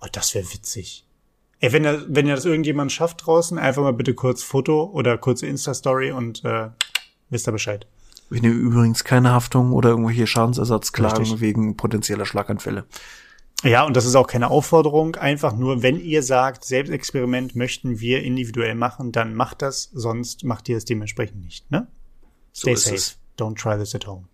Oh, 0.00 0.06
das 0.10 0.34
wäre 0.34 0.50
witzig. 0.52 1.04
Ey, 1.60 1.72
wenn, 1.72 1.84
er, 1.84 2.02
wenn 2.08 2.26
ihr 2.26 2.34
das 2.36 2.44
irgendjemand 2.44 2.92
schafft 2.92 3.26
draußen, 3.26 3.58
einfach 3.58 3.82
mal 3.82 3.92
bitte 3.92 4.14
kurz 4.14 4.42
Foto 4.42 4.84
oder 4.84 5.18
kurze 5.18 5.46
Insta-Story 5.46 6.12
und 6.12 6.44
äh, 6.44 6.68
wisst 7.30 7.48
ihr 7.48 7.52
Bescheid. 7.52 7.86
Wir 8.30 8.40
nehmen 8.42 8.60
übrigens 8.60 9.04
keine 9.04 9.32
Haftung 9.32 9.72
oder 9.72 9.90
irgendwelche 9.90 10.26
Schadensersatzklagen 10.26 11.18
Richtig. 11.22 11.40
wegen 11.40 11.76
potenzieller 11.76 12.26
Schlaganfälle. 12.26 12.84
Ja, 13.64 13.84
und 13.84 13.96
das 13.96 14.04
ist 14.04 14.14
auch 14.14 14.28
keine 14.28 14.50
Aufforderung. 14.50 15.16
Einfach 15.16 15.56
nur, 15.56 15.82
wenn 15.82 15.98
ihr 15.98 16.22
sagt, 16.22 16.64
Selbstexperiment 16.64 17.56
möchten 17.56 17.98
wir 17.98 18.22
individuell 18.22 18.76
machen, 18.76 19.10
dann 19.10 19.34
macht 19.34 19.62
das, 19.62 19.90
sonst 19.92 20.44
macht 20.44 20.68
ihr 20.68 20.76
es 20.76 20.84
dementsprechend 20.84 21.42
nicht, 21.42 21.68
ne? 21.70 21.88
So 22.52 22.62
Stay 22.62 22.72
ist 22.74 22.84
safe. 22.84 22.94
es. 22.94 23.18
Don't 23.36 23.56
try 23.56 23.76
this 23.76 23.94
at 23.96 24.06
home. 24.06 24.26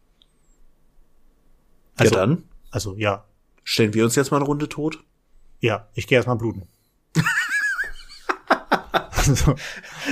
ja, 1.98 2.10
dann 2.10 2.44
Also, 2.70 2.96
ja. 2.96 3.24
stellen 3.62 3.94
wir 3.94 4.04
uns 4.04 4.14
jetzt 4.16 4.30
mal 4.30 4.38
eine 4.38 4.46
Runde 4.46 4.68
tot. 4.68 5.02
Ja, 5.60 5.88
ich 5.94 6.06
gehe 6.06 6.16
erstmal 6.16 6.36
bluten. 6.36 6.66
also, 9.28 9.54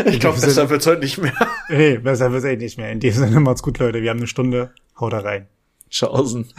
Ich 0.07 0.21
glaube, 0.21 0.41
besser 0.41 0.69
wird's 0.71 0.87
heute 0.87 1.01
nicht 1.01 1.19
mehr. 1.19 1.35
nee, 1.69 1.99
besser 1.99 2.33
wird's 2.33 2.45
echt 2.45 2.61
nicht 2.61 2.79
mehr. 2.79 2.91
In 2.91 3.01
dem 3.01 3.13
Sinne, 3.13 3.41
macht's 3.41 3.63
gut, 3.63 3.79
Leute. 3.79 4.03
Wir 4.03 4.11
haben 4.11 4.19
eine 4.19 4.27
Stunde. 4.27 4.73
Haut 4.99 5.13
da 5.13 5.21
rein. 5.21 5.49
Schausen. 5.89 6.53